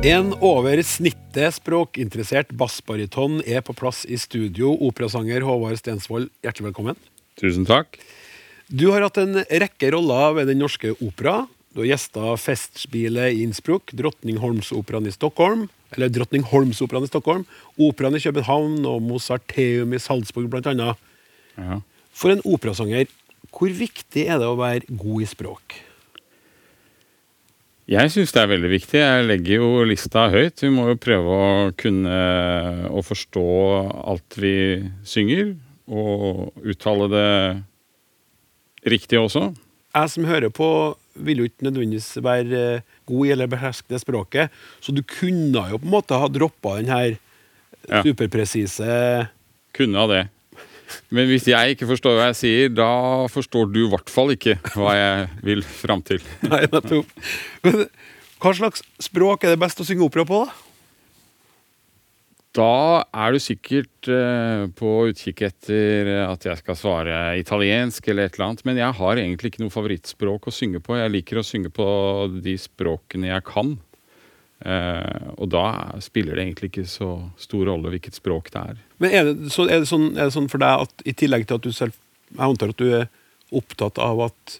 En 0.07 0.29
over 0.39 0.79
snittet 0.87 1.57
språkinteressert 1.57 2.53
bassbariton 2.55 3.41
er 3.43 3.65
på 3.67 3.75
plass 3.75 4.05
i 4.07 4.15
studio. 4.15 4.77
Operasanger 4.87 5.43
Håvard 5.43 5.81
Stensvold, 5.81 6.29
hjertelig 6.47 6.69
velkommen. 6.69 7.01
Tusen 7.41 7.67
takk. 7.67 7.99
Du 8.71 8.93
har 8.93 9.03
hatt 9.03 9.19
en 9.19 9.41
rekke 9.43 9.91
roller 9.97 10.37
ved 10.37 10.53
Den 10.53 10.63
norske 10.63 10.93
opera. 11.03 11.49
Du 11.75 11.83
har 11.83 11.91
gjesta 11.91 12.37
Festspielet 12.39 13.35
i 13.35 13.43
Innsbruck, 13.43 13.91
Drottningholmsoperaen 13.91 15.11
i 15.11 15.17
Stockholm, 15.17 15.67
eller 15.97 16.15
Drottningholmsoperaen 16.15 17.09
i 17.09 17.11
Stockholm, 17.11 17.43
Operaen 17.75 18.21
i 18.21 18.23
København 18.23 18.79
og 18.87 19.03
Mozarteum 19.03 19.99
i 19.99 20.03
Salzburg, 20.03 20.47
blant 20.55 20.71
annet. 20.71 20.95
Ja. 21.59 21.83
For 22.15 22.31
en 22.31 22.47
operasanger, 22.47 23.11
hvor 23.51 23.75
viktig 23.75 24.29
er 24.31 24.39
det 24.39 24.47
å 24.47 24.59
være 24.63 24.87
god 24.95 25.27
i 25.27 25.31
språk? 25.35 25.81
Jeg 27.89 28.13
syns 28.13 28.35
det 28.37 28.41
er 28.43 28.51
veldig 28.51 28.69
viktig. 28.69 28.99
Jeg 29.01 29.25
legger 29.25 29.63
jo 29.63 29.69
lista 29.89 30.27
høyt. 30.29 30.61
Vi 30.61 30.69
må 30.73 30.91
jo 30.91 30.99
prøve 31.01 31.37
å 31.39 31.71
kunne 31.79 32.19
å 32.93 33.01
forstå 33.01 33.45
alt 34.13 34.37
vi 34.37 34.53
synger, 35.09 35.55
og 35.89 36.53
uttale 36.69 37.09
det 37.15 37.29
riktig 38.93 39.17
også. 39.23 39.47
Jeg 39.97 40.13
som 40.13 40.29
hører 40.29 40.53
på, 40.53 40.69
vil 41.17 41.41
jo 41.41 41.49
ikke 41.49 41.65
nødvendigvis 41.67 42.11
være 42.23 42.61
eh, 42.77 42.83
god 43.09 43.27
i 43.27 43.33
eller 43.35 43.49
beherske 43.51 43.89
det 43.91 44.03
språket, 44.05 44.53
så 44.85 44.93
du 44.95 45.01
kunne 45.03 45.65
jo 45.73 45.81
på 45.81 45.89
en 45.89 45.95
måte 45.97 46.19
ha 46.21 46.29
droppa 46.31 46.77
den 46.83 46.93
her 46.93 47.17
Ja. 47.89 48.03
superpresise 48.05 48.85
Kunne 49.73 49.97
ha 50.03 50.07
det. 50.11 50.23
Men 51.15 51.29
hvis 51.31 51.49
jeg 51.51 51.75
ikke 51.75 51.89
forstår 51.91 52.17
hva 52.19 52.29
jeg 52.31 52.39
sier, 52.43 52.71
da 52.73 52.91
forstår 53.33 53.69
du 53.73 53.83
i 53.85 53.91
hvert 53.93 54.13
fall 54.13 54.35
ikke 54.35 54.59
hva 54.75 54.95
jeg 54.97 55.27
vil 55.47 55.67
fram 55.67 56.05
til. 56.07 56.23
Nei, 56.51 56.65
nettopp. 56.71 57.13
Men 57.67 57.85
hva 58.39 58.55
slags 58.55 58.85
språk 59.03 59.45
er 59.45 59.55
det 59.55 59.63
best 59.63 59.81
å 59.83 59.87
synge 59.87 60.07
opera 60.07 60.27
på, 60.29 60.45
da? 60.47 60.65
Da 62.59 63.05
er 63.13 63.35
du 63.35 63.39
sikkert 63.43 64.09
eh, 64.11 64.65
på 64.75 64.93
utkikk 65.11 65.45
etter 65.47 66.09
at 66.25 66.47
jeg 66.49 66.59
skal 66.63 66.79
svare 66.79 67.19
italiensk 67.39 68.09
eller 68.09 68.27
et 68.27 68.39
eller 68.39 68.49
annet, 68.49 68.65
men 68.67 68.81
jeg 68.81 68.97
har 68.99 69.21
egentlig 69.21 69.53
ikke 69.53 69.63
noe 69.63 69.75
favorittspråk 69.75 70.49
å 70.49 70.55
synge 70.55 70.81
på. 70.83 70.97
Jeg 70.99 71.13
liker 71.13 71.39
å 71.39 71.47
synge 71.47 71.71
på 71.75 71.87
de 72.43 72.57
språkene 72.59 73.31
jeg 73.31 73.45
kan. 73.47 73.77
Eh, 74.67 75.27
og 75.39 75.51
da 75.55 75.65
spiller 76.03 76.35
det 76.35 76.45
egentlig 76.49 76.73
ikke 76.73 76.89
så 76.91 77.13
stor 77.39 77.69
rolle 77.71 77.93
hvilket 77.95 78.19
språk 78.19 78.51
det 78.55 78.63
er. 78.73 78.81
Men 78.99 79.15
er 79.15 79.29
det, 79.29 79.53
så, 79.55 79.69
er, 79.69 79.85
det 79.85 79.91
sånn, 79.91 80.11
er 80.17 80.27
det 80.27 80.35
sånn 80.35 80.51
for 80.51 80.63
deg 80.63 80.87
at 80.87 81.05
i 81.07 81.15
tillegg 81.15 81.47
til 81.47 81.61
at 81.61 81.67
du 81.67 81.75
selv 81.75 81.99
Jeg 82.29 82.45
antar 82.45 82.75
at 82.75 82.81
du 82.81 82.89
er 82.93 83.07
opptatt 83.57 83.97
av 84.05 84.19
at 84.27 84.59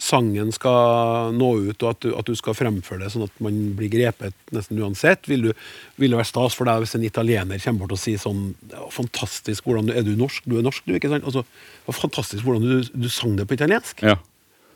sangen 0.00 0.50
skal 0.54 1.34
nå 1.36 1.48
ut, 1.68 1.82
og 1.84 1.88
at 1.90 2.00
du, 2.02 2.08
at 2.16 2.26
du 2.26 2.34
skal 2.38 2.56
fremføre 2.56 3.04
det 3.04 3.10
sånn 3.12 3.26
at 3.26 3.42
man 3.44 3.58
blir 3.78 3.92
grepet 3.92 4.34
nesten 4.54 4.80
uansett? 4.80 5.28
Vil, 5.30 5.50
du, 5.50 5.66
vil 6.00 6.14
det 6.14 6.18
være 6.18 6.30
stas 6.30 6.56
for 6.58 6.68
deg 6.68 6.82
hvis 6.82 6.96
en 6.98 7.06
italiener 7.06 7.60
kommer 7.62 7.84
bort 7.84 7.98
og 7.98 8.02
sier 8.02 8.22
sånn 8.22 8.46
Fantastisk, 8.94 9.66
hvordan 9.66 9.90
du, 9.90 9.94
Er 9.94 10.06
du 10.06 10.14
norsk? 10.18 10.46
Du 10.48 10.56
er 10.58 10.66
norsk, 10.66 10.86
du, 10.86 10.96
ikke 10.96 11.12
sant? 11.12 11.26
Altså, 11.28 11.44
fantastisk 11.92 12.46
hvordan 12.46 12.64
du, 12.64 12.96
du 13.04 13.10
sang 13.12 13.36
det 13.38 13.46
på 13.50 13.58
italiensk. 13.58 14.02
Ja. 14.06 14.16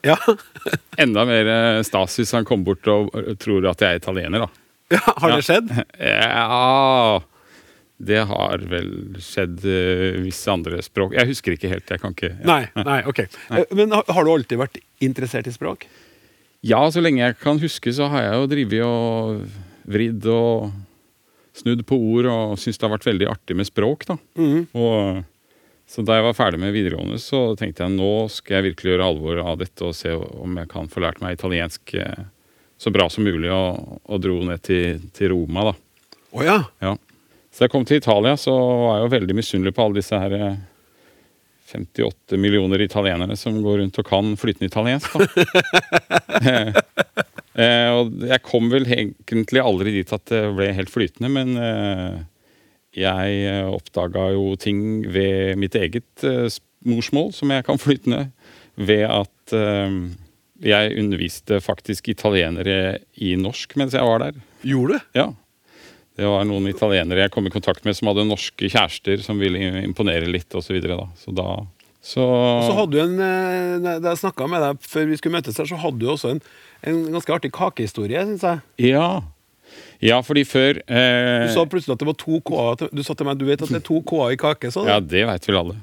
Ja. 0.06 0.16
Enda 1.02 1.24
mer 1.28 1.50
eh, 1.52 1.80
stas 1.86 2.18
hvis 2.20 2.32
han 2.36 2.46
kommer 2.48 2.72
bort 2.72 2.88
og 2.92 3.10
eh, 3.18 3.34
tror 3.40 3.66
at 3.70 3.82
jeg 3.82 3.96
er 3.96 4.02
italiener, 4.02 4.46
da. 4.46 4.48
ja 4.96 5.02
har 5.04 5.34
det 5.34 5.44
skjedd? 5.46 5.72
Ja 5.98 7.20
Det 7.98 8.20
har 8.30 8.62
vel 8.70 8.90
skjedd 9.22 9.64
uh, 9.66 10.18
visse 10.22 10.52
andre 10.52 10.78
språk. 10.86 11.16
Jeg 11.18 11.32
husker 11.32 11.56
ikke 11.56 11.70
helt. 11.72 11.88
Jeg 11.90 11.98
kan 11.98 12.14
ikke 12.14 12.30
ja. 12.30 12.44
Nei, 12.46 12.60
nei, 12.86 13.00
ok. 13.10 13.24
Nei. 13.50 13.64
Men 13.74 13.96
har, 13.98 14.20
du 14.22 14.30
alltid 14.30 14.60
vært 14.60 14.78
interessert 15.02 15.50
i 15.50 15.54
språk? 15.54 15.88
Ja, 16.62 16.78
så 16.94 17.02
lenge 17.02 17.24
jeg 17.24 17.38
kan 17.42 17.58
huske, 17.58 17.90
så 17.94 18.06
har 18.12 18.22
jeg 18.22 18.36
jo 18.38 18.46
drevet 18.52 18.84
og 18.86 19.42
vridd 19.90 20.28
og 20.30 20.70
snudd 21.58 21.82
på 21.90 21.98
ord 22.12 22.30
og 22.30 22.54
syns 22.62 22.78
det 22.78 22.86
har 22.86 22.94
vært 22.94 23.08
veldig 23.08 23.28
artig 23.32 23.58
med 23.58 23.66
språk, 23.66 24.06
da. 24.06 24.18
Og, 24.78 25.20
så 25.88 26.04
da 26.04 26.18
jeg 26.18 26.26
var 26.26 26.36
ferdig 26.36 26.60
med 26.60 26.74
videregående, 26.76 27.16
så 27.22 27.54
tenkte 27.56 27.86
jeg 27.86 27.96
nå 27.96 28.28
skal 28.32 28.58
jeg 28.58 28.70
virkelig 28.70 28.92
gjøre 28.92 29.06
alvor 29.08 29.38
av 29.40 29.60
dette 29.62 29.86
og 29.86 29.96
se 29.96 30.12
om 30.12 30.58
jeg 30.60 30.68
kan 30.68 30.90
få 30.92 31.00
lært 31.00 31.22
meg 31.24 31.38
italiensk 31.38 31.94
eh, 31.96 32.26
så 32.78 32.92
bra 32.94 33.08
som 33.10 33.24
mulig, 33.26 33.48
og, 33.50 34.00
og 34.04 34.20
dro 34.22 34.36
ned 34.46 34.62
til, 34.62 35.00
til 35.16 35.32
Roma, 35.32 35.70
da. 35.70 35.74
Oh, 36.36 36.44
ja. 36.44 36.60
Ja. 36.84 36.92
Så 37.50 37.64
jeg 37.64 37.72
kom 37.72 37.86
til 37.88 37.98
Italia, 37.98 38.36
så 38.38 38.52
var 38.54 38.98
jeg 38.98 39.06
jo 39.06 39.14
veldig 39.16 39.38
misunnelig 39.40 39.74
på 39.74 39.86
alle 39.86 39.98
disse 39.98 40.20
her 40.20 40.36
eh, 40.36 40.60
58 41.72 42.38
millioner 42.40 42.84
italienere 42.84 43.36
som 43.36 43.56
går 43.64 43.82
rundt 43.82 43.98
og 44.00 44.06
kan 44.08 44.36
flytende 44.40 44.68
italiensk. 44.70 45.16
Da. 45.16 45.24
eh, 47.64 47.88
og 47.96 48.12
jeg 48.28 48.44
kom 48.46 48.70
vel 48.72 48.88
egentlig 48.92 49.64
aldri 49.64 49.98
dit 49.98 50.14
at 50.14 50.24
det 50.30 50.44
ble 50.56 50.70
helt 50.76 50.92
flytende, 50.92 51.32
men 51.32 51.56
eh, 51.58 52.20
jeg 52.96 53.42
eh, 53.48 53.66
oppdaga 53.68 54.30
jo 54.34 54.54
ting 54.60 54.80
ved 55.12 55.58
mitt 55.60 55.76
eget 55.76 56.24
eh, 56.26 56.48
morsmål 56.88 57.32
som 57.36 57.52
jeg 57.52 57.66
kan 57.66 57.80
flytende, 57.80 58.28
ved 58.78 59.04
at 59.10 59.54
eh, 59.56 59.98
jeg 60.64 60.96
underviste 60.98 61.60
faktisk 61.62 62.08
italienere 62.10 62.98
i 63.22 63.34
norsk 63.38 63.76
mens 63.78 63.94
jeg 63.94 64.06
var 64.06 64.24
der. 64.24 64.40
Gjorde 64.66 64.98
du? 64.98 65.10
Ja. 65.18 65.28
Det 66.18 66.26
var 66.26 66.46
noen 66.48 66.66
italienere 66.66 67.26
jeg 67.26 67.34
kom 67.34 67.46
i 67.46 67.54
kontakt 67.54 67.84
med 67.86 67.94
som 67.94 68.10
hadde 68.10 68.26
norske 68.26 68.66
kjærester 68.66 69.20
som 69.22 69.38
ville 69.38 69.84
imponere 69.84 70.26
litt 70.26 70.50
osv. 70.50 70.66
Så, 70.66 70.74
videre, 70.74 70.96
da. 70.98 71.10
så 71.20 71.34
da 71.34 71.50
så, 71.98 72.24
Så 72.64 72.74
hadde 72.78 72.94
du 72.94 73.00
en, 73.02 73.84
Da 74.00 74.12
jeg 74.14 74.20
snakka 74.22 74.46
med 74.50 74.62
deg 74.64 74.82
før 74.86 75.08
vi 75.10 75.18
skulle 75.18 75.38
møtes 75.38 75.58
her, 75.60 75.68
så 75.68 75.78
hadde 75.78 76.00
du 76.00 76.08
også 76.10 76.32
en, 76.34 76.40
en 76.86 77.00
ganske 77.12 77.34
artig 77.34 77.50
kakehistorie, 77.54 78.22
syns 78.26 78.46
jeg. 78.46 78.62
Ja. 78.94 79.20
Ja, 80.04 80.20
fordi 80.22 80.44
før 80.46 80.78
eh, 80.86 81.46
Du 81.48 81.54
sa 81.56 81.64
plutselig 81.66 81.96
at 81.96 82.02
det 82.02 82.06
var 82.06 82.18
to 82.20 82.40
K-er. 82.46 82.88
Du 82.94 83.02
sa 83.02 83.16
til 83.18 83.26
meg 83.26 83.38
du 83.40 83.46
vet 83.48 83.62
at 83.64 83.70
det 83.72 83.80
er 83.80 83.86
to 83.88 84.00
K-er 84.06 84.34
i 84.36 84.38
kake. 84.40 84.70
Så 84.74 84.86
Ja, 84.86 85.00
det 85.02 85.24
veit 85.26 85.48
vel 85.48 85.58
alle. 85.58 85.78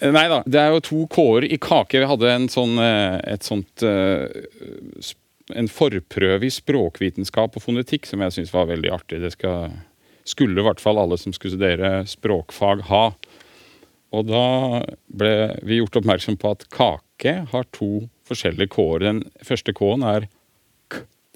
Eh, 0.00 0.10
Nei 0.14 0.26
da, 0.32 0.40
det 0.46 0.60
er 0.60 0.74
jo 0.74 0.82
to 0.88 1.00
K-er 1.12 1.46
i 1.46 1.58
kake. 1.60 2.00
Vi 2.02 2.08
hadde 2.10 2.32
en 2.34 2.48
sånn, 2.50 2.78
eh, 2.82 3.20
et 3.36 3.46
sånt 3.46 3.84
eh, 3.86 4.26
En 5.50 5.66
forprøve 5.66 6.46
i 6.46 6.52
språkvitenskap 6.54 7.56
og 7.58 7.62
fonetikk 7.64 8.06
som 8.06 8.22
jeg 8.22 8.36
syns 8.36 8.52
var 8.54 8.68
veldig 8.70 8.92
artig. 8.94 9.18
Det 9.22 9.32
skal, 9.34 9.72
skulle 10.22 10.62
i 10.62 10.66
hvert 10.66 10.82
fall 10.82 11.00
alle 11.02 11.18
som 11.18 11.34
skulle 11.34 11.56
studere 11.56 12.04
språkfag, 12.06 12.84
ha. 12.86 13.08
Og 14.14 14.26
da 14.28 14.44
ble 15.10 15.32
vi 15.66 15.80
gjort 15.80 15.98
oppmerksom 15.98 16.38
på 16.38 16.52
at 16.54 16.68
kake 16.70 17.34
har 17.50 17.66
to 17.74 18.08
forskjellige 18.30 18.70
K-er. 18.76 19.02
Den 19.02 19.24
første 19.46 19.74
K-en 19.74 20.06
er. 20.06 20.28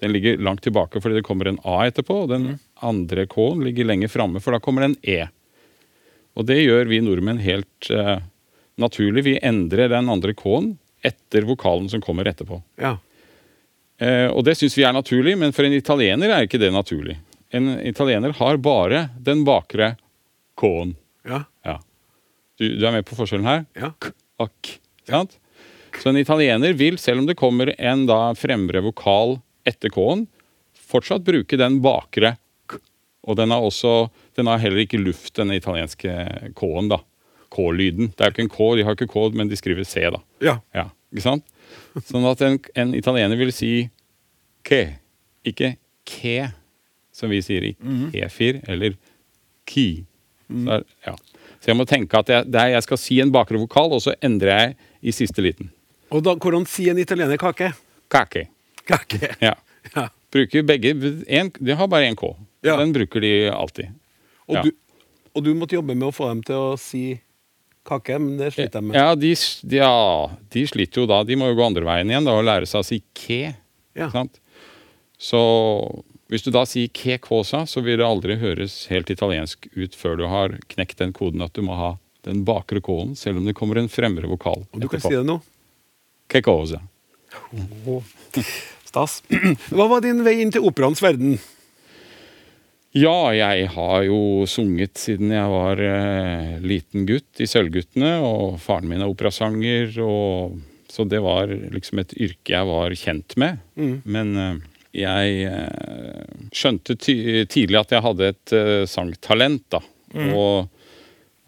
Den 0.01 0.11
ligger 0.11 0.37
langt 0.37 0.63
tilbake 0.65 1.01
fordi 1.01 1.19
det 1.19 1.25
kommer 1.27 1.47
en 1.49 1.59
A 1.63 1.85
etterpå. 1.87 2.23
Og 2.25 2.31
den 2.33 2.47
andre 2.83 3.25
K-en 3.31 3.63
ligger 3.63 3.87
lenger 3.87 4.11
framme, 4.11 4.41
for 4.43 4.55
da 4.55 4.61
kommer 4.63 4.87
en 4.87 4.97
E. 5.01 5.27
Og 6.35 6.47
det 6.49 6.59
gjør 6.59 6.89
vi 6.91 6.99
nordmenn 7.03 7.39
helt 7.39 7.91
uh, 7.95 8.17
naturlig. 8.81 9.23
Vi 9.23 9.37
endrer 9.39 9.93
den 9.93 10.11
andre 10.11 10.35
K-en 10.35 10.73
etter 11.05 11.47
vokalen 11.47 11.87
som 11.91 12.03
kommer 12.03 12.27
etterpå. 12.27 12.59
Ja. 12.81 12.97
Uh, 14.01 14.27
og 14.33 14.43
det 14.47 14.57
syns 14.59 14.75
vi 14.75 14.83
er 14.83 14.95
naturlig, 14.95 15.37
men 15.39 15.55
for 15.55 15.67
en 15.67 15.77
italiener 15.77 16.33
er 16.35 16.47
ikke 16.47 16.59
det 16.59 16.73
naturlig. 16.75 17.15
En 17.55 17.77
italiener 17.79 18.35
har 18.35 18.59
bare 18.59 19.07
den 19.23 19.45
bakre 19.47 19.95
K-en. 20.59 20.95
ja. 21.27 21.45
Ja. 21.65 21.79
Du, 22.55 22.69
du 22.79 22.85
er 22.87 22.93
med 22.95 23.03
på 23.07 23.17
forskjellen 23.17 23.47
her? 23.47 23.65
Ja. 23.75 23.89
K 23.99 24.13
og 24.39 24.51
k. 24.63 24.77
Sant? 25.09 25.33
Så 25.99 26.11
en 26.11 26.19
italiener 26.19 26.75
vil, 26.75 26.97
selv 26.99 27.21
om 27.21 27.27
det 27.27 27.37
kommer 27.39 27.71
en 27.75 28.05
da 28.07 28.19
fremre 28.35 28.81
vokal 28.83 29.37
etter 29.67 29.91
K-en, 29.93 30.25
fortsatt 30.85 31.25
bruke 31.25 31.57
den 31.59 31.79
bakre 31.83 32.35
k. 32.69 32.79
Og 33.25 33.37
den 33.39 33.53
har 33.53 33.63
også 33.65 34.09
Den 34.35 34.47
har 34.51 34.59
heller 34.59 34.83
ikke 34.83 34.99
luft, 34.99 35.33
denne 35.37 35.55
italienske 35.55 36.11
K-en, 36.55 36.89
da. 36.91 36.99
K-lyden. 37.55 38.11
Det 38.11 38.21
er 38.21 38.31
jo 38.31 38.35
ikke 38.35 38.43
en 38.45 38.51
K, 38.51 38.59
de 38.75 38.83
har 38.83 38.97
ikke 38.97 39.11
K, 39.11 39.29
men 39.33 39.47
de 39.47 39.55
skriver 39.55 39.87
C, 39.87 40.03
da. 40.11 40.19
ja. 40.43 40.57
Ja, 40.75 40.89
ikke 41.13 41.23
sant? 41.23 41.45
Sånn 42.03 42.25
at 42.27 42.41
en, 42.43 42.57
en 42.75 42.91
italiener 42.97 43.39
vil 43.39 43.53
si 43.55 43.69
ke, 44.67 44.97
ikke 45.47 45.75
ke, 46.07 46.49
som 47.15 47.31
vi 47.31 47.39
sier 47.45 47.63
i 47.69 47.71
kefir, 48.11 48.59
eller 48.67 48.97
ki. 49.69 50.03
Så, 50.49 50.77
er, 50.77 50.83
ja. 51.07 51.15
så 51.61 51.71
jeg 51.71 51.79
må 51.79 51.87
tenke 51.89 52.19
at 52.19 52.29
jeg, 52.29 52.49
der 52.51 52.73
jeg 52.75 52.85
skal 52.85 52.99
si 53.01 53.21
en 53.23 53.31
bakre 53.33 53.61
vokal, 53.61 53.95
og 53.95 54.03
så 54.03 54.13
endrer 54.25 54.59
jeg 54.59 54.75
i 55.01 55.15
siste 55.15 55.41
liten. 55.45 55.71
Og 56.13 56.21
da, 56.25 56.35
hvordan 56.35 56.67
sier 56.69 56.93
en 56.93 57.01
italiener 57.01 57.39
kake? 57.41 57.71
Kake. 58.13 58.45
Kake. 58.87 59.35
Ja. 59.47 59.55
Ja. 59.95 60.07
Bruker 60.33 60.63
begge 60.67 60.91
en, 61.27 61.51
De 61.59 61.75
har 61.77 61.87
bare 61.87 62.07
én 62.09 62.15
K. 62.17 62.31
Ja. 62.65 62.75
Den 62.81 62.91
bruker 62.95 63.21
de 63.21 63.33
alltid. 63.53 63.91
Og, 64.47 64.55
Ja. 64.57 64.63
du, 64.65 64.71
og 65.35 65.43
du 65.45 65.51
måtte 65.57 65.77
jobbe 65.77 65.93
med 65.95 66.07
å 66.09 66.13
få 66.15 66.27
dem 66.31 66.41
til 66.43 66.55
å 66.55 66.73
si 66.81 67.03
kake, 67.85 68.17
men 68.19 68.37
det 68.39 68.51
sliter 68.55 68.81
de 68.81 68.87
med. 68.89 68.97
Ja 68.97 69.13
de, 69.15 69.33
de, 69.61 69.77
ja, 69.77 69.91
de 70.53 70.63
sliter 70.67 71.03
jo 71.03 71.05
da. 71.09 71.19
De 71.23 71.37
må 71.37 71.51
jo 71.51 71.57
gå 71.59 71.65
andre 71.67 71.85
veien 71.85 72.09
igjen 72.09 72.25
da, 72.25 72.33
og 72.39 72.47
lære 72.47 72.65
seg 72.69 72.81
å 72.81 72.87
si 72.87 72.99
ke. 73.13 73.53
Ja. 73.95 74.09
Sant? 74.13 74.39
Så 75.21 75.39
Hvis 76.27 76.41
du 76.41 76.49
da 76.49 76.63
sier 76.65 76.89
ke 76.89 77.19
cosa, 77.21 77.67
så 77.69 77.83
vil 77.85 77.99
det 78.01 78.05
aldri 78.07 78.35
høres 78.41 78.87
helt 78.89 79.11
italiensk 79.13 79.67
ut 79.77 79.93
før 79.95 80.17
du 80.17 80.23
har 80.31 80.55
knekt 80.73 80.97
den 80.97 81.13
koden 81.13 81.43
at 81.45 81.53
du 81.53 81.61
må 81.61 81.77
ha 81.77 81.91
den 82.25 82.41
bakre 82.47 82.81
k-en, 82.81 83.13
selv 83.15 83.37
om 83.37 83.45
det 83.45 83.53
kommer 83.53 83.77
en 83.77 83.87
fremre 83.93 84.25
vokal. 84.27 84.65
Og 84.73 84.81
du 84.81 84.87
kan 84.89 84.99
si 85.05 85.13
det 85.13 85.21
nå. 85.23 85.37
Ke 86.33 86.41
cosa. 86.41 86.81
Stas. 88.95 89.19
Hva 89.75 89.89
var 89.91 90.05
din 90.05 90.23
vei 90.23 90.39
inn 90.39 90.53
til 90.55 90.65
operaens 90.67 91.03
verden? 91.03 91.35
Ja, 92.95 93.33
jeg 93.35 93.67
har 93.73 94.05
jo 94.07 94.45
sunget 94.47 94.95
siden 95.01 95.33
jeg 95.35 95.49
var 95.51 95.81
eh, 95.83 96.53
liten 96.63 97.03
gutt 97.09 97.41
i 97.43 97.47
Sølvguttene, 97.49 98.13
og 98.23 98.55
faren 98.63 98.87
min 98.87 99.03
er 99.03 99.11
operasanger, 99.11 99.91
og 99.99 100.55
så 100.87 101.03
det 101.11 101.19
var 101.25 101.51
liksom 101.51 101.99
et 101.99 102.15
yrke 102.15 102.55
jeg 102.55 102.69
var 102.69 102.95
kjent 102.95 103.35
med. 103.41 103.59
Men 104.07 104.31
eh, 104.39 104.63
jeg 105.01 105.43
eh, 105.49 106.47
skjønte 106.55 106.95
tidlig 106.95 107.81
at 107.81 107.91
jeg 107.97 108.05
hadde 108.05 108.31
et 108.31 108.55
eh, 108.55 108.87
sangtalent, 108.87 109.65
da. 109.75 109.83
Og, 110.31 110.71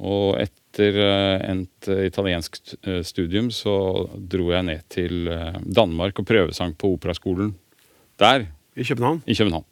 og 0.04 0.42
etter 0.78 0.98
eh, 1.02 1.50
endt 1.50 1.88
eh, 1.88 2.06
italiensk 2.06 2.60
eh, 2.84 3.02
studium 3.04 3.50
så 3.52 4.08
dro 4.14 4.52
jeg 4.54 4.66
ned 4.68 4.86
til 4.94 5.30
Danmark 5.66 6.20
og 6.22 6.28
prøvesang 6.28 6.76
på 6.78 6.94
operaskolen 6.94 7.56
der 8.22 8.48
I 8.76 8.86
København? 8.86 9.24
i 9.26 9.36
København. 9.36 9.66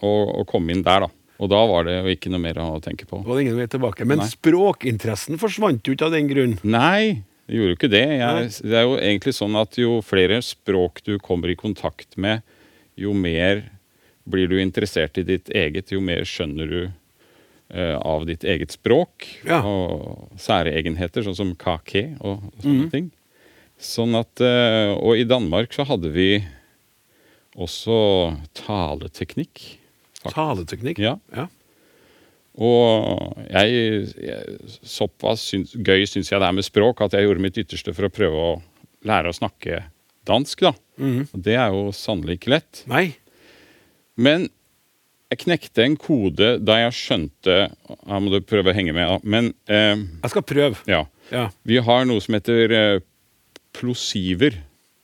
Og, 0.00 0.40
og 0.40 0.46
kom 0.48 0.68
inn 0.70 0.82
der, 0.84 1.06
da. 1.06 1.08
Og 1.40 1.48
da 1.52 1.60
var 1.68 1.84
det 1.84 1.98
jo 1.98 2.12
ikke 2.12 2.32
noe 2.32 2.40
mer 2.40 2.58
å 2.60 2.80
tenke 2.84 3.06
på. 3.08 3.20
Det 3.20 3.28
var 3.28 3.40
ingen 3.40 3.56
vei 3.56 3.68
tilbake. 3.68 4.04
Men 4.08 4.22
Nei. 4.22 4.28
språkinteressen 4.28 5.40
forsvant 5.40 5.84
jo 5.84 5.96
ikke 5.96 6.08
av 6.08 6.16
den 6.16 6.28
grunn. 6.28 6.56
Nei, 6.64 7.24
det 7.48 7.56
gjorde 7.56 7.72
jo 7.72 7.78
ikke 7.78 7.92
det. 7.92 8.04
Jeg, 8.16 8.52
det 8.64 8.76
er 8.76 8.84
jo 8.84 8.98
egentlig 8.98 9.34
sånn 9.36 9.56
at 9.60 9.76
jo 9.80 9.98
flere 10.04 10.40
språk 10.44 11.02
du 11.08 11.16
kommer 11.20 11.52
i 11.52 11.56
kontakt 11.56 12.16
med, 12.20 12.44
jo 12.96 13.12
mer 13.16 13.66
blir 14.28 14.48
du 14.50 14.56
interessert 14.60 15.20
i 15.20 15.24
ditt 15.24 15.52
eget, 15.52 15.92
jo 15.92 16.00
mer 16.04 16.24
skjønner 16.28 16.72
du 16.72 16.80
av 17.74 18.26
ditt 18.28 18.44
eget 18.46 18.74
språk. 18.76 19.26
Ja. 19.48 19.62
Og 19.66 20.36
særegenheter, 20.40 21.24
sånn 21.26 21.38
som 21.38 21.54
kake 21.58 22.12
og 22.20 22.44
sånne 22.62 22.90
ting. 22.92 23.08
Sånn 23.82 24.16
at, 24.16 24.40
eh, 24.40 24.94
og 24.94 25.18
i 25.20 25.26
Danmark 25.28 25.74
så 25.76 25.84
hadde 25.88 26.12
vi 26.14 26.30
også 27.56 27.98
taleteknikk. 28.56 29.78
faktisk. 30.22 30.36
Taleteknikk. 30.36 31.00
Ja. 31.02 31.16
ja. 31.34 31.48
Og 32.56 33.36
jeg, 33.50 34.08
jeg 34.16 34.78
såpass 34.80 35.44
syns, 35.50 35.74
gøy 35.76 36.06
syns 36.08 36.32
jeg 36.32 36.40
det 36.40 36.48
er 36.48 36.56
med 36.56 36.64
språk 36.64 37.02
at 37.04 37.12
jeg 37.16 37.26
gjorde 37.26 37.44
mitt 37.44 37.60
ytterste 37.60 37.92
for 37.96 38.08
å 38.08 38.12
prøve 38.12 38.46
å 38.46 38.54
lære 39.06 39.28
å 39.28 39.36
snakke 39.36 39.82
dansk, 40.26 40.64
da. 40.64 40.72
Og 41.36 41.42
det 41.44 41.58
er 41.60 41.74
jo 41.74 41.90
sannelig 41.94 42.40
ikke 42.40 42.54
lett. 42.56 42.82
Nei. 42.90 43.10
Men 44.16 44.48
jeg 45.32 45.40
knekte 45.42 45.84
en 45.84 45.96
kode 45.98 46.52
da 46.62 46.78
jeg 46.84 46.94
skjønte 46.94 47.56
Her 48.06 48.20
må 48.22 48.30
du 48.30 48.38
prøve 48.46 48.70
å 48.70 48.76
henge 48.76 48.94
med, 48.94 49.08
da. 49.10 49.16
Men 49.26 49.52
eh, 49.66 49.98
Jeg 50.22 50.32
skal 50.34 50.46
prøve. 50.46 50.82
ja. 50.90 51.04
Ja. 51.32 51.48
Vi 51.66 51.80
har 51.82 52.04
noe 52.06 52.22
som 52.22 52.36
heter 52.36 52.70
eh, 52.70 53.00
plosiver, 53.74 54.60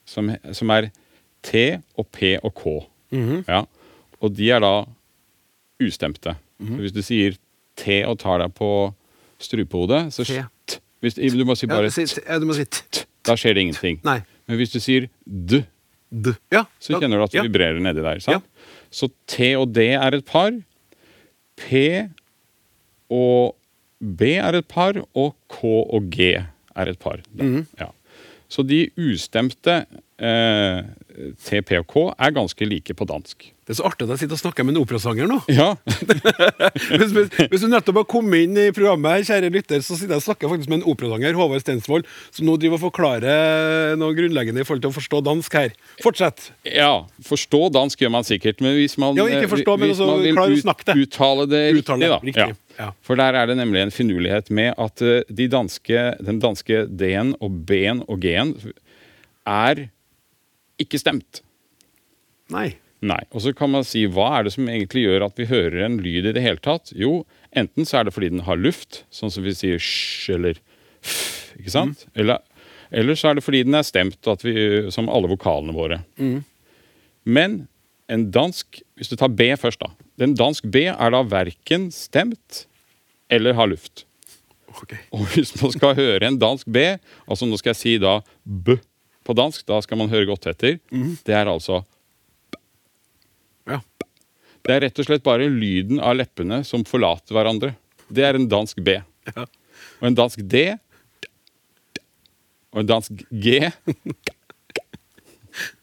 som, 0.07 0.29
som 0.55 0.71
er 0.71 0.93
T 1.43 1.65
og 1.99 2.07
P 2.15 2.37
og 2.39 2.53
K. 2.55 2.75
ja. 3.49 3.65
Og 4.23 4.31
de 4.39 4.51
er 4.55 4.63
da 4.63 4.85
ustemte. 5.83 6.37
Så 6.63 6.79
hvis 6.79 6.95
du 6.95 7.03
sier 7.03 7.35
T 7.75 8.05
og 8.07 8.21
tar 8.23 8.39
deg 8.45 8.55
på 8.55 8.71
strupehodet, 9.43 10.05
så 10.15 10.23
T. 10.23 10.45
Hvis, 11.03 11.19
du 11.19 11.43
må 11.45 11.57
si 11.59 11.67
bare 11.67 11.91
ja, 11.91 11.91
t, 11.91 12.23
ja, 12.23 12.39
du 12.39 12.47
må 12.47 12.55
si 12.55 12.63
t. 12.63 12.85
t. 12.95 13.03
Da 13.27 13.35
skjer 13.35 13.57
det 13.59 13.65
ingenting. 13.67 13.97
Nei. 14.07 14.21
Men 14.47 14.61
hvis 14.61 14.71
du 14.71 14.79
sier 14.79 15.09
d, 15.27 15.65
D. 16.13 16.35
Ja. 16.53 16.67
så 16.79 17.01
kjenner 17.01 17.19
du 17.19 17.25
at 17.25 17.33
det 17.33 17.41
ja. 17.41 17.45
vibrerer 17.49 17.81
nedi 17.83 18.05
der. 18.05 18.21
Sant? 18.23 18.47
Så 18.93 19.09
T 19.27 19.55
og 19.57 19.73
D 19.75 19.89
er 19.97 20.19
et 20.19 20.25
par. 20.29 20.53
P 21.57 21.73
og 23.13 23.57
B 24.01 24.35
er 24.37 24.59
et 24.59 24.69
par, 24.69 24.99
og 25.15 25.35
K 25.53 25.65
og 25.65 26.11
G 26.13 26.35
er 26.77 26.87
et 26.87 26.99
par. 26.99 27.21
Mm 27.33 27.57
-hmm. 27.57 27.65
Ja. 27.81 27.91
Så 28.49 28.63
de 28.63 28.91
ustemte 28.99 29.87
eh, 30.23 31.33
T, 31.45 31.61
P 31.67 31.77
og 31.83 31.89
K 31.91 32.07
er 32.17 32.33
ganske 32.39 32.67
like 32.69 32.95
på 32.97 33.07
dansk. 33.11 33.51
Det 33.63 33.77
er 33.77 33.79
så 33.79 33.85
artig 33.87 34.07
at 34.09 34.15
jeg 34.17 34.21
sitter 34.25 34.35
og 34.35 34.41
snakker 34.41 34.65
med 34.67 34.75
en 34.75 34.81
operasanger 34.83 35.29
nå. 35.31 35.37
Ja, 35.53 35.69
Hvis, 36.99 37.13
hvis, 37.15 37.29
hvis 37.53 37.63
du 37.63 37.69
nettopp 37.71 38.01
har 38.01 38.07
kommet 38.11 38.43
inn 38.49 38.57
i 38.59 38.65
programmet, 38.75 39.13
her, 39.21 39.27
kjære 39.29 39.51
lytter, 39.55 39.83
så 39.85 39.95
sitter 39.95 40.17
jeg 40.17 40.23
og 40.23 40.25
snakker 40.25 40.51
faktisk 40.51 40.73
med 40.73 40.81
en 40.81 40.89
operasanger, 40.91 41.37
Håvard 41.39 41.63
Stensvold, 41.63 42.09
som 42.35 42.49
nå 42.49 42.57
driver 42.61 42.81
og 42.81 42.83
forklarer 42.89 43.95
noe 44.01 44.17
grunnleggende 44.19 44.65
i 44.65 44.67
forhold 44.67 44.83
til 44.83 44.91
å 44.91 44.97
forstå 44.97 45.21
dansk 45.29 45.57
her. 45.61 45.77
Fortsett. 46.03 46.49
ja, 46.67 46.91
forstå 47.29 47.63
dansk 47.77 48.03
gjør 48.03 48.15
man 48.17 48.27
sikkert, 48.27 48.61
men 48.65 48.75
hvis 48.81 48.99
man, 49.01 49.17
Ja, 49.21 49.29
forstå, 49.53 49.77
men 49.79 49.93
hvis 49.95 50.03
man 50.03 50.51
vil 50.51 50.63
snakke 50.65 50.89
det. 50.91 50.99
uttale 51.07 51.47
det 51.51 51.63
Uttale 51.79 52.11
riktig, 52.19 52.35
da. 52.35 52.49
riktig, 52.51 52.61
ja. 52.83 52.91
For 53.07 53.21
der 53.21 53.39
er 53.39 53.47
det 53.53 53.59
nemlig 53.63 53.85
en 53.87 53.95
finurlighet 53.95 54.51
med 54.51 54.75
at 54.81 55.03
eh, 55.07 55.23
de 55.31 55.47
danske, 55.53 56.07
den 56.25 56.43
danske 56.43 56.87
D-en 56.91 57.37
og 57.39 57.63
B-en 57.69 58.03
og 58.09 58.19
G-en 58.27 58.57
er 59.47 59.87
ikke 60.85 61.01
stemt. 61.01 61.43
Nei. 62.53 62.73
Nei. 63.03 63.21
Og 63.35 63.43
så 63.43 63.51
kan 63.57 63.73
man 63.73 63.87
si 63.87 64.05
hva 64.07 64.29
er 64.37 64.47
det 64.47 64.55
som 64.55 64.69
egentlig 64.71 65.03
gjør 65.09 65.27
at 65.27 65.41
vi 65.41 65.49
hører 65.51 65.81
en 65.89 65.99
lyd 66.03 66.29
i 66.31 66.35
det 66.37 66.45
hele 66.45 66.63
tatt? 66.63 66.93
Jo, 66.95 67.25
enten 67.51 67.89
så 67.89 67.99
er 67.99 68.07
det 68.07 68.15
fordi 68.15 68.31
den 68.31 68.45
har 68.47 68.61
luft, 68.61 69.03
sånn 69.11 69.33
som 69.35 69.43
vi 69.47 69.55
sier 69.59 69.83
sj 69.83 70.37
eller 70.37 70.61
f, 71.03 71.51
ikke 71.59 71.75
sant? 71.75 72.07
Eller, 72.15 72.39
eller 72.95 73.19
så 73.19 73.33
er 73.33 73.39
det 73.39 73.45
fordi 73.47 73.65
den 73.67 73.75
er 73.79 73.87
stemt, 73.87 74.21
at 74.31 74.47
vi, 74.47 74.55
som 74.95 75.11
alle 75.11 75.31
vokalene 75.33 75.75
våre. 75.75 76.03
Men 77.27 77.65
en 78.13 78.29
dansk 78.35 78.83
Hvis 78.99 79.11
du 79.11 79.17
tar 79.17 79.33
B 79.35 79.49
først, 79.59 79.81
da. 79.83 79.91
En 80.23 80.37
dansk 80.39 80.67
B 80.71 80.85
er 80.93 81.11
da 81.11 81.23
verken 81.27 81.89
stemt 81.91 82.67
eller 83.33 83.57
har 83.59 83.67
luft. 83.67 84.05
Okay. 84.83 85.01
Og 85.11 85.25
hvis 85.33 85.51
man 85.59 85.73
skal 85.75 85.97
høre 85.99 86.29
en 86.29 86.39
dansk 86.39 86.69
B, 86.71 86.85
altså 87.27 87.49
nå 87.49 87.59
skal 87.59 87.73
jeg 87.73 87.81
si 87.81 87.95
da 88.03 88.21
B 88.45 88.77
på 89.27 89.37
dansk, 89.39 89.65
da 89.69 89.81
skal 89.85 90.01
man 90.01 90.11
høre 90.13 90.29
godt 90.31 90.49
etter. 90.51 90.79
Det 90.91 91.37
er 91.37 91.51
altså 91.51 91.83
Ja. 93.69 93.81
Det 94.63 94.75
er 94.75 94.85
rett 94.87 95.01
og 95.03 95.09
slett 95.09 95.25
bare 95.27 95.49
lyden 95.51 96.01
av 96.03 96.17
leppene 96.19 96.63
som 96.67 96.85
forlater 96.87 97.35
hverandre. 97.35 97.75
Det 98.13 98.25
er 98.27 98.39
en 98.39 98.49
dansk 98.51 98.83
B. 98.85 99.01
Ja. 99.33 99.47
Og 100.01 100.11
en 100.11 100.19
dansk 100.19 100.43
D 100.51 100.67
og 102.73 102.83
en 102.83 102.89
dansk 102.89 103.25
G 103.29 103.59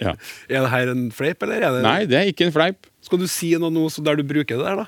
ja. 0.01 0.13
Er 0.49 0.63
det 0.63 0.69
her 0.71 0.91
en 0.91 1.09
fleip, 1.13 1.43
eller 1.45 1.61
er 1.61 1.75
det 1.75 1.83
Nei, 1.85 1.99
det 2.09 2.17
er 2.17 2.31
ikke 2.31 2.47
en 2.47 2.55
fleip. 2.55 2.87
Skal 3.05 3.21
du 3.21 3.27
si 3.29 3.51
noe 3.61 3.71
nå 3.73 3.85
der 4.01 4.19
du 4.19 4.23
bruker 4.27 4.57
det 4.57 4.65
der, 4.65 4.81
da? 4.81 4.87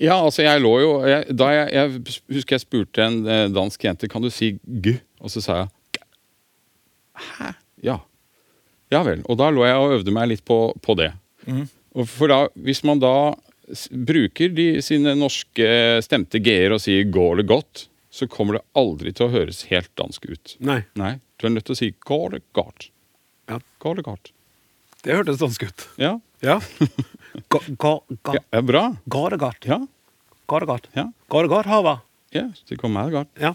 Ja, 0.00 0.16
altså 0.16 0.46
jeg 0.46 0.62
lå 0.64 0.72
jo 0.80 0.92
jeg, 1.04 1.36
Da 1.36 1.50
jeg, 1.52 1.66
jeg 1.76 2.38
husker 2.38 2.56
jeg 2.56 2.64
spurte 2.64 3.04
en 3.04 3.20
eh, 3.28 3.50
dansk 3.52 3.82
jente 3.84 4.08
Kan 4.08 4.24
du 4.24 4.30
si 4.32 4.54
g, 4.64 4.96
og 5.20 5.32
så 5.32 5.42
sa 5.44 5.58
jeg. 5.62 5.68
Hæ? 7.38 7.52
Ja. 7.86 7.98
Ja 8.90 9.02
vel. 9.06 9.22
Og 9.30 9.38
da 9.38 9.50
lå 9.54 9.64
jeg 9.66 9.76
og 9.78 9.92
øvde 9.98 10.14
meg 10.14 10.28
litt 10.32 10.44
på, 10.48 10.58
på 10.82 10.96
det. 10.98 11.12
Og 11.94 12.06
for 12.10 12.30
da, 12.30 12.40
hvis 12.54 12.82
man 12.86 13.00
da 13.02 13.12
bruker 13.90 14.50
de 14.54 14.66
sine 14.82 15.12
norske 15.18 15.68
stemte 16.04 16.40
g-er 16.42 16.74
og 16.74 16.80
sier 16.82 17.04
'går 17.06 17.36
det 17.42 17.46
godt, 17.50 17.86
så 18.10 18.26
kommer 18.26 18.58
det 18.58 18.64
aldri 18.74 19.12
til 19.14 19.28
å 19.28 19.30
høres 19.34 19.64
helt 19.70 19.90
dansk 19.98 20.26
ut. 20.26 20.56
Nei. 20.58 20.80
Nei, 20.98 21.20
du 21.38 21.46
er 21.46 21.54
nødt 21.54 21.64
til 21.70 21.74
å 21.76 21.78
si 21.78 21.92
'går 21.94 22.30
det 22.34 22.42
godt. 22.52 22.90
Ja. 23.48 23.60
Går 23.78 23.96
det 23.96 24.04
godt. 24.04 24.32
Det 25.02 25.14
hørtes 25.14 25.38
dansk 25.38 25.62
ut. 25.62 25.88
Ja. 25.98 26.18
Ja. 26.42 26.58
Ga- 27.50 28.38
ja. 28.52 28.60
bra. 28.62 28.96
Går 29.08 29.30
det 29.30 29.38
godt? 29.38 29.64
Ja. 29.66 29.78
Går 30.46 30.60
det 30.60 30.66
godt? 30.68 30.86
Ja. 30.96 31.04
Går 31.30 31.42
det 31.42 31.50
godt, 31.50 31.66
Håvard? 31.66 32.00
ja. 32.32 32.50
Det 32.68 32.76
kommer 32.78 33.02
meget 33.02 33.12
godt. 33.12 33.28
Ja. 33.40 33.54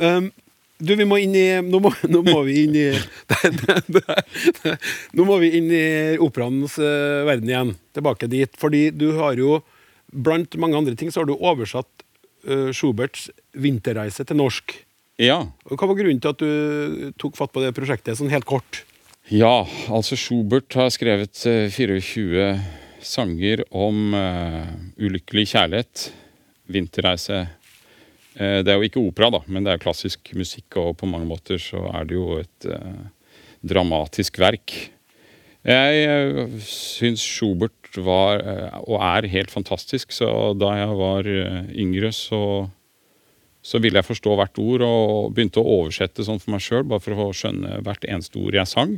Um, 0.00 0.32
du, 0.78 0.94
vi 0.98 1.06
må 1.06 1.20
inn 1.22 1.34
i 1.38 1.46
Nå 1.62 1.80
må, 1.82 1.92
nå 2.10 2.22
må 2.26 2.40
vi 2.48 2.64
inn 2.64 2.78
i 2.78 2.86
Nå 5.16 5.26
må 5.28 5.38
vi 5.42 5.52
inn 5.58 5.70
i 5.70 5.84
operaens 6.22 6.78
uh, 6.82 7.22
verden 7.28 7.50
igjen. 7.50 7.74
Tilbake 7.94 8.30
dit. 8.30 8.58
Fordi 8.60 8.88
du 8.94 9.12
har 9.20 9.38
jo, 9.38 9.60
blant 10.10 10.58
mange 10.60 10.80
andre 10.80 10.96
ting, 10.98 11.12
så 11.14 11.22
har 11.22 11.30
du 11.30 11.36
oversatt 11.36 12.04
uh, 12.48 12.70
Schuberts 12.74 13.28
'Vinterreise' 13.54 14.26
til 14.26 14.40
norsk. 14.40 14.74
Ja. 15.22 15.44
Og 15.70 15.78
Hva 15.78 15.88
var 15.90 15.98
grunnen 15.98 16.22
til 16.22 16.34
at 16.34 16.42
du 16.42 17.12
tok 17.20 17.38
fatt 17.38 17.54
på 17.54 17.62
det 17.62 17.74
prosjektet, 17.76 18.18
sånn 18.18 18.32
helt 18.34 18.48
kort? 18.48 18.82
Ja, 19.32 19.64
altså 19.88 20.18
Schubert 20.20 20.74
har 20.76 20.90
skrevet 20.92 21.38
eh, 21.48 21.70
24 21.72 22.48
sanger 23.04 23.62
om 23.72 24.12
eh, 24.16 24.66
ulykkelig 25.00 25.46
kjærlighet. 25.54 26.08
Vinterreise. 26.68 27.46
Eh, 28.34 28.60
det 28.66 28.72
er 28.72 28.78
jo 28.78 28.88
ikke 28.88 29.02
opera, 29.02 29.30
da, 29.36 29.42
men 29.46 29.66
det 29.66 29.74
er 29.74 29.82
klassisk 29.82 30.32
musikk, 30.38 30.78
og 30.80 30.96
på 31.00 31.08
mange 31.10 31.28
måter 31.28 31.60
så 31.62 31.86
er 31.94 32.08
det 32.08 32.18
jo 32.18 32.40
et 32.40 32.68
eh, 32.70 33.04
dramatisk 33.64 34.40
verk. 34.42 34.76
Jeg 35.64 36.08
uh, 36.36 36.56
syns 36.60 37.22
Schubert 37.24 37.96
var, 37.96 38.42
eh, 38.42 38.80
og 38.84 38.98
er, 39.00 39.30
helt 39.32 39.52
fantastisk, 39.52 40.12
så 40.12 40.52
da 40.60 40.74
jeg 40.76 40.96
var 40.98 41.28
eh, 41.30 41.60
yngre, 41.80 42.12
så 42.12 42.68
så 43.64 43.78
ville 43.80 43.96
jeg 43.96 44.04
forstå 44.04 44.34
hvert 44.36 44.58
ord 44.60 44.82
og 44.84 45.30
begynte 45.32 45.56
å 45.56 45.76
oversette 45.78 46.20
sånn 46.26 46.36
for 46.36 46.52
meg 46.52 46.60
sjøl, 46.60 46.82
bare 46.84 47.00
for 47.00 47.16
å 47.16 47.30
skjønne 47.32 47.78
hvert 47.86 48.02
eneste 48.04 48.36
ord 48.36 48.58
jeg 48.58 48.68
sang. 48.68 48.90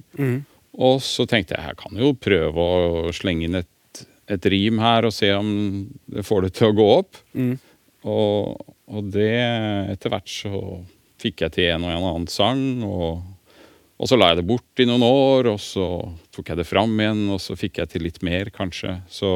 Og 0.74 0.96
så 1.06 1.22
tenkte 1.30 1.54
jeg 1.54 1.68
jeg 1.70 1.78
kan 1.78 2.00
jo 2.02 2.08
prøve 2.18 2.64
å 2.64 3.12
slenge 3.14 3.46
inn 3.46 3.60
et 3.60 3.70
et 4.26 4.48
rim 4.50 4.80
her 4.82 5.06
og 5.06 5.14
se 5.14 5.30
om 5.34 5.48
det 6.10 6.24
får 6.26 6.46
det 6.46 6.52
til 6.58 6.72
å 6.72 6.76
gå 6.76 6.86
opp. 6.96 7.20
Og, 8.06 8.72
og 8.86 9.10
det 9.14 9.32
Etter 9.92 10.12
hvert 10.12 10.30
så 10.30 10.60
fikk 11.22 11.46
jeg 11.46 11.54
til 11.56 11.70
en 11.72 11.86
og 11.86 11.92
en 11.92 12.08
annen 12.10 12.26
sang. 12.30 12.62
Og, 12.86 13.22
og 13.96 14.10
så 14.10 14.18
la 14.18 14.32
jeg 14.32 14.42
det 14.42 14.48
bort 14.48 14.82
i 14.82 14.88
noen 14.88 15.04
år, 15.06 15.50
og 15.54 15.60
så 15.62 15.86
tok 16.34 16.52
jeg 16.52 16.60
det 16.60 16.68
fram 16.68 16.92
igjen, 17.00 17.26
og 17.34 17.40
så 17.42 17.56
fikk 17.58 17.80
jeg 17.82 17.92
til 17.92 18.06
litt 18.06 18.20
mer, 18.26 18.52
kanskje. 18.54 18.98
Så 19.08 19.30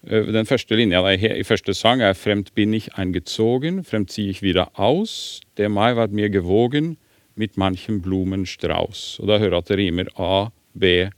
den 0.00 0.48
første 0.48 0.78
linja 0.78 1.02
i, 1.12 1.44
første 1.44 1.74
sang 1.76 2.00
er 2.00 2.16
Fremt 2.16 2.54
bin 2.56 2.72
ich 2.74 2.88
eingezogen, 2.96 3.84
fremt 3.84 4.10
zieh 4.10 4.30
ich 4.30 4.42
wieder 4.42 4.70
aus, 4.74 5.40
der 5.56 5.68
Mai 5.68 5.94
ward 5.96 6.12
mir 6.12 6.30
gewogen, 6.30 6.96
mit 7.36 7.56
manchem 7.56 8.00
Blumenstrauß. 8.00 9.20
Og 9.20 9.28
da 9.28 9.38
hører 9.38 9.58
jeg 9.60 9.64
at 9.64 9.68
det 9.68 9.78
rimer 9.78 10.08
A, 10.16 10.50
B, 10.74 11.10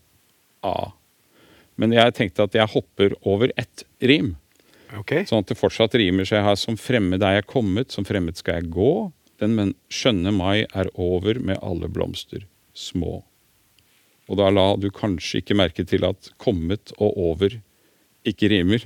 A. 0.63 0.93
Men 1.77 1.95
jeg 1.95 2.15
tenkte 2.15 2.45
at 2.45 2.55
jeg 2.55 2.71
hopper 2.75 3.15
over 3.23 3.51
ett 3.57 3.87
rim. 4.03 4.37
Ok. 4.99 5.13
Sånn 5.29 5.41
at 5.43 5.47
det 5.53 5.57
fortsatt 5.59 5.95
rimer. 5.99 6.25
seg 6.29 6.43
her. 6.45 6.55
som 6.57 6.77
fremmed 6.77 7.23
er 7.23 7.41
jeg 7.41 7.47
kommet, 7.47 7.91
som 7.93 8.05
fremmed 8.05 8.37
skal 8.37 8.61
jeg 8.61 8.71
gå. 8.71 9.13
Den 9.41 9.55
men 9.57 9.75
skjønne 9.91 10.33
mai 10.35 10.67
er 10.75 10.89
over 10.95 11.39
med 11.41 11.59
alle 11.63 11.89
blomster 11.89 12.45
små. 12.75 13.23
Og 14.29 14.37
da 14.39 14.51
la 14.51 14.77
du 14.77 14.91
kanskje 14.91 15.41
ikke 15.43 15.57
merke 15.59 15.85
til 15.89 16.05
at 16.05 16.31
kommet 16.39 16.93
og 16.99 17.17
over 17.19 17.57
ikke 18.25 18.49
rimer. 18.53 18.85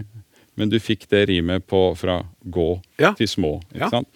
Men 0.57 0.71
du 0.73 0.79
fikk 0.81 1.07
det 1.13 1.27
rimet 1.29 1.67
på 1.69 1.95
fra 1.99 2.23
gå 2.49 2.81
Ja. 2.99 3.13
til 3.13 3.27
små. 3.29 3.61
Ikke 3.75 3.81
Ja. 3.85 3.89
sant? 3.91 4.09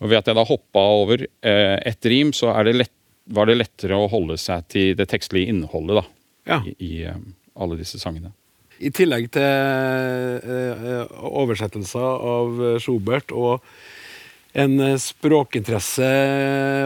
Og 0.00 0.08
ved 0.10 0.18
at 0.18 0.26
jeg 0.26 0.34
da 0.34 0.44
hoppa 0.44 0.80
over 0.80 1.22
eh, 1.42 1.78
ett 1.86 2.04
rim, 2.04 2.32
så 2.32 2.50
er 2.58 2.64
det 2.64 2.74
lett, 2.74 2.90
var 3.28 3.46
det 3.46 3.56
lettere 3.56 3.94
å 3.94 4.10
holde 4.10 4.36
seg 4.36 4.66
til 4.68 4.94
det 4.96 5.08
tekstlige 5.08 5.48
innholdet 5.48 6.02
da, 6.02 6.06
Ja. 6.46 6.60
i, 6.66 6.74
i 6.80 7.02
eh, 7.04 7.14
alle 7.56 7.76
disse 7.78 7.98
sangene. 8.00 8.32
I 8.80 8.90
tillegg 8.90 9.28
til 9.34 9.42
eh, 9.42 11.04
oversettelser 11.30 12.00
av 12.02 12.56
Schobert 12.82 12.82
Schubert 12.84 13.34
og 13.36 13.60
en 14.54 14.76
eh, 14.80 14.96
språkinteresse 15.02 16.06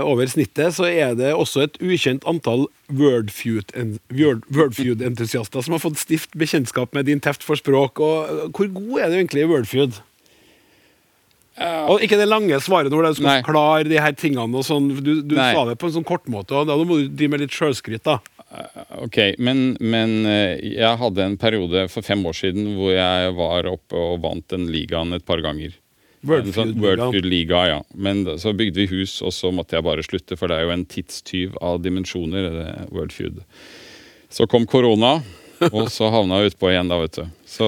over 0.04 0.28
snittet, 0.32 0.72
så 0.76 0.86
er 0.88 1.14
det 1.18 1.34
også 1.36 1.66
et 1.66 1.78
ukjent 1.84 2.24
antall 2.28 2.66
Wordfeud-en- 2.88 3.98
Word- 4.16 4.46
Wordfeud-entusiaster 4.56 5.64
som 5.64 5.76
har 5.76 5.82
fått 5.84 6.00
stift 6.00 6.32
bekjentskap 6.40 6.94
med 6.96 7.04
din 7.10 7.20
teft 7.20 7.44
for 7.44 7.60
språk. 7.60 8.00
Og 8.00 8.24
eh, 8.24 8.44
hvor 8.56 8.70
god 8.72 8.94
er 9.04 9.10
du 9.12 9.18
egentlig 9.20 9.44
i 9.44 9.50
Wordfeud? 9.52 10.00
Og 11.90 11.98
ikke 12.06 12.14
det 12.20 12.28
lange 12.30 12.54
svaret 12.62 12.92
når 12.92 13.08
du 13.08 13.16
skal 13.18 13.42
forklare 13.42 13.88
de 13.90 13.98
her 13.98 14.12
tingene. 14.14 14.46
og 14.60 14.62
sånn. 14.64 14.92
Du, 15.02 15.16
du 15.26 15.34
sa 15.34 15.64
det 15.66 15.74
på 15.80 15.88
en 15.88 15.96
sånn 15.96 16.06
kortmåte, 16.06 16.54
og 16.54 16.68
da 16.70 16.76
må 16.78 17.00
du 17.00 17.08
drive 17.10 17.32
med 17.34 17.40
litt 17.42 17.56
sjølskryt. 17.56 18.04
da. 18.06 18.20
Ok, 18.96 19.18
men, 19.44 19.76
men 19.80 20.24
eh, 20.24 20.56
jeg 20.72 21.00
hadde 21.00 21.24
en 21.24 21.36
periode 21.40 21.84
for 21.92 22.06
fem 22.06 22.22
år 22.26 22.36
siden 22.38 22.70
hvor 22.78 22.94
jeg 22.94 23.34
var 23.36 23.68
oppe 23.68 23.98
og 23.98 24.22
vant 24.24 24.46
den 24.48 24.70
ligaen 24.72 25.12
et 25.16 25.26
par 25.28 25.42
ganger. 25.44 25.74
En 26.26 26.48
sånn 26.50 26.72
ja. 27.70 27.82
Men 27.94 28.24
så 28.42 28.52
bygde 28.56 28.80
vi 28.80 28.88
hus, 28.90 29.20
og 29.22 29.32
så 29.36 29.52
måtte 29.54 29.76
jeg 29.76 29.86
bare 29.86 30.02
slutte, 30.02 30.38
for 30.38 30.50
det 30.50 30.58
er 30.58 30.66
jo 30.66 30.74
en 30.74 30.86
tidstyv 30.88 31.58
av 31.62 31.82
dimensjoner, 31.84 32.48
det 32.56 32.72
Wordfeud. 32.90 33.44
Så 34.32 34.48
kom 34.50 34.66
korona, 34.68 35.20
og 35.72 35.88
så 35.90 36.08
havna 36.12 36.38
jeg 36.42 36.52
utpå 36.52 36.68
igjen, 36.70 36.88
da, 36.90 36.98
vet 37.02 37.16
du. 37.18 37.24
Så 37.48 37.66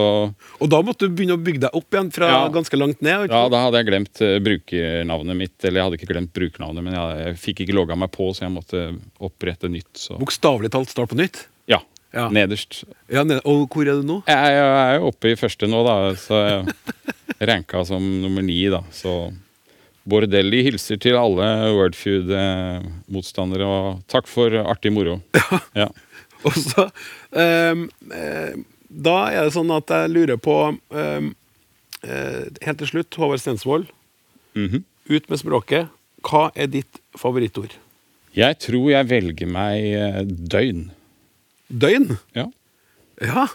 Og 0.61 0.69
da 0.71 0.79
måtte 0.87 1.09
du 1.09 1.15
begynne 1.17 1.35
å 1.39 1.43
bygge 1.43 1.63
deg 1.65 1.75
opp 1.75 1.91
igjen 1.97 2.11
fra 2.15 2.29
Ja. 2.31 2.41
ganske 2.53 2.77
langt 2.79 3.01
ned. 3.03 3.31
ja, 3.33 3.41
da 3.51 3.63
hadde 3.65 3.81
jeg 3.81 3.89
glemt 3.91 4.21
eh, 4.23 4.37
brukernavnet 4.45 5.37
mitt. 5.41 5.57
Eller 5.65 5.81
jeg 5.81 5.87
hadde 5.89 5.99
ikke 6.01 6.11
glemt 6.13 6.33
brukernavnet, 6.37 6.85
men 6.87 6.95
jeg, 6.95 7.19
jeg 7.27 7.41
fikk 7.47 7.65
ikke 7.67 7.77
logga 7.81 7.97
meg 7.99 8.13
på, 8.15 8.31
så 8.37 8.47
jeg 8.47 8.55
måtte 8.55 8.85
opprette 9.21 9.71
nytt. 9.73 9.91
Så 9.99 10.19
Bokstavelig 10.21 10.71
talt 10.75 10.89
start 10.93 11.11
på 11.15 11.19
nytt. 11.19 11.47
ja, 11.67 11.81
Ja. 12.13 12.29
nederst. 12.29 12.85
Ja, 13.11 13.23
ned- 13.25 13.43
og 13.45 13.69
hvor 13.71 13.83
er 13.87 14.01
du 14.01 14.07
nå? 14.07 14.23
Jeg, 14.27 14.37
jeg 14.37 14.73
er 14.87 14.99
jo 14.99 15.07
oppe 15.13 15.31
i 15.31 15.37
første 15.39 15.69
nå, 15.71 15.85
da, 15.87 15.99
så 16.19 16.41
jeg 16.47 16.75
ranka 17.51 17.85
som 17.87 18.03
nummer 18.23 18.43
ni, 18.43 18.65
da. 18.69 18.83
Så 18.91 19.33
Bordelli 20.11 20.63
hilser 20.65 20.97
til 20.99 21.15
alle 21.15 21.45
Wordfeud-motstandere, 21.77 23.67
og 23.69 24.01
takk 24.11 24.27
for 24.31 24.51
artig 24.65 24.93
moro. 24.95 25.19
Ja. 25.77 25.89
Og 26.49 26.57
så 26.57 26.87
eh, 27.37 28.55
Da 28.89 29.17
er 29.29 29.45
det 29.45 29.55
sånn 29.55 29.73
at 29.75 29.93
jeg 29.93 30.13
lurer 30.15 30.41
på 30.41 30.57
eh, 30.73 31.31
Helt 32.65 32.81
til 32.81 32.89
slutt, 32.89 33.19
Håvard 33.21 33.43
Stensvold. 33.43 33.91
Mhm. 34.57 34.85
Ut 35.11 35.27
med 35.29 35.41
språket. 35.41 35.91
Hva 36.25 36.51
er 36.55 36.69
ditt 36.71 37.01
favorittord? 37.19 37.75
Jeg 38.37 38.59
tror 38.63 38.91
jeg 38.93 39.09
velger 39.11 39.49
meg 39.51 39.87
eh, 39.91 40.21
døgn. 40.25 40.85
Døgn? 41.71 42.15
Ja. 42.37 42.47
Ja. 43.21 43.47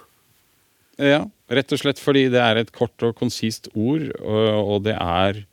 ja. 1.00 1.22
Rett 1.48 1.74
og 1.76 1.82
slett 1.82 2.02
fordi 2.02 2.26
det 2.34 2.42
er 2.42 2.60
et 2.60 2.74
kort 2.76 3.06
og 3.06 3.16
konsist 3.20 3.70
ord, 3.74 4.08
og, 4.20 4.48
og 4.76 4.84
det 4.88 4.96
er 4.98 5.44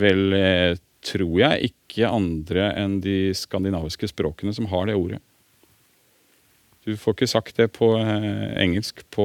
vel, 0.00 0.24
eh, 0.36 0.78
tror 1.06 1.36
jeg, 1.42 1.70
ikke 1.72 2.10
andre 2.10 2.70
enn 2.76 2.98
de 3.04 3.34
skandinaviske 3.36 4.10
språkene 4.12 4.54
som 4.56 4.68
har 4.72 4.88
det 4.90 4.96
ordet. 4.98 5.20
Du 6.86 6.94
får 6.94 7.16
ikke 7.16 7.26
sagt 7.26 7.56
det 7.58 7.72
på 7.74 7.88
eh, 7.98 8.52
engelsk 8.62 9.00
på 9.10 9.24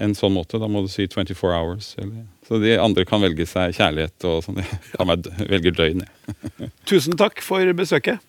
en 0.00 0.14
sånn 0.16 0.32
måte. 0.34 0.56
Da 0.58 0.66
må 0.72 0.80
du 0.82 0.88
si 0.88 1.04
24 1.04 1.50
hours. 1.52 1.90
Eller. 2.00 2.24
Så 2.48 2.56
de 2.62 2.78
andre 2.80 3.04
kan 3.08 3.20
velge 3.22 3.44
seg 3.46 3.76
kjærlighet 3.76 4.24
og 4.30 4.40
sånn. 4.46 4.62
Jeg 4.64 5.06
meg 5.08 5.20
d- 5.26 5.34
velger 5.52 5.76
døgn, 5.76 6.00
jeg. 6.06 6.70
Tusen 6.90 7.18
takk 7.20 7.44
for 7.44 7.60
besøket. 7.76 8.24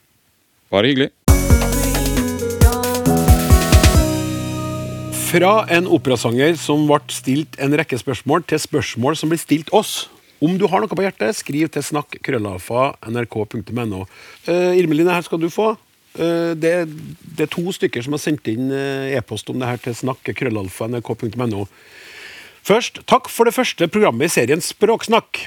Bare 0.74 0.92
hyggelig. 0.92 1.10
Fra 5.26 5.54
en 5.74 5.88
operasanger 5.92 6.56
som 6.60 6.86
ble 6.88 7.00
stilt 7.12 7.58
en 7.64 7.74
rekke 7.80 7.98
spørsmål, 8.00 8.44
til 8.48 8.60
spørsmål 8.62 9.18
som 9.20 9.32
blir 9.32 9.40
stilt 9.42 9.72
oss. 9.76 10.06
Om 10.44 10.60
du 10.60 10.68
har 10.68 10.84
noe 10.84 10.92
på 10.92 11.04
hjertet, 11.04 11.32
skriv 11.40 11.72
til 11.72 11.84
snakk.krøllafa.nrk.no. 11.84 13.32
krøllafa 13.64 14.06
Uh, 14.46 14.76
Irmeline, 14.78 15.10
her 15.16 15.24
skal 15.26 15.40
du 15.42 15.48
få. 15.50 15.72
Eh, 16.16 16.54
det, 16.56 16.74
det 17.36 17.48
er 17.48 17.52
to 17.52 17.66
stykker 17.76 18.06
som 18.06 18.16
har 18.16 18.24
sendt 18.24 18.48
inn 18.52 18.72
eh, 18.72 19.16
e-post 19.18 19.50
om 19.52 19.60
det 19.60 19.70
her 19.70 19.82
til 19.84 19.98
snakk.krøllalfa.nrk.no. 19.98 21.04
krøllalfa 21.04 21.36
nrk.no. 21.44 21.68
Først, 22.66 23.04
takk 23.06 23.30
for 23.30 23.46
det 23.46 23.54
første 23.54 23.90
programmet 23.92 24.32
i 24.32 24.36
serien 24.40 24.64
Språksnakk. 24.64 25.46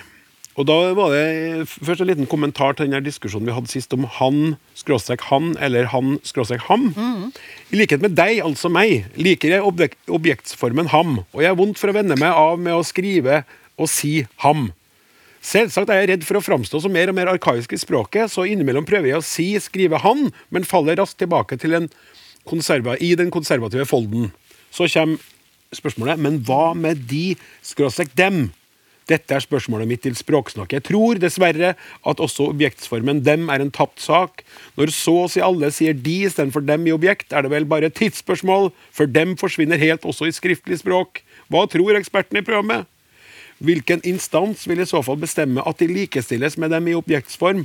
Og 0.58 0.66
da 0.66 0.76
var 0.98 1.12
det 1.14 1.68
først 1.70 2.02
en 2.02 2.08
liten 2.10 2.26
kommentar 2.30 2.74
til 2.74 2.90
den 2.90 3.04
diskusjonen 3.06 3.46
vi 3.46 3.54
hadde 3.54 3.70
sist 3.70 3.94
om 3.94 4.08
han, 4.18 4.56
skråstrek 4.78 5.22
han, 5.28 5.52
eller 5.62 5.86
han, 5.92 6.16
skråstrek 6.26 6.64
ham. 6.66 6.88
I 7.70 7.78
likhet 7.78 8.02
med 8.02 8.16
deg, 8.18 8.40
altså 8.42 8.70
meg, 8.70 9.06
liker 9.14 9.54
jeg 9.54 9.66
objek 9.66 9.94
objektsformen 10.10 10.90
ham, 10.90 11.20
og 11.30 11.44
jeg 11.44 11.52
er 11.52 11.60
vondt 11.60 11.78
for 11.78 11.92
å 11.92 11.94
venne 11.94 12.18
meg 12.18 12.34
av 12.34 12.58
med 12.58 12.74
å 12.74 12.82
skrive 12.86 13.44
og 13.78 13.90
si 13.92 14.24
ham. 14.42 14.72
Selvsagt 15.48 15.88
er 15.88 16.02
jeg 16.02 16.08
redd 16.10 16.26
for 16.28 16.36
å 16.36 16.44
framstå 16.44 16.82
som 16.84 16.92
mer 16.92 17.08
og 17.08 17.16
mer 17.16 17.30
arkaisk 17.32 17.72
i 17.72 17.80
språket, 17.80 18.28
så 18.28 18.44
innimellom 18.44 18.84
prøver 18.88 19.12
jeg 19.12 19.20
å 19.20 19.24
si, 19.24 19.48
skrive 19.64 20.00
han, 20.02 20.28
men 20.52 20.66
faller 20.68 20.98
raskt 21.00 21.22
tilbake 21.22 21.56
til 21.62 21.76
en 21.78 21.88
konserva 22.48 22.98
i 23.00 23.14
den 23.16 23.32
konservative 23.32 23.86
folden. 23.88 24.28
Så 24.74 24.90
kommer 24.92 25.16
spørsmålet, 25.72 26.20
men 26.20 26.40
hva 26.44 26.74
med 26.76 27.06
de, 27.08 27.38
skråstrek 27.64 28.12
dem? 28.18 28.50
Dette 29.08 29.32
er 29.32 29.40
spørsmålet 29.40 29.88
mitt 29.88 30.02
til 30.04 30.16
språksnakket. 30.18 30.82
Jeg 30.82 30.86
tror 30.90 31.20
dessverre 31.20 31.72
at 31.78 32.20
også 32.20 32.50
objektsformen 32.52 33.22
dem 33.24 33.48
er 33.48 33.64
en 33.64 33.72
tapt 33.72 34.02
sak. 34.04 34.44
Når 34.76 34.92
så 34.92 35.14
å 35.22 35.30
si 35.32 35.40
alle 35.44 35.72
sier 35.72 35.96
de 35.96 36.18
istedenfor 36.28 36.66
dem 36.68 36.84
i 36.84 36.92
objekt, 36.92 37.32
er 37.32 37.46
det 37.46 37.54
vel 37.54 37.68
bare 37.68 37.88
et 37.88 37.96
tidsspørsmål 37.96 38.68
før 38.92 39.08
dem 39.14 39.32
forsvinner 39.40 39.80
helt 39.80 40.04
også 40.04 40.28
i 40.28 40.36
skriftlig 40.36 40.82
språk. 40.82 41.22
Hva 41.48 41.64
tror 41.72 41.96
ekspertene 41.96 42.44
i 42.44 42.48
programmet? 42.48 42.84
Hvilken 43.58 44.02
instans 44.06 44.66
vil 44.70 44.80
i 44.82 44.86
så 44.86 45.00
fall 45.02 45.18
bestemme 45.18 45.64
at 45.66 45.80
de 45.80 45.88
likestilles 45.90 46.58
med 46.58 46.70
dem 46.70 46.90
i 46.90 46.96
objektsform? 46.98 47.64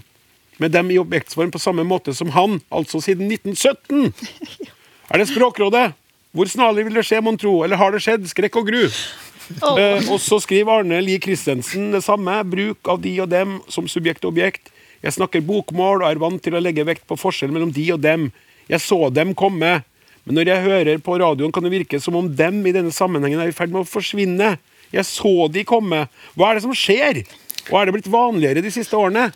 Med 0.62 0.74
dem 0.74 0.90
i 0.94 1.00
objektsform 1.02 1.52
på 1.54 1.62
samme 1.62 1.86
måte 1.86 2.14
som 2.18 2.32
han, 2.34 2.60
altså 2.74 3.02
siden 3.02 3.30
1917? 3.32 4.14
Er 5.14 5.22
det 5.22 5.30
Språkrådet? 5.30 5.92
Hvor 6.34 6.50
snarlig 6.50 6.88
vil 6.88 6.96
det 6.98 7.04
skje, 7.06 7.20
mon 7.22 7.38
tro? 7.38 7.60
Eller 7.62 7.78
har 7.78 7.94
det 7.94 8.02
skjedd? 8.02 8.26
Skrekk 8.26 8.56
og 8.58 8.70
gru. 8.72 8.88
Eh, 8.88 10.08
og 10.10 10.18
så 10.24 10.40
skriver 10.42 10.80
Arne 10.80 11.02
Lie 11.04 11.22
Christensen 11.22 11.92
det 11.94 12.02
samme. 12.06 12.40
Bruk 12.50 12.90
av 12.90 13.04
de 13.04 13.12
og 13.22 13.30
dem 13.30 13.60
som 13.70 13.90
subjekt 13.92 14.26
og 14.26 14.34
objekt. 14.34 14.72
Jeg 15.04 15.14
snakker 15.18 15.44
bokmål 15.46 16.02
og 16.02 16.08
er 16.10 16.22
vant 16.22 16.42
til 16.42 16.56
å 16.56 16.62
legge 16.64 16.86
vekt 16.88 17.06
på 17.10 17.20
forskjell 17.20 17.52
mellom 17.54 17.74
de 17.76 17.86
og 17.94 18.02
dem. 18.02 18.32
Jeg 18.72 18.82
så 18.82 19.12
dem 19.14 19.36
komme. 19.38 19.82
Men 20.24 20.40
når 20.40 20.50
jeg 20.50 20.66
hører 20.66 21.02
på 21.04 21.20
radioen, 21.20 21.52
kan 21.52 21.66
det 21.66 21.74
virke 21.74 22.00
som 22.02 22.16
om 22.16 22.30
dem 22.32 22.62
i 22.66 22.74
denne 22.74 22.94
sammenhengen 22.96 23.44
er 23.44 23.52
i 23.52 23.56
ferd 23.56 23.74
med 23.74 23.84
å 23.84 23.90
forsvinne. 23.90 24.56
Jeg 24.94 25.08
så 25.10 25.34
de 25.52 25.66
komme. 25.68 26.06
Hva 26.38 26.52
er 26.52 26.60
det 26.60 26.66
som 26.68 26.76
skjer? 26.78 27.24
Og 27.72 27.80
er 27.80 27.90
det 27.90 27.96
blitt 27.96 28.12
vanligere 28.14 28.64
de 28.64 28.72
siste 28.74 28.98
årene? 28.98 29.32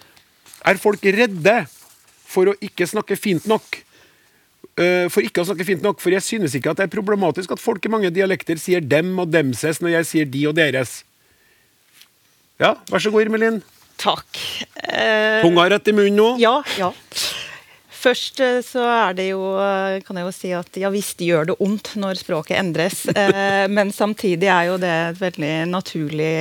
Er 0.68 0.82
folk 0.82 1.04
redde 1.04 1.58
for 2.28 2.52
å 2.52 2.58
ikke 2.64 2.88
snakke 2.90 3.18
fint 3.20 3.48
nok? 3.50 3.82
Eh, 4.78 5.08
for 5.10 5.26
ikke 5.26 5.42
å 5.42 5.48
snakke 5.48 5.66
fint 5.66 5.82
nok, 5.82 6.02
for 6.04 6.14
jeg 6.14 6.22
synes 6.22 6.54
ikke 6.58 6.70
at 6.70 6.78
det 6.78 6.86
er 6.86 6.94
problematisk 6.94 7.56
at 7.56 7.62
folk 7.62 7.82
i 7.88 7.90
mange 7.90 8.12
dialekter 8.14 8.60
sier 8.62 8.84
dem 8.84 9.16
og 9.18 9.32
demses 9.34 9.82
når 9.82 9.96
jeg 9.96 10.10
sier 10.12 10.30
de 10.30 10.44
og 10.50 10.54
deres. 10.60 11.00
Ja, 12.62 12.76
vær 12.92 13.02
så 13.02 13.10
god, 13.14 13.26
Irmelin. 13.26 13.64
Takk. 13.98 14.38
Uh, 14.84 15.42
Tunga 15.42 15.66
rett 15.74 15.90
i 15.90 15.96
munnen 15.98 16.20
nå. 16.20 16.30
Ja, 16.42 16.60
ja. 16.78 16.92
Først 17.98 18.42
eh, 18.44 18.60
så 18.66 18.84
er 18.86 19.18
det 19.18 19.32
jo, 19.32 19.42
eh, 19.62 20.00
kan 20.06 20.20
jeg 20.20 20.28
jo 20.28 20.36
si 20.36 20.54
at 20.56 20.80
ja 20.80 20.92
visst 20.94 21.22
gjør 21.24 21.50
det 21.50 21.58
ondt 21.64 21.96
når 22.00 22.22
språket 22.22 22.60
endres, 22.60 23.06
eh, 23.18 23.66
men 23.72 23.94
samtidig 23.96 24.50
er 24.54 24.72
jo 24.72 24.80
det 24.82 24.94
et 24.94 25.22
veldig 25.22 25.54
naturlig 25.72 26.34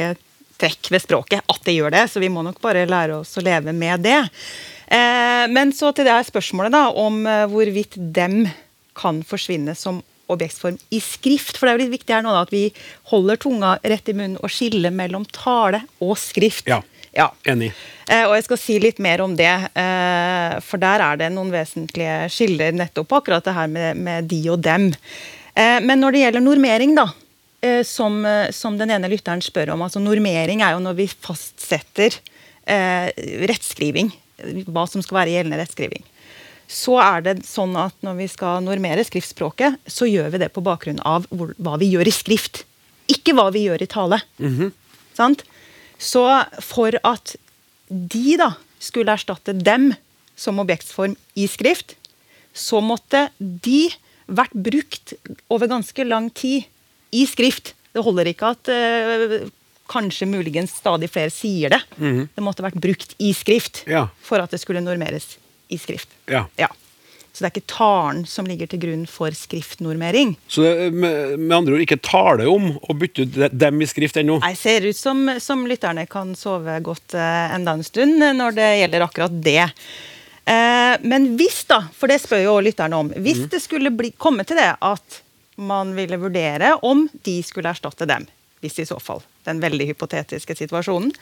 trekk 0.57 0.91
ved 0.93 1.05
språket 1.05 1.53
at 1.53 1.65
det 1.69 1.77
gjør 1.77 1.93
det, 1.93 2.07
så 2.13 2.21
vi 2.23 2.33
må 2.33 2.45
nok 2.45 2.61
bare 2.65 2.87
lære 2.89 3.21
oss 3.21 3.37
å 3.37 3.45
leve 3.45 3.75
med 3.77 4.07
det. 4.07 4.23
Men 5.53 5.73
så 5.77 5.91
til 5.93 6.07
det 6.07 6.15
her 6.15 6.25
spørsmålet 6.25 6.73
da, 6.73 6.87
om 6.97 7.19
hvorvidt 7.51 7.99
dem 7.99 8.47
kan 8.97 9.19
forsvinne 9.27 9.75
som 9.77 9.99
objektsform 10.33 10.79
i 10.97 11.01
skrift. 11.05 11.59
For 11.59 11.67
det 11.67 11.75
er 11.75 11.77
jo 11.77 11.83
litt 11.85 11.95
viktig 11.99 12.17
her 12.17 12.25
nå 12.25 12.33
da, 12.33 12.47
at 12.47 12.55
vi 12.55 12.71
holder 13.11 13.41
tunga 13.43 13.75
rett 13.85 14.09
i 14.09 14.17
munnen 14.17 14.39
og 14.41 14.55
skiller 14.55 14.95
mellom 14.95 15.27
tale 15.35 15.83
og 16.01 16.17
skrift. 16.23 16.71
Ja. 16.71 16.81
Ja. 17.17 17.31
Enig. 17.49 17.73
Eh, 18.07 18.23
og 18.29 18.37
jeg 18.37 18.45
skal 18.47 18.61
si 18.61 18.77
litt 18.83 19.01
mer 19.03 19.23
om 19.25 19.35
det, 19.39 19.51
eh, 19.51 20.57
for 20.62 20.83
der 20.83 21.03
er 21.03 21.19
det 21.19 21.33
noen 21.35 21.51
vesentlige 21.51 22.27
skiller 22.31 22.77
nettopp 22.77 23.09
på 23.11 23.21
akkurat 23.23 23.47
det 23.47 23.55
her 23.57 23.71
med, 23.73 23.99
med 23.99 24.29
de 24.31 24.41
og 24.53 24.61
dem. 24.62 24.93
Eh, 25.57 25.79
men 25.83 26.03
når 26.03 26.14
det 26.14 26.25
gjelder 26.25 26.45
normering, 26.45 26.97
da, 26.99 27.09
som, 27.89 28.21
som 28.55 28.77
den 28.79 28.93
ene 28.95 29.09
lytteren 29.11 29.41
spør 29.43 29.73
om 29.73 29.81
altså 29.83 29.99
Normering 29.99 30.61
er 30.62 30.77
jo 30.77 30.83
når 30.85 30.99
vi 31.01 31.07
fastsetter 31.09 32.14
rettskriving, 33.49 34.12
hva 34.69 34.85
som 34.87 35.03
skal 35.03 35.17
være 35.23 35.33
gjeldende 35.33 35.59
rettskriving. 35.59 36.05
Så 36.71 36.95
er 37.03 37.25
det 37.25 37.35
sånn 37.49 37.75
at 37.81 37.97
når 38.07 38.21
vi 38.21 38.29
skal 38.31 38.62
normere 38.62 39.03
skriftspråket, 39.09 39.81
så 39.89 40.07
gjør 40.07 40.31
vi 40.37 40.43
det 40.45 40.53
på 40.55 40.62
bakgrunn 40.62 41.01
av 41.03 41.27
hvor, 41.33 41.57
hva 41.59 41.75
vi 41.81 41.89
gjør 41.97 42.07
i 42.07 42.14
skrift. 42.14 42.62
Ikke 43.11 43.35
hva 43.35 43.49
vi 43.57 43.64
gjør 43.67 43.83
i 43.83 43.91
tale. 43.91 44.21
Sant? 45.17 45.43
Så 45.99 46.22
for 46.64 46.97
at 47.05 47.36
de 47.88 48.36
da 48.40 48.51
skulle 48.82 49.14
erstatte 49.14 49.55
dem 49.57 49.92
som 50.36 50.59
objektsform 50.61 51.14
i 51.38 51.47
skrift, 51.49 51.94
så 52.57 52.80
måtte 52.84 53.28
de 53.38 53.86
vært 54.26 54.53
brukt 54.57 55.14
over 55.53 55.68
ganske 55.70 56.05
lang 56.09 56.30
tid 56.34 56.64
i 57.14 57.24
skrift. 57.28 57.74
Det 57.94 58.03
holder 58.05 58.28
ikke 58.32 58.51
at 58.57 58.68
eh, 58.72 59.36
kanskje 59.88 60.26
muligens 60.28 60.74
stadig 60.80 61.09
flere 61.12 61.30
sier 61.32 61.72
det. 61.72 61.80
Det 61.97 62.42
måtte 62.44 62.64
vært 62.66 62.80
brukt 62.82 63.14
i 63.22 63.30
skrift 63.36 63.84
Ja. 63.88 64.09
for 64.20 64.42
at 64.42 64.51
det 64.53 64.61
skulle 64.61 64.82
normeres 64.84 65.36
i 65.72 65.78
skrift. 65.80 66.11
Ja. 66.28 66.47
Ja. 66.59 66.68
Så 67.37 67.45
det 67.45 67.51
er 67.51 67.53
ikke 67.59 67.68
talen 67.68 68.22
som 68.24 68.47
ligger 68.49 68.70
til 68.72 68.80
grunn 68.80 69.03
for 69.12 69.34
skriftnormering. 69.37 70.30
Så 70.49 70.62
det 70.64 70.87
med, 70.97 71.34
med 71.37 71.53
andre 71.53 71.74
ord 71.76 71.82
ikke 71.84 71.99
tale 72.01 72.47
om 72.49 72.70
å 72.80 72.97
bytte 72.97 73.26
ut 73.26 73.37
dem 73.53 73.82
i 73.84 73.89
skrift 73.91 74.16
ennå. 74.16 74.39
Nei, 74.41 74.55
ser 74.57 74.87
ut 74.89 74.97
som, 74.97 75.20
som 75.45 75.66
lytterne 75.68 76.07
kan 76.09 76.30
sove 76.39 76.78
godt 76.87 77.12
eh, 77.12 77.53
enda 77.53 77.74
en 77.76 77.84
stund 77.84 78.24
eh, 78.24 78.32
når 78.39 78.57
det 78.57 78.70
gjelder 78.78 79.05
akkurat 79.05 79.37
det. 79.45 79.66
Eh, 80.49 80.95
men 81.05 81.28
hvis, 81.37 81.61
da, 81.68 81.82
for 81.93 82.09
det 82.09 82.22
spør 82.24 82.41
jo 82.47 82.57
lytterne 82.64 83.03
om, 83.05 83.12
hvis 83.20 83.45
det 83.53 83.61
skulle 83.61 83.93
bli, 83.93 84.14
komme 84.16 84.49
til 84.49 84.57
det 84.57 84.70
at 84.80 85.20
man 85.61 85.93
ville 85.99 86.16
vurdere 86.24 86.72
om 86.89 87.05
de 87.28 87.37
skulle 87.45 87.76
erstatte 87.76 88.09
dem, 88.09 88.24
hvis 88.65 88.79
i 88.79 88.87
så 88.89 88.99
fall 89.03 89.23
den 89.47 89.61
veldig 89.63 89.91
hypotetiske 89.93 90.57
situasjonen, 90.59 91.13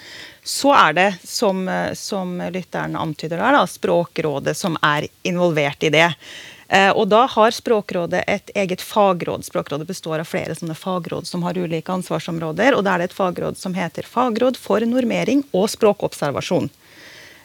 så 0.44 0.72
er 0.76 0.96
det, 0.96 1.08
som, 1.28 1.66
eh, 1.68 1.92
som 1.98 2.38
lytteren 2.52 2.96
antyder 2.96 3.40
der, 3.40 3.58
da, 3.58 3.66
Språkrådet 3.68 4.56
som 4.56 4.78
er 4.82 5.08
involvert 5.22 5.82
i 5.84 5.92
det. 5.92 6.08
Eh, 6.68 6.90
og 6.90 7.08
da 7.12 7.26
har 7.28 7.52
Språkrådet 7.52 8.24
et 8.26 8.50
eget 8.54 8.80
fagråd. 8.80 9.44
Språkrådet 9.44 9.86
består 9.86 10.22
av 10.22 10.30
flere 10.30 10.56
sånne 10.56 10.76
fagråd 10.78 11.28
som 11.28 11.44
har 11.44 11.58
ulike 11.58 11.92
ansvarsområder. 11.92 12.78
Og 12.78 12.84
da 12.86 12.94
er 12.94 13.02
det 13.02 13.10
et 13.10 13.18
fagråd 13.18 13.60
som 13.60 13.76
heter 13.76 14.08
Fagråd 14.08 14.56
for 14.56 14.80
normering 14.88 15.44
og 15.52 15.68
språkobservasjon. 15.74 16.70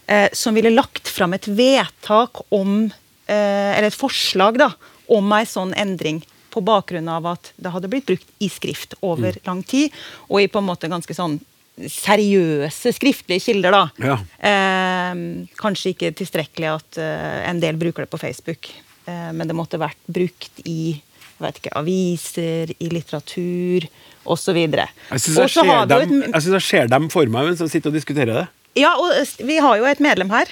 Eh, 0.07 0.29
som 0.33 0.55
ville 0.55 0.71
lagt 0.71 1.07
fram 1.07 1.33
et 1.33 1.47
vedtak 1.47 2.45
om 2.49 2.91
Eller 3.29 3.85
et 3.85 3.93
forslag 3.93 4.55
da, 4.57 4.71
om 5.05 5.33
ei 5.37 5.43
sånn 5.45 5.69
endring. 5.77 6.23
På 6.49 6.63
bakgrunn 6.65 7.09
av 7.11 7.27
at 7.29 7.51
det 7.57 7.71
hadde 7.73 7.91
blitt 7.91 8.07
brukt 8.09 8.29
i 8.41 8.49
skrift 8.49 8.95
over 9.05 9.37
lang 9.45 9.63
tid. 9.63 9.93
Og 10.29 10.43
i 10.43 10.49
på 10.51 10.61
en 10.61 10.69
måte 10.69 10.91
ganske 10.91 11.15
sånn 11.15 11.39
seriøse 11.87 12.91
skriftlige 12.95 13.45
kilder, 13.45 13.75
da. 13.75 13.83
Ja. 14.03 14.17
Eh, 14.49 15.19
kanskje 15.59 15.93
ikke 15.93 16.13
tilstrekkelig 16.19 16.71
at 16.73 16.99
eh, 16.99 17.37
en 17.47 17.61
del 17.63 17.79
bruker 17.79 18.03
det 18.03 18.11
på 18.11 18.19
Facebook, 18.19 18.71
eh, 19.05 19.29
men 19.31 19.47
det 19.47 19.55
måtte 19.57 19.79
vært 19.79 20.01
brukt 20.09 20.63
i 20.67 20.99
ikke, 21.39 21.71
aviser, 21.79 22.73
i 22.83 22.89
litteratur 22.91 23.85
osv. 24.27 24.57
Jeg 24.59 25.23
syns 25.23 25.55
jeg, 25.55 25.63
jeg 25.63 26.43
jeg 26.51 26.63
ser 26.65 26.89
dem 26.91 27.07
for 27.13 27.29
meg 27.31 27.47
mens 27.47 27.63
jeg 27.63 27.77
sitter 27.77 27.93
og 27.93 27.95
diskuterer 27.95 28.41
det. 28.41 28.47
Ja, 28.77 28.91
og 28.99 29.15
vi 29.47 29.57
har 29.63 29.79
jo 29.79 29.87
et 29.89 30.01
medlem 30.03 30.29
her. 30.33 30.51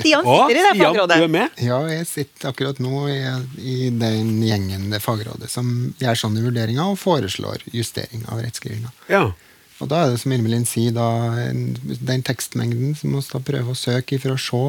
Stian 0.00 0.24
sitter 0.26 0.54
i 0.54 0.58
det 0.58 0.72
Stian, 0.74 0.80
fagrådet. 0.84 1.18
du 1.20 1.26
er 1.26 1.34
med? 1.34 1.60
Ja, 1.62 1.78
jeg 1.90 2.06
sitter 2.10 2.50
akkurat 2.50 2.80
nå 2.82 3.04
i, 3.10 3.20
i 3.62 3.76
den 3.94 4.32
gjengen, 4.44 4.88
det 4.92 5.02
fagrådet, 5.04 5.50
som 5.52 5.70
gjør 6.00 6.18
sånne 6.24 6.42
vurderinger 6.44 6.90
og 6.92 6.98
foreslår 7.00 7.64
justering 7.74 8.26
av 8.28 8.42
rettskrivinga. 8.44 8.92
Ja. 9.12 9.28
Og 9.80 9.88
da 9.88 10.02
er 10.02 10.12
det 10.12 10.20
som 10.20 10.32
Irmelin 10.36 10.66
sier, 10.68 10.92
da, 10.92 11.06
den 12.04 12.24
tekstmengden 12.26 12.92
som 12.98 13.14
vi 13.16 13.22
da 13.30 13.40
prøve 13.40 13.72
å 13.72 13.78
søke 13.78 14.18
for 14.20 14.34
å 14.34 14.40
se 14.40 14.62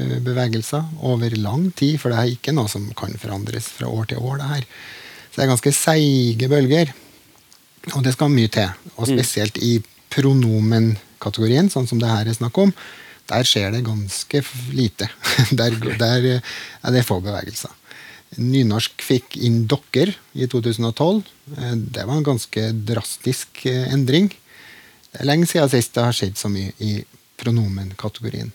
eh, 0.00 0.18
bevegelser 0.24 0.86
over 1.04 1.36
lang 1.36 1.68
tid, 1.76 1.98
for 2.00 2.14
det 2.14 2.20
er 2.20 2.32
ikke 2.32 2.54
noe 2.56 2.70
som 2.72 2.86
kan 2.96 3.12
forandres 3.20 3.68
fra 3.76 3.90
år 3.92 4.08
til 4.12 4.24
år. 4.24 4.38
det 4.40 4.52
her. 4.54 4.68
Så 5.28 5.36
det 5.36 5.44
er 5.44 5.52
ganske 5.52 5.74
seige 5.76 6.48
bølger. 6.48 6.94
Og 7.92 8.04
det 8.06 8.14
skal 8.14 8.32
mye 8.32 8.48
til. 8.48 8.70
Og 8.96 9.10
spesielt 9.10 9.58
i 9.60 9.76
pronomenkategorien, 10.14 11.68
sånn 11.72 11.88
som 11.90 12.00
det 12.00 12.08
her 12.08 12.30
er 12.30 12.36
snakk 12.36 12.56
om, 12.62 12.72
der 13.30 13.46
skjer 13.48 13.72
det 13.72 13.84
ganske 13.86 14.42
lite. 14.76 15.08
Der, 15.58 15.74
der 15.98 16.26
er 16.34 16.92
det 16.92 17.04
få 17.06 17.20
bevegelser. 17.24 17.72
Nynorsk 18.36 19.02
fikk 19.04 19.36
inn 19.46 19.64
dokker 19.70 20.10
i 20.34 20.48
2012. 20.50 21.22
Eh, 21.56 21.74
Det 21.94 22.04
var 22.04 22.16
en 22.18 22.26
ganske 22.26 22.66
drastisk 22.86 23.64
eh, 23.70 23.86
endring. 23.94 24.28
Det 25.12 25.22
er 25.22 25.28
lenge 25.30 25.46
siden 25.46 25.70
sist 25.70 25.94
det 25.94 26.04
har 26.04 26.16
skjedd 26.16 26.36
så 26.40 26.50
mye 26.50 26.72
i 26.82 27.04
pronomenkategorien. 27.40 28.52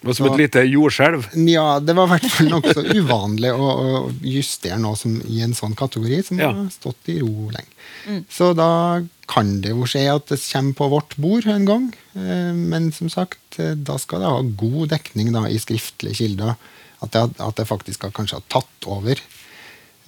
Det 0.00 0.06
var 0.08 0.14
som 0.14 0.26
Så- 0.26 0.32
et 0.34 0.38
lite 0.38 0.62
jordskjelv. 0.68 1.24
Ja, 1.48 1.80
det 1.80 1.94
var 1.96 2.06
i 2.06 2.10
hvert 2.18 2.30
fall 2.30 2.48
nokså 2.52 2.82
uvanlig 2.94 3.50
å, 3.56 3.66
å 3.66 4.12
justere 4.22 4.78
noe 4.78 4.96
som, 4.96 5.20
i 5.26 5.40
en 5.42 5.54
sånn 5.54 5.74
kategori 5.74 6.22
som 6.24 6.38
Ja. 6.38 6.52
har 6.52 6.68
stått 6.70 7.08
i 7.08 7.18
ro 7.20 7.50
lenge. 7.50 8.22
Så 8.30 8.54
da 8.54 9.02
kan 9.26 9.60
det 9.60 9.70
jo 9.70 9.82
skje 9.88 10.04
at 10.14 10.26
det 10.30 10.38
kommer 10.52 10.74
på 10.78 10.88
vårt 10.90 11.16
bord 11.16 11.46
en 11.46 11.64
gang. 11.64 11.88
Eh, 12.14 12.52
Men 12.54 12.92
som 12.92 13.08
sagt, 13.08 13.58
eh, 13.58 13.74
da 13.74 13.96
skal 13.98 14.20
det 14.20 14.28
ha 14.28 14.42
god 14.42 14.88
dekning 14.90 15.32
da, 15.32 15.46
i 15.48 15.58
skriftlige 15.58 16.14
kilder. 16.20 16.56
At 17.02 17.10
det, 17.12 17.40
at 17.40 17.56
det 17.56 17.66
faktisk 17.66 18.02
har 18.02 18.10
kanskje 18.10 18.34
har 18.38 18.46
tatt 18.48 18.86
over. 18.86 19.16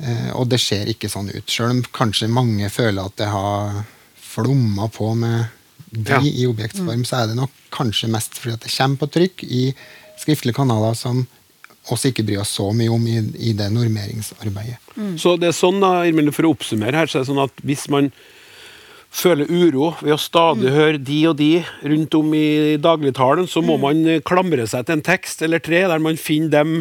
Eh, 0.00 0.30
Og 0.36 0.48
det 0.48 0.60
ser 0.60 0.86
ikke 0.86 1.08
sånn 1.10 1.34
ut. 1.34 1.46
Selv 1.50 1.70
om 1.70 1.82
kanskje 1.82 2.28
mange 2.30 2.70
føler 2.70 3.04
at 3.04 3.16
det 3.16 3.26
har 3.28 3.84
flomma 4.20 4.88
på 4.92 5.16
med 5.16 5.48
de 5.90 6.12
Ja. 6.12 6.20
i 6.20 6.46
objektsform, 6.46 7.04
så 7.04 7.22
er 7.22 7.26
det 7.28 7.36
nok 7.36 7.50
kanskje 7.72 8.10
mest 8.12 8.34
fordi 8.38 8.54
at 8.54 8.60
det 8.60 8.74
kommer 8.74 8.96
på 9.00 9.10
trykk 9.10 9.44
i 9.44 9.74
skriftlige 10.18 10.54
kanaler 10.54 10.94
som 10.94 11.26
oss 11.90 12.04
ikke 12.04 12.24
bryr 12.26 12.42
oss 12.42 12.50
så 12.58 12.66
mye 12.76 12.90
om 12.92 13.06
i, 13.08 13.18
i 13.48 13.52
det 13.56 13.70
normeringsarbeidet. 13.72 14.76
Så 15.16 15.38
det 15.40 15.48
er 15.48 15.56
sånn 15.56 15.80
da, 15.80 16.04
For 16.32 16.44
å 16.44 16.52
oppsummere 16.52 16.96
her, 16.96 17.06
så 17.06 17.18
er 17.18 17.24
det 17.24 17.30
sånn 17.30 17.44
at 17.44 17.62
hvis 17.64 17.88
man 17.88 18.10
føler 19.08 19.48
uro 19.48 19.94
ved 20.02 20.12
å 20.12 20.20
stadig 20.20 20.68
høre 20.74 20.98
de 21.00 21.18
og 21.30 21.38
de 21.38 21.64
rundt 21.82 22.14
om 22.18 22.34
i 22.36 22.76
dagligtalen, 22.76 23.48
så 23.48 23.62
må 23.64 23.78
man 23.80 24.04
eh, 24.06 24.20
klamre 24.20 24.66
seg 24.68 24.84
til 24.84 24.98
en 24.98 25.06
tekst 25.06 25.40
eller 25.46 25.62
tre 25.64 25.86
der 25.88 26.02
man 26.04 26.20
finner 26.20 26.50
dem 26.58 26.74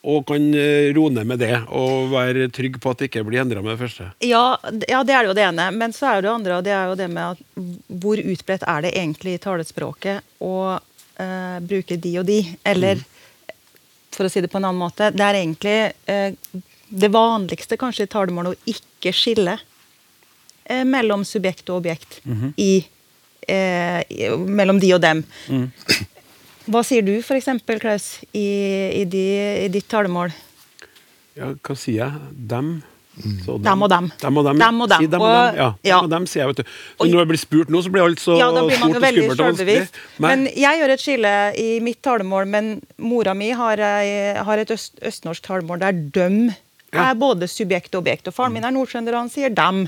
og 0.00 0.24
kan 0.30 0.46
eh, 0.56 0.90
roe 0.96 1.12
ned 1.12 1.28
med 1.28 1.42
det 1.42 1.52
og 1.76 2.08
være 2.14 2.48
trygg 2.54 2.78
på 2.80 2.92
at 2.92 3.02
det 3.02 3.10
ikke 3.10 3.24
blir 3.28 3.42
endra 3.42 3.60
med 3.60 3.74
det 3.74 3.80
første. 3.82 4.08
Ja, 4.24 4.56
ja, 4.88 5.02
det 5.04 5.16
er 5.16 5.28
jo 5.28 5.34
det 5.36 5.44
ene. 5.44 5.66
Men 5.76 5.92
så 5.92 6.08
er 6.08 6.22
det 6.22 6.30
jo 6.30 6.36
andre, 6.38 6.56
og 6.56 6.64
det 6.64 6.72
er 6.72 6.88
jo 6.88 6.96
det 6.96 7.08
med 7.12 7.36
at 7.36 7.98
hvor 8.00 8.22
utbredt 8.22 8.64
er 8.64 8.86
det 8.86 8.94
egentlig 8.96 9.36
i 9.36 9.42
talespråket 9.44 10.24
å 10.40 10.54
eh, 11.20 11.58
bruke 11.60 12.00
de 12.00 12.14
og 12.22 12.28
de? 12.30 12.40
Eller 12.64 13.02
for 14.14 14.24
å 14.24 14.32
si 14.32 14.40
det 14.40 14.50
på 14.52 14.60
en 14.60 14.70
annen 14.70 14.80
måte, 14.80 15.10
det 15.12 15.26
er 15.26 15.40
egentlig 15.42 15.76
eh, 16.08 16.62
det 16.88 17.12
vanligste 17.12 17.78
kanskje 17.80 18.08
i 18.08 18.10
talemålet 18.10 18.56
å 18.56 18.72
ikke 18.72 19.12
skille 19.14 19.58
eh, 20.64 20.82
mellom 20.88 21.26
subjekt 21.28 21.68
og 21.68 21.82
objekt 21.82 22.22
mm 22.24 22.40
-hmm. 22.40 22.52
i 22.56 22.72
Mellom 24.46 24.78
de 24.78 24.94
og 24.94 25.00
dem. 25.00 25.24
Hva 26.70 26.82
sier 26.86 27.02
du 27.02 27.16
f.eks., 27.18 27.48
Klaus, 27.82 28.04
i, 28.36 28.46
i, 29.00 29.04
de, 29.10 29.24
i 29.64 29.68
ditt 29.74 29.88
talemål? 29.90 30.30
Ja, 31.38 31.52
hva 31.66 31.76
sier 31.78 32.04
jeg? 32.04 32.30
Dem? 32.50 32.70
Så 33.44 33.56
Dem 33.60 33.82
og 33.84 33.90
dem. 33.92 34.06
Dem 34.22 34.38
og 34.40 34.46
dem. 34.46 34.60
Dem 34.62 34.78
og 34.84 34.88
dem. 34.92 35.02
Si 35.02 35.08
dem 35.12 35.20
og 35.20 35.26
Og- 35.28 35.34
dem. 35.50 35.58
Ja, 35.58 35.66
ja. 35.84 35.96
dem 35.98 36.06
og 36.06 36.10
dem 36.14 36.26
sier 36.30 36.44
jeg, 36.44 36.52
vet 36.52 36.60
du. 36.62 36.70
Så 37.00 37.08
når 37.10 37.18
jeg 37.24 37.28
blir 37.32 37.40
spurt 37.42 37.72
nå, 37.74 37.82
så 37.84 37.90
blir 37.92 38.04
alt 38.06 38.22
så 38.22 38.36
Ja, 38.38 38.46
da 38.54 38.62
blir 38.64 38.78
man 38.80 38.94
fort 38.94 39.02
og 39.02 39.08
skummelt 39.10 39.40
og 39.42 39.46
vanskelig. 39.50 39.88
Men 40.24 40.46
jeg 40.54 40.80
gjør 40.80 40.94
et 40.94 41.02
skille 41.04 41.34
i 41.60 41.68
mitt 41.84 42.00
talemål, 42.06 42.46
men 42.54 42.70
mora 43.02 43.34
mi 43.36 43.50
har, 43.50 43.82
har 44.46 44.62
et 44.62 44.72
øst, 44.76 44.94
østnorsk 45.10 45.42
talemål 45.50 45.82
der 45.84 45.92
døm 46.16 46.40
Ja. 46.92 47.10
er 47.10 47.14
både 47.14 47.46
subjekt 47.46 47.94
og 47.94 48.00
objekt. 48.02 48.26
Og 48.26 48.34
faren 48.34 48.52
min 48.56 48.64
er 48.64 48.72
nordtrønder, 48.74 49.14
og 49.14 49.26
han 49.26 49.30
sier 49.30 49.50
dem. 49.54 49.84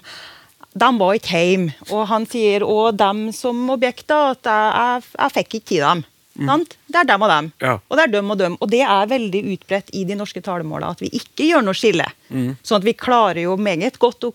De 0.75 0.91
var 1.01 1.15
ikke 1.19 1.41
hjemme. 1.47 1.73
Og 1.91 2.05
han 2.09 2.27
sier 2.31 2.61
òg 2.63 2.97
dem 3.01 3.25
som 3.35 3.59
objekter, 3.75 4.37
at 4.37 4.47
jeg, 4.47 4.71
jeg, 4.77 5.03
jeg 5.19 5.33
fikk 5.39 5.55
ikke 5.59 5.69
til 5.73 5.83
dem. 5.87 6.05
Sant? 6.33 6.77
Det 6.89 6.97
er 7.03 7.09
dem 7.11 7.23
og 7.23 7.29
dem. 7.29 7.51
Ja. 7.61 7.75
Og 7.89 7.99
det 7.99 8.05
er 8.07 8.13
dem 8.15 8.31
og 8.33 8.39
dem. 8.41 8.55
Og 8.65 8.71
det 8.73 8.81
er 8.81 9.11
veldig 9.11 9.43
utbredt 9.53 9.91
i 9.93 10.05
de 10.09 10.17
norske 10.17 10.41
talemåla 10.45 10.93
at 10.95 11.03
vi 11.05 11.11
ikke 11.19 11.51
gjør 11.51 11.67
noe 11.67 11.77
skille. 11.77 12.07
Sånn 12.31 12.79
at 12.81 12.87
vi 12.87 12.95
klarer 12.97 13.43
jo 13.45 13.59
meget 13.61 13.99
godt 14.01 14.25
å 14.25 14.33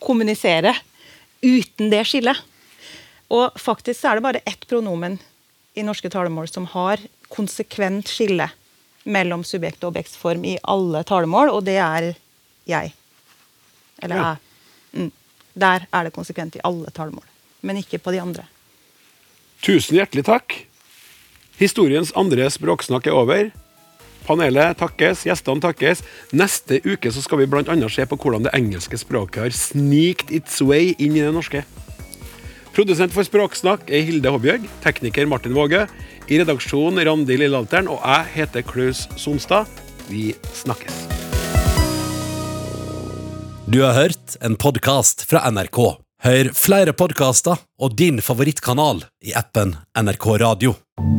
kommunisere 0.00 0.74
uten 1.42 1.90
det 1.90 2.04
skillet. 2.06 2.38
Og 3.30 3.58
faktisk 3.58 3.98
så 4.00 4.12
er 4.12 4.18
det 4.20 4.26
bare 4.28 4.44
ett 4.46 4.66
pronomen 4.70 5.18
i 5.74 5.82
norske 5.86 6.10
talemål 6.10 6.48
som 6.50 6.66
har 6.72 7.02
konsekvent 7.30 8.08
skille 8.10 8.46
mellom 9.10 9.42
subjekt 9.46 9.82
og 9.84 9.94
objektsform 9.94 10.44
i 10.44 10.56
alle 10.70 11.02
talemål, 11.08 11.50
og 11.54 11.64
det 11.66 11.78
er 11.82 12.12
jeg. 12.68 12.94
Eller 14.02 14.16
Ja. 14.16 14.36
jeg. 14.94 15.02
Mm. 15.02 15.12
Der 15.56 15.86
er 15.92 16.04
det 16.04 16.12
konsekvent 16.12 16.56
i 16.56 16.60
alle 16.64 16.90
talemål, 16.90 17.24
men 17.62 17.76
ikke 17.76 17.98
på 17.98 18.12
de 18.12 18.20
andre. 18.20 18.46
Tusen 19.62 19.96
hjertelig 19.96 20.24
takk. 20.24 20.66
Historiens 21.60 22.08
andre 22.16 22.46
språksnakk 22.48 23.10
er 23.10 23.16
over. 23.16 23.50
Panelet 24.24 24.78
takkes, 24.80 25.26
gjestene 25.28 25.60
takkes. 25.60 26.00
Neste 26.32 26.80
uke 26.86 27.12
så 27.12 27.20
skal 27.24 27.42
vi 27.42 27.48
bl.a. 27.50 27.76
se 27.92 28.06
på 28.08 28.16
hvordan 28.16 28.46
det 28.46 28.54
engelske 28.56 28.96
språket 29.00 29.44
har 29.44 29.56
sneaked 29.56 30.32
its 30.32 30.60
way 30.64 30.94
inn 30.96 31.18
i 31.18 31.24
det 31.24 31.34
norske. 31.36 31.64
Produsent 32.72 33.12
for 33.12 33.26
Språksnakk 33.26 33.88
er 33.90 34.04
Hilde 34.06 34.30
Håbjørg, 34.32 34.68
tekniker 34.84 35.26
Martin 35.28 35.56
Våge. 35.56 35.84
I 36.30 36.38
redaksjonen 36.38 37.02
Randi 37.04 37.36
Lillealteren, 37.36 37.90
og 37.90 37.98
jeg 38.06 38.30
heter 38.38 38.64
Klaus 38.64 39.08
Sonstad. 39.20 39.68
Vi 40.08 40.30
snakkes. 40.54 41.02
Du 43.70 43.82
har 43.82 43.98
hørt 43.98 44.38
en 44.40 44.56
podkast 44.56 45.26
fra 45.28 45.44
NRK. 45.50 46.09
Hør 46.20 46.50
flere 46.52 46.92
podkaster 46.92 47.56
og 47.80 47.94
din 47.96 48.18
favorittkanal 48.20 48.98
i 49.24 49.30
appen 49.32 49.70
NRK 49.96 50.24
Radio. 50.42 50.74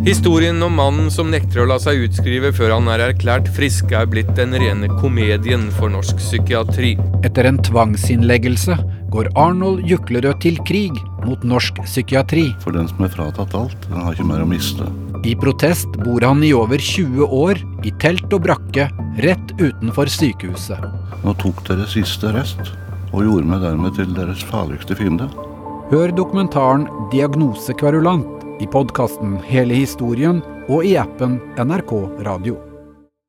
Historien 0.05 0.61
om 0.61 0.75
mannen 0.77 1.07
som 1.09 1.31
nekter 1.33 1.63
å 1.63 1.65
la 1.71 1.79
seg 1.81 2.03
utskrive 2.05 2.51
før 2.53 2.75
han 2.75 2.89
er 2.93 3.01
erklært 3.07 3.49
frisk, 3.55 3.89
er 3.97 4.05
blitt 4.05 4.29
den 4.37 4.53
rene 4.53 4.91
komedien 4.99 5.63
for 5.73 5.89
norsk 5.89 6.21
psykiatri. 6.21 6.91
Etter 7.25 7.49
en 7.49 7.57
tvangsinnleggelse 7.65 8.77
går 9.09 9.31
Arnold 9.41 9.89
Juklerød 9.89 10.37
til 10.45 10.61
krig 10.69 11.01
mot 11.25 11.41
norsk 11.49 11.81
psykiatri. 11.87 12.51
For 12.61 12.77
den 12.77 12.85
som 12.93 13.01
er 13.01 13.15
fratatt 13.15 13.57
alt, 13.57 13.89
den 13.89 14.05
har 14.05 14.13
ikke 14.13 14.29
mer 14.29 14.45
å 14.45 14.51
miste. 14.53 14.85
I 15.25 15.33
protest 15.33 15.97
bor 16.05 16.21
han 16.21 16.45
i 16.45 16.53
over 16.53 16.77
20 16.77 17.25
år 17.41 17.65
i 17.89 17.95
telt 18.05 18.29
og 18.37 18.45
brakke 18.45 18.85
rett 19.25 19.57
utenfor 19.57 20.13
sykehuset. 20.13 20.85
Nå 21.25 21.33
tok 21.41 21.65
dere 21.65 21.89
siste 21.89 22.29
rest, 22.37 22.69
og 23.11 23.25
gjorde 23.27 23.51
meg 23.51 23.63
dermed 23.63 23.95
til 23.99 24.15
deres 24.15 24.43
farligste 24.47 24.95
fiende. 24.95 25.29
Hør 25.91 26.13
dokumentaren 26.15 26.87
'Diagnosekverulant' 27.11 28.63
i 28.63 28.67
podkasten 28.67 29.39
Hele 29.43 29.73
historien 29.73 30.41
og 30.69 30.85
i 30.85 30.95
appen 30.95 31.39
NRK 31.59 31.93
Radio. 32.27 32.70